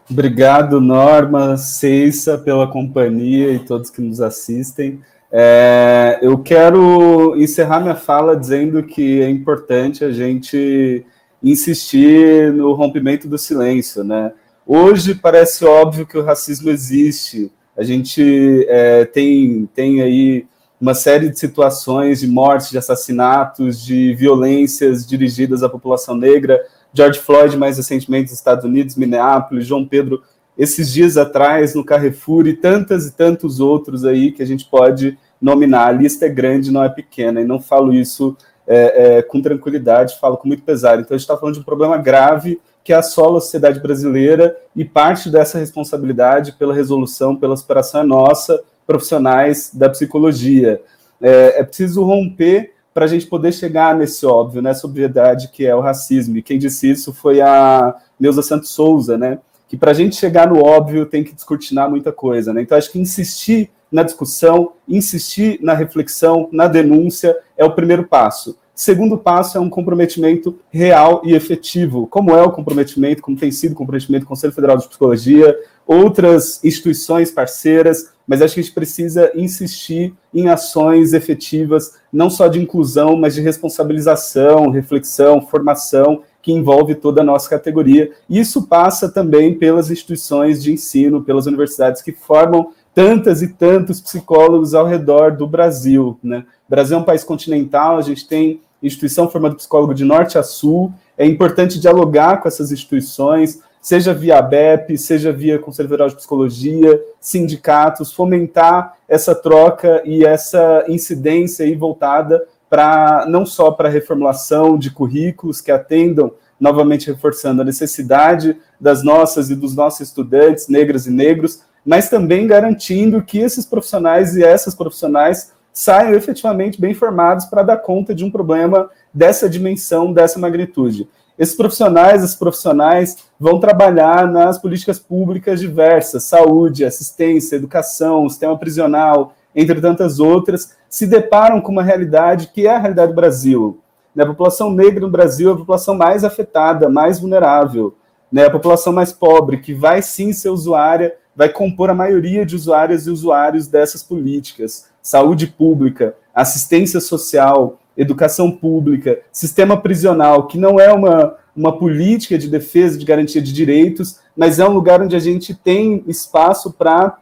Obrigado, 0.09 0.79
Norma, 0.81 1.57
Ceissa, 1.57 2.37
pela 2.37 2.71
companhia 2.71 3.51
e 3.51 3.65
todos 3.65 3.89
que 3.89 4.01
nos 4.01 4.21
assistem. 4.21 5.03
É, 5.31 6.19
eu 6.21 6.41
quero 6.41 7.35
encerrar 7.35 7.81
minha 7.81 7.95
fala 7.95 8.37
dizendo 8.37 8.83
que 8.83 9.21
é 9.21 9.29
importante 9.29 10.05
a 10.05 10.11
gente 10.11 11.05
insistir 11.43 12.51
no 12.53 12.73
rompimento 12.73 13.27
do 13.27 13.37
silêncio, 13.37 14.03
né? 14.03 14.31
Hoje 14.65 15.13
parece 15.13 15.63
óbvio 15.63 16.07
que 16.07 16.17
o 16.17 16.23
racismo 16.23 16.69
existe. 16.69 17.51
A 17.77 17.83
gente 17.83 18.65
é, 18.67 19.05
tem, 19.05 19.69
tem 19.73 20.01
aí 20.01 20.47
uma 20.79 20.93
série 20.93 21.29
de 21.29 21.39
situações 21.39 22.19
de 22.19 22.27
mortes, 22.27 22.69
de 22.69 22.77
assassinatos, 22.77 23.83
de 23.83 24.13
violências 24.15 25.05
dirigidas 25.05 25.61
à 25.61 25.69
população 25.69 26.15
negra. 26.15 26.59
George 26.93 27.19
Floyd, 27.19 27.57
mais 27.57 27.77
recentemente, 27.77 28.31
nos 28.31 28.39
Estados 28.39 28.65
Unidos, 28.65 28.95
Minneapolis, 28.95 29.67
João 29.67 29.85
Pedro, 29.85 30.23
esses 30.57 30.91
dias 30.91 31.17
atrás, 31.17 31.75
no 31.75 31.83
Carrefour, 31.83 32.47
e 32.47 32.53
tantas 32.53 33.07
e 33.07 33.11
tantos 33.15 33.59
outros 33.59 34.05
aí 34.05 34.31
que 34.31 34.41
a 34.41 34.45
gente 34.45 34.65
pode 34.65 35.17
nominar. 35.41 35.87
A 35.87 35.91
lista 35.91 36.25
é 36.25 36.29
grande, 36.29 36.71
não 36.71 36.83
é 36.83 36.89
pequena, 36.89 37.41
e 37.41 37.45
não 37.45 37.59
falo 37.59 37.93
isso 37.93 38.35
é, 38.67 39.17
é, 39.17 39.21
com 39.21 39.41
tranquilidade, 39.41 40.19
falo 40.19 40.37
com 40.37 40.47
muito 40.47 40.63
pesar. 40.63 40.99
Então, 40.99 41.15
a 41.15 41.17
gente 41.17 41.21
está 41.21 41.37
falando 41.37 41.55
de 41.55 41.61
um 41.61 41.65
problema 41.65 41.97
grave 41.97 42.59
que 42.83 42.93
assola 42.93 43.39
a 43.39 43.41
sociedade 43.41 43.79
brasileira 43.79 44.55
e 44.75 44.85
parte 44.85 45.29
dessa 45.29 45.57
responsabilidade 45.57 46.53
pela 46.53 46.73
resolução, 46.73 47.35
pela 47.35 47.57
superação 47.57 48.01
é 48.01 48.03
nossa, 48.03 48.61
profissionais 48.85 49.71
da 49.73 49.89
psicologia. 49.89 50.81
É, 51.21 51.61
é 51.61 51.63
preciso 51.63 52.03
romper 52.03 52.73
para 52.93 53.05
a 53.05 53.07
gente 53.07 53.25
poder 53.25 53.51
chegar 53.51 53.95
nesse 53.95 54.25
óbvio, 54.25 54.61
nessa 54.61 54.87
obviedade 54.87 55.49
que 55.49 55.65
é 55.65 55.75
o 55.75 55.81
racismo. 55.81 56.37
E 56.37 56.41
quem 56.41 56.57
disse 56.57 56.89
isso 56.89 57.13
foi 57.13 57.41
a 57.41 57.95
Neuza 58.19 58.41
Santos 58.41 58.69
Souza, 58.69 59.17
né? 59.17 59.39
Que 59.67 59.75
para 59.75 59.91
a 59.91 59.93
gente 59.93 60.15
chegar 60.15 60.47
no 60.47 60.63
óbvio 60.63 61.05
tem 61.05 61.23
que 61.23 61.33
descortinar 61.33 61.89
muita 61.89 62.11
coisa, 62.11 62.53
né? 62.53 62.61
Então 62.61 62.77
acho 62.77 62.91
que 62.91 62.99
insistir 62.99 63.69
na 63.95 64.03
discussão, 64.03 64.73
insistir 64.85 65.57
na 65.61 65.73
reflexão, 65.73 66.49
na 66.51 66.67
denúncia, 66.67 67.33
é 67.55 67.63
o 67.63 67.73
primeiro 67.73 68.03
passo. 68.03 68.57
Segundo 68.75 69.17
passo 69.17 69.57
é 69.57 69.61
um 69.61 69.69
comprometimento 69.69 70.59
real 70.69 71.21
e 71.23 71.33
efetivo, 71.33 72.05
como 72.07 72.31
é 72.31 72.43
o 72.43 72.51
comprometimento, 72.51 73.21
como 73.21 73.37
tem 73.37 73.49
sido 73.51 73.71
o 73.71 73.75
comprometimento 73.75 74.25
do 74.25 74.27
Conselho 74.27 74.51
Federal 74.51 74.77
de 74.77 74.89
Psicologia, 74.89 75.57
outras 75.87 76.61
instituições 76.61 77.31
parceiras, 77.31 78.11
mas 78.27 78.41
acho 78.41 78.55
que 78.55 78.59
a 78.59 78.63
gente 78.63 78.75
precisa 78.75 79.31
insistir 79.33 80.13
em 80.33 80.49
ações 80.49 81.13
efetivas, 81.13 81.93
não 82.11 82.29
só 82.29 82.49
de 82.49 82.61
inclusão, 82.61 83.15
mas 83.15 83.33
de 83.33 83.41
responsabilização, 83.41 84.71
reflexão, 84.71 85.39
formação, 85.39 86.21
que 86.41 86.51
envolve 86.51 86.95
toda 86.95 87.21
a 87.21 87.23
nossa 87.23 87.49
categoria. 87.49 88.11
Isso 88.29 88.67
passa 88.67 89.09
também 89.09 89.57
pelas 89.57 89.89
instituições 89.89 90.61
de 90.61 90.73
ensino, 90.73 91.23
pelas 91.23 91.45
universidades 91.45 92.01
que 92.01 92.11
formam 92.11 92.71
tantas 92.95 93.41
e 93.41 93.49
tantos 93.49 93.99
psicólogos 93.99 94.73
ao 94.73 94.87
redor 94.87 95.35
do 95.35 95.45
Brasil. 95.45 96.17
Né? 96.23 96.45
O 96.65 96.71
Brasil 96.71 96.97
é 96.97 96.99
um 96.99 97.03
país 97.03 97.25
continental, 97.25 97.97
a 97.97 98.01
gente 98.01 98.25
tem 98.25 98.61
instituição 98.81 99.29
formando 99.29 99.57
psicólogo 99.57 99.93
de 99.93 100.05
norte 100.05 100.37
a 100.37 100.43
sul, 100.43 100.93
é 101.17 101.25
importante 101.25 101.79
dialogar 101.79 102.37
com 102.37 102.47
essas 102.47 102.71
instituições, 102.71 103.59
seja 103.81 104.13
via 104.13 104.41
BEP, 104.41 104.97
seja 104.97 105.31
via 105.31 105.59
Conselho 105.59 105.89
Federal 105.89 106.09
de 106.09 106.15
Psicologia, 106.15 107.01
sindicatos, 107.19 108.13
fomentar 108.13 108.95
essa 109.07 109.35
troca 109.35 110.01
e 110.05 110.25
essa 110.25 110.85
incidência 110.87 111.65
aí 111.65 111.75
voltada 111.75 112.47
para 112.69 113.25
não 113.27 113.45
só 113.45 113.71
para 113.71 113.89
a 113.89 113.91
reformulação 113.91 114.77
de 114.77 114.89
currículos 114.89 115.61
que 115.61 115.71
atendam, 115.71 116.33
novamente 116.59 117.07
reforçando 117.07 117.61
a 117.61 117.65
necessidade 117.65 118.57
das 118.79 119.03
nossas 119.03 119.49
e 119.49 119.55
dos 119.55 119.75
nossos 119.75 120.07
estudantes, 120.07 120.67
negras 120.67 121.05
e 121.05 121.11
negros, 121.11 121.61
mas 121.85 122.09
também 122.09 122.47
garantindo 122.47 123.21
que 123.21 123.37
esses 123.37 123.65
profissionais 123.65 124.35
e 124.35 124.43
essas 124.43 124.73
profissionais 124.73 125.53
saiam 125.71 126.13
efetivamente 126.13 126.79
bem 126.79 126.93
formados 126.93 127.45
para 127.45 127.61
dar 127.61 127.77
conta 127.77 128.15
de 128.15 128.23
um 128.23 128.31
problema 128.31 128.89
dessa 129.13 129.49
dimensão, 129.49 130.11
dessa 130.11 130.39
magnitude. 130.39 131.07
Esses 131.37 131.53
profissionais, 131.53 132.23
esses 132.23 132.35
profissionais 132.35 133.17
vão 133.37 133.59
trabalhar 133.59 134.25
nas 134.31 134.57
políticas 134.57 134.97
públicas 134.97 135.59
diversas, 135.59 136.23
saúde, 136.23 136.85
assistência, 136.85 137.57
educação, 137.57 138.27
sistema 138.29 138.57
prisional, 138.57 139.33
entre 139.53 139.81
tantas 139.81 140.19
outras, 140.19 140.75
se 140.89 141.05
deparam 141.05 141.59
com 141.59 141.73
uma 141.73 141.83
realidade 141.83 142.51
que 142.53 142.65
é 142.65 142.73
a 142.73 142.79
realidade 142.79 143.11
do 143.11 143.15
Brasil. 143.15 143.79
Né? 144.15 144.23
A 144.23 144.27
população 144.27 144.71
negra 144.71 145.01
no 145.01 145.11
Brasil 145.11 145.49
é 145.49 145.53
a 145.53 145.57
população 145.57 145.93
mais 145.93 146.23
afetada, 146.23 146.89
mais 146.89 147.19
vulnerável, 147.19 147.93
né? 148.31 148.45
a 148.45 148.51
população 148.51 148.91
mais 148.91 149.11
pobre, 149.11 149.59
que 149.59 149.73
vai 149.73 150.01
sim 150.01 150.33
ser 150.33 150.49
usuária, 150.49 151.15
vai 151.35 151.49
compor 151.49 151.89
a 151.89 151.95
maioria 151.95 152.45
de 152.45 152.55
usuárias 152.55 153.07
e 153.07 153.11
usuários 153.11 153.67
dessas 153.67 154.01
políticas. 154.01 154.89
Saúde 155.01 155.47
pública, 155.47 156.15
assistência 156.33 156.99
social, 156.99 157.79
educação 157.97 158.51
pública, 158.51 159.19
sistema 159.31 159.77
prisional, 159.77 160.47
que 160.47 160.57
não 160.57 160.79
é 160.79 160.91
uma, 160.91 161.35
uma 161.55 161.77
política 161.77 162.37
de 162.37 162.49
defesa, 162.49 162.97
de 162.97 163.05
garantia 163.05 163.41
de 163.41 163.53
direitos, 163.53 164.19
mas 164.35 164.59
é 164.59 164.67
um 164.67 164.73
lugar 164.73 165.01
onde 165.01 165.15
a 165.15 165.19
gente 165.19 165.53
tem 165.53 166.03
espaço 166.07 166.73
para 166.73 167.17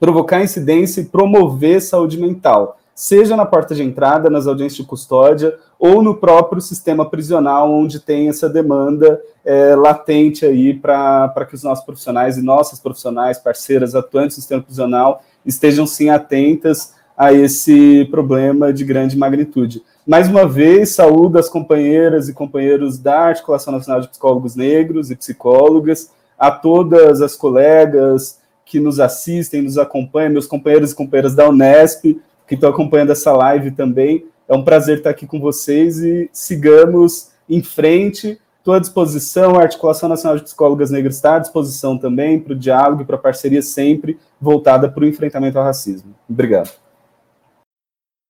provocar 0.00 0.42
incidência 0.42 1.00
e 1.00 1.06
promover 1.06 1.80
saúde 1.80 2.18
mental, 2.18 2.78
seja 2.94 3.36
na 3.36 3.44
porta 3.44 3.74
de 3.74 3.82
entrada, 3.82 4.30
nas 4.30 4.46
audiências 4.46 4.76
de 4.76 4.84
custódia, 4.84 5.56
ou 5.78 6.02
no 6.02 6.14
próprio 6.14 6.62
sistema 6.62 7.08
prisional, 7.08 7.70
onde 7.70 7.98
tem 7.98 8.28
essa 8.28 8.48
demanda 8.48 9.20
é, 9.44 9.74
latente 9.74 10.46
aí 10.46 10.72
para 10.72 11.46
que 11.48 11.54
os 11.54 11.62
nossos 11.62 11.84
profissionais 11.84 12.38
e 12.38 12.42
nossas 12.42 12.78
profissionais, 12.78 13.38
parceiras 13.38 13.94
atuantes 13.94 14.36
no 14.36 14.42
sistema 14.42 14.62
prisional, 14.62 15.22
estejam 15.44 15.86
sim 15.86 16.08
atentas 16.08 16.94
a 17.16 17.32
esse 17.32 18.06
problema 18.10 18.72
de 18.72 18.84
grande 18.84 19.16
magnitude. 19.16 19.82
Mais 20.06 20.28
uma 20.28 20.46
vez, 20.46 20.90
saúdo 20.90 21.38
as 21.38 21.48
companheiras 21.48 22.28
e 22.28 22.34
companheiros 22.34 22.98
da 22.98 23.20
Articulação 23.20 23.72
Nacional 23.72 24.00
de 24.00 24.08
Psicólogos 24.08 24.54
Negros 24.54 25.10
e 25.10 25.16
Psicólogas, 25.16 26.10
a 26.38 26.50
todas 26.50 27.22
as 27.22 27.36
colegas 27.36 28.38
que 28.64 28.80
nos 28.80 28.98
assistem, 28.98 29.62
nos 29.62 29.78
acompanham, 29.78 30.32
meus 30.32 30.46
companheiros 30.46 30.92
e 30.92 30.94
companheiras 30.94 31.34
da 31.34 31.48
Unesp, 31.48 32.20
que 32.46 32.54
estão 32.54 32.70
acompanhando 32.70 33.12
essa 33.12 33.32
live 33.32 33.70
também. 33.70 34.26
É 34.48 34.54
um 34.54 34.64
prazer 34.64 34.98
estar 34.98 35.10
aqui 35.10 35.26
com 35.26 35.40
vocês 35.40 35.98
e 35.98 36.28
sigamos 36.32 37.30
em 37.48 37.62
frente. 37.62 38.40
Estou 38.58 38.74
à 38.74 38.78
disposição, 38.78 39.58
a 39.58 39.62
Articulação 39.62 40.08
Nacional 40.08 40.38
de 40.38 40.44
Psicólogas 40.44 40.90
Negras 40.90 41.16
está 41.16 41.36
à 41.36 41.38
disposição 41.38 41.98
também 41.98 42.40
para 42.40 42.54
o 42.54 42.56
diálogo 42.56 43.02
e 43.02 43.04
para 43.04 43.16
a 43.16 43.20
parceria 43.20 43.60
sempre 43.60 44.18
voltada 44.40 44.88
para 44.88 45.04
o 45.04 45.06
enfrentamento 45.06 45.58
ao 45.58 45.64
racismo. 45.64 46.14
Obrigado 46.28 46.70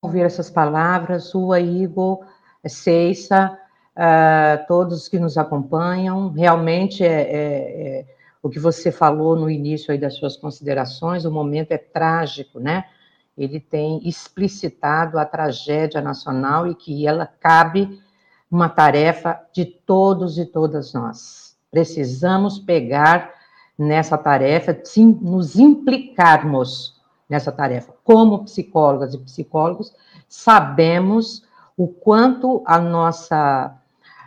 ouvir 0.05 0.23
essas 0.23 0.51
palavras, 0.51 1.25
sua, 1.25 1.61
Igor, 1.61 2.21
Ceissa, 2.67 3.59
uh, 3.97 4.67
todos 4.69 5.09
que 5.09 5.19
nos 5.19 5.39
acompanham. 5.39 6.29
Realmente 6.31 7.03
é, 7.03 7.09
é, 7.09 8.01
é, 8.01 8.07
o 8.43 8.51
que 8.51 8.59
você 8.59 8.93
falou 8.93 9.35
no 9.35 9.49
início 9.49 9.91
aí 9.91 9.99
das 9.99 10.15
suas 10.15 10.37
considerações, 10.37 11.25
o 11.25 11.33
momento 11.33 11.73
é 11.73 11.79
trágico, 11.79 12.61
né? 12.61 12.85
Ele 13.37 13.59
tem 13.59 14.01
explicitado 14.07 15.19
a 15.19 15.25
tragédia 15.25 16.01
nacional 16.01 16.67
e 16.67 16.75
que 16.75 17.07
ela 17.07 17.27
cabe 17.27 18.01
uma 18.51 18.69
tarefa 18.69 19.41
de 19.53 19.65
todos 19.65 20.39
e 20.39 20.47
todas 20.47 20.93
nós. 20.93 21.57
Precisamos 21.71 22.59
pegar 22.59 23.33
nessa 23.77 24.17
tarefa, 24.17 24.79
sim, 24.85 25.19
nos 25.21 25.57
implicarmos 25.57 27.01
nessa 27.29 27.51
tarefa. 27.51 27.93
Como 28.05 28.45
psicólogas 28.45 29.15
e 29.15 29.19
psicólogos, 29.19 29.93
sabemos 30.29 31.45
o 31.77 31.89
quanto 31.89 32.63
a 32.65 32.79
nossa 32.79 33.77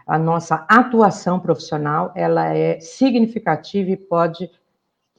a 0.05 0.17
nossa 0.17 0.65
atuação 0.69 1.37
profissional 1.37 2.13
ela 2.15 2.53
é 2.53 2.79
significativa 2.79 3.91
e 3.91 3.97
pode 3.97 4.49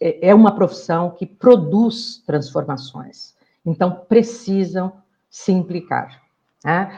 é, 0.01 0.28
é 0.30 0.34
uma 0.34 0.55
profissão 0.55 1.11
que 1.11 1.26
produz 1.26 2.22
transformações. 2.26 3.34
Então 3.69 3.91
precisam 4.09 4.93
se 5.29 5.53
implicar. 5.53 6.23
Né? 6.64 6.91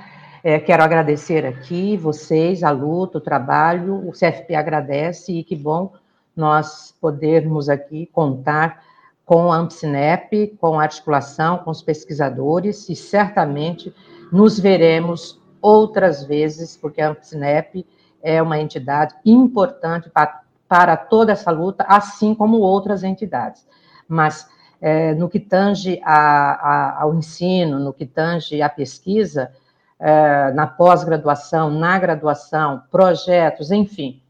É, 0.42 0.58
quero 0.58 0.82
agradecer 0.82 1.44
aqui 1.44 1.96
vocês, 1.96 2.62
a 2.62 2.70
luta, 2.70 3.18
o 3.18 3.20
trabalho, 3.20 4.08
o 4.08 4.12
CFP 4.12 4.54
agradece 4.54 5.32
e 5.32 5.44
que 5.44 5.56
bom 5.56 5.92
nós 6.34 6.94
podermos 7.00 7.68
aqui 7.68 8.06
contar 8.06 8.82
com 9.24 9.52
a 9.52 9.58
AmpSinep, 9.58 10.56
com 10.60 10.80
a 10.80 10.84
articulação, 10.84 11.58
com 11.58 11.70
os 11.70 11.82
pesquisadores, 11.82 12.88
e 12.88 12.96
certamente 12.96 13.94
nos 14.32 14.58
veremos 14.58 15.40
outras 15.60 16.24
vezes, 16.24 16.76
porque 16.76 17.00
a 17.00 17.10
AmpSinep 17.10 17.86
é 18.22 18.40
uma 18.40 18.58
entidade 18.58 19.14
importante 19.24 20.08
para, 20.08 20.40
para 20.66 20.96
toda 20.96 21.32
essa 21.32 21.50
luta, 21.50 21.84
assim 21.86 22.34
como 22.34 22.58
outras 22.58 23.04
entidades. 23.04 23.66
Mas 24.08 24.48
é, 24.80 25.14
no 25.14 25.28
que 25.28 25.38
tange 25.38 26.00
a, 26.04 26.14
a, 26.14 27.02
ao 27.02 27.14
ensino, 27.14 27.78
no 27.78 27.92
que 27.92 28.06
tange 28.06 28.62
à 28.62 28.68
pesquisa, 28.68 29.52
é, 29.98 30.50
na 30.52 30.66
pós-graduação, 30.66 31.70
na 31.70 31.98
graduação, 31.98 32.82
projetos, 32.90 33.70
enfim, 33.70 34.22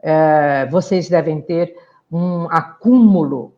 é, 0.00 0.66
vocês 0.66 1.08
devem 1.08 1.42
ter 1.42 1.76
um 2.10 2.44
acúmulo 2.50 3.54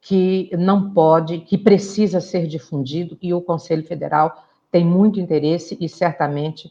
que 0.00 0.50
não 0.56 0.90
pode, 0.90 1.38
que 1.38 1.58
precisa 1.58 2.20
ser 2.20 2.46
difundido, 2.46 3.16
e 3.20 3.32
o 3.34 3.40
Conselho 3.40 3.84
Federal 3.84 4.44
tem 4.70 4.84
muito 4.84 5.18
interesse 5.18 5.76
e 5.80 5.88
certamente 5.88 6.70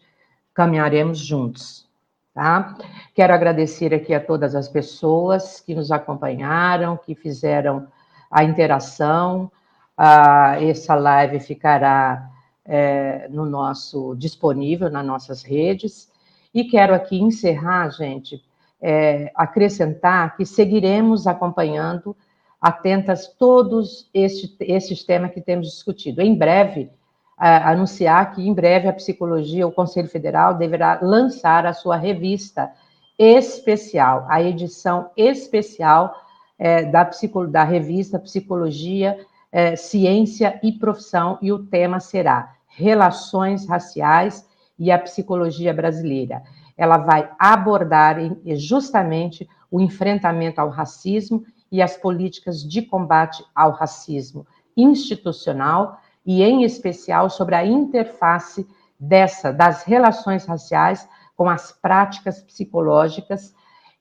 caminharemos 0.54 1.18
juntos. 1.18 1.88
Tá? 2.34 2.78
Quero 3.16 3.34
agradecer 3.34 3.94
aqui 3.94 4.14
a 4.14 4.20
todas 4.20 4.54
as 4.54 4.70
pessoas 4.70 5.60
que 5.60 5.74
nos 5.74 5.92
acompanharam, 5.92 6.96
que 6.96 7.16
fizeram 7.16 7.88
a 8.30 8.44
interação. 8.44 9.52
Ah, 9.98 10.58
essa 10.62 10.96
live 10.96 11.40
ficará 11.40 12.30
é, 12.66 13.28
no 13.30 13.46
nosso 13.46 14.16
disponível 14.16 14.90
nas 14.90 15.06
nossas 15.06 15.44
redes. 15.44 16.12
E 16.54 16.66
quero 16.66 16.94
aqui 16.94 17.20
encerrar, 17.20 17.90
gente, 17.90 18.44
é, 18.82 19.32
acrescentar 19.36 20.36
que 20.36 20.46
seguiremos 20.46 21.28
acompanhando 21.28 22.16
atentas 22.62 23.28
todos 23.28 24.10
este, 24.14 24.56
esses 24.60 25.04
temas 25.04 25.32
que 25.32 25.42
temos 25.42 25.68
discutido. 25.68 26.22
Em 26.22 26.36
breve, 26.36 26.90
anunciar 27.38 28.34
que 28.34 28.48
em 28.48 28.52
breve 28.52 28.88
a 28.88 28.94
psicologia, 28.94 29.68
o 29.68 29.72
Conselho 29.72 30.10
Federal 30.10 30.56
deverá 30.56 31.00
lançar 31.04 31.68
a 31.68 31.74
sua 31.74 31.96
revista 31.96 32.72
especial, 33.18 34.26
a 34.28 34.42
edição 34.42 35.12
especial 35.16 36.27
é, 36.58 36.86
da, 36.86 37.10
da, 37.50 37.64
revista 37.64 38.20
Psicologia, 38.20 39.18
é, 39.52 39.76
Ciência 39.76 40.60
e 40.64 40.72
Profissão, 40.72 41.38
e 41.42 41.52
o 41.52 41.60
tema 41.60 42.00
será 42.00 42.56
Relações 42.68 43.68
Raciais 43.68 44.48
e 44.78 44.92
a 44.92 45.00
Psicologia 45.00 45.74
Brasileira. 45.74 46.44
Ela 46.78 46.98
vai 46.98 47.32
abordar 47.40 48.18
justamente 48.56 49.48
o 49.72 49.82
enfrentamento 49.82 50.62
ao 50.62 50.70
racismo 50.70 51.44
e 51.72 51.82
as 51.82 51.98
políticas 51.98 52.64
de 52.64 52.82
combate 52.82 53.44
ao 53.54 53.72
racismo 53.72 54.46
institucional 54.76 56.00
e, 56.26 56.44
em 56.44 56.64
especial, 56.64 57.30
sobre 57.30 57.56
a 57.56 57.66
interface 57.66 58.68
dessa 59.00 59.52
das 59.52 59.84
relações 59.84 60.46
raciais 60.46 61.08
com 61.36 61.50
as 61.50 61.72
práticas 61.72 62.42
psicológicas 62.42 63.54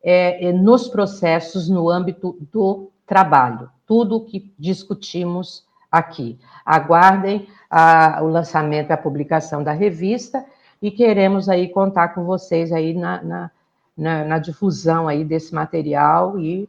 é, 0.03 0.53
nos 0.53 0.89
processos 0.89 1.69
no 1.69 1.89
âmbito 1.89 2.37
do 2.53 2.91
trabalho. 3.07 3.71
Tudo 3.87 4.17
o 4.17 4.25
que 4.25 4.53
discutimos 4.59 5.65
aqui. 5.91 6.39
Aguardem 6.65 7.49
a, 7.71 8.21
o 8.23 8.29
lançamento 8.29 8.91
e 8.91 8.93
a 8.93 8.99
publicação 8.99 9.63
da 9.63 9.73
revista 9.73 10.45
e 10.81 10.91
queremos 10.91 11.49
aí 11.49 11.69
contar 11.69 12.09
com 12.09 12.25
vocês 12.25 12.73
aí 12.73 12.95
na, 12.95 13.23
na, 13.23 13.51
na, 13.97 14.25
na 14.25 14.39
difusão 14.39 15.09
aí 15.09 15.25
desse 15.25 15.55
material 15.55 16.39
e 16.39 16.69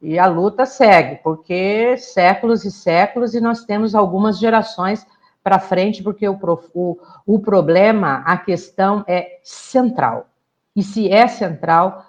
e 0.00 0.16
a 0.16 0.26
luta 0.26 0.64
segue, 0.64 1.16
porque 1.24 1.96
séculos 1.96 2.64
e 2.64 2.70
séculos, 2.70 3.34
e 3.34 3.40
nós 3.40 3.64
temos 3.64 3.96
algumas 3.96 4.38
gerações 4.38 5.04
para 5.42 5.58
frente, 5.58 6.02
porque 6.02 6.28
o, 6.28 6.38
o, 6.72 6.98
o 7.26 7.40
problema, 7.40 8.22
a 8.24 8.36
questão 8.36 9.04
é 9.08 9.40
central. 9.42 10.28
E 10.76 10.84
se 10.84 11.10
é 11.10 11.26
central, 11.26 12.06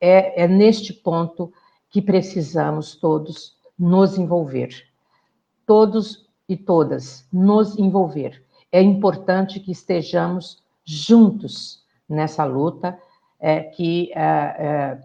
é, 0.00 0.44
é 0.44 0.48
neste 0.48 0.92
ponto 0.92 1.52
que 1.90 2.00
precisamos 2.00 2.94
todos 2.94 3.56
nos 3.78 4.16
envolver. 4.18 4.70
Todos 5.66 6.28
e 6.48 6.56
todas 6.56 7.26
nos 7.32 7.78
envolver. 7.78 8.42
É 8.72 8.80
importante 8.80 9.60
que 9.60 9.72
estejamos 9.72 10.62
juntos 10.84 11.84
nessa 12.08 12.44
luta, 12.44 12.98
é, 13.38 13.60
que 13.60 14.12
é, 14.14 14.20
é, 14.58 14.98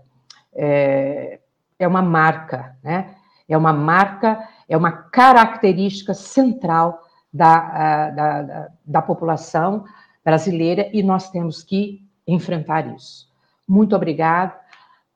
é 0.56 1.40
é 1.78 1.88
uma 1.88 2.02
marca, 2.02 2.78
né? 2.84 3.16
É 3.48 3.58
uma 3.58 3.74
marca, 3.74 4.48
é 4.68 4.76
uma 4.76 4.92
característica 4.92 6.14
central 6.14 7.04
da, 7.32 8.10
da, 8.10 8.70
da 8.84 9.02
população 9.02 9.86
brasileira 10.24 10.90
e 10.92 11.04
nós 11.04 11.30
temos 11.30 11.62
que 11.62 12.04
enfrentar 12.28 12.88
isso. 12.96 13.30
Muito 13.68 13.96
obrigado, 13.96 14.54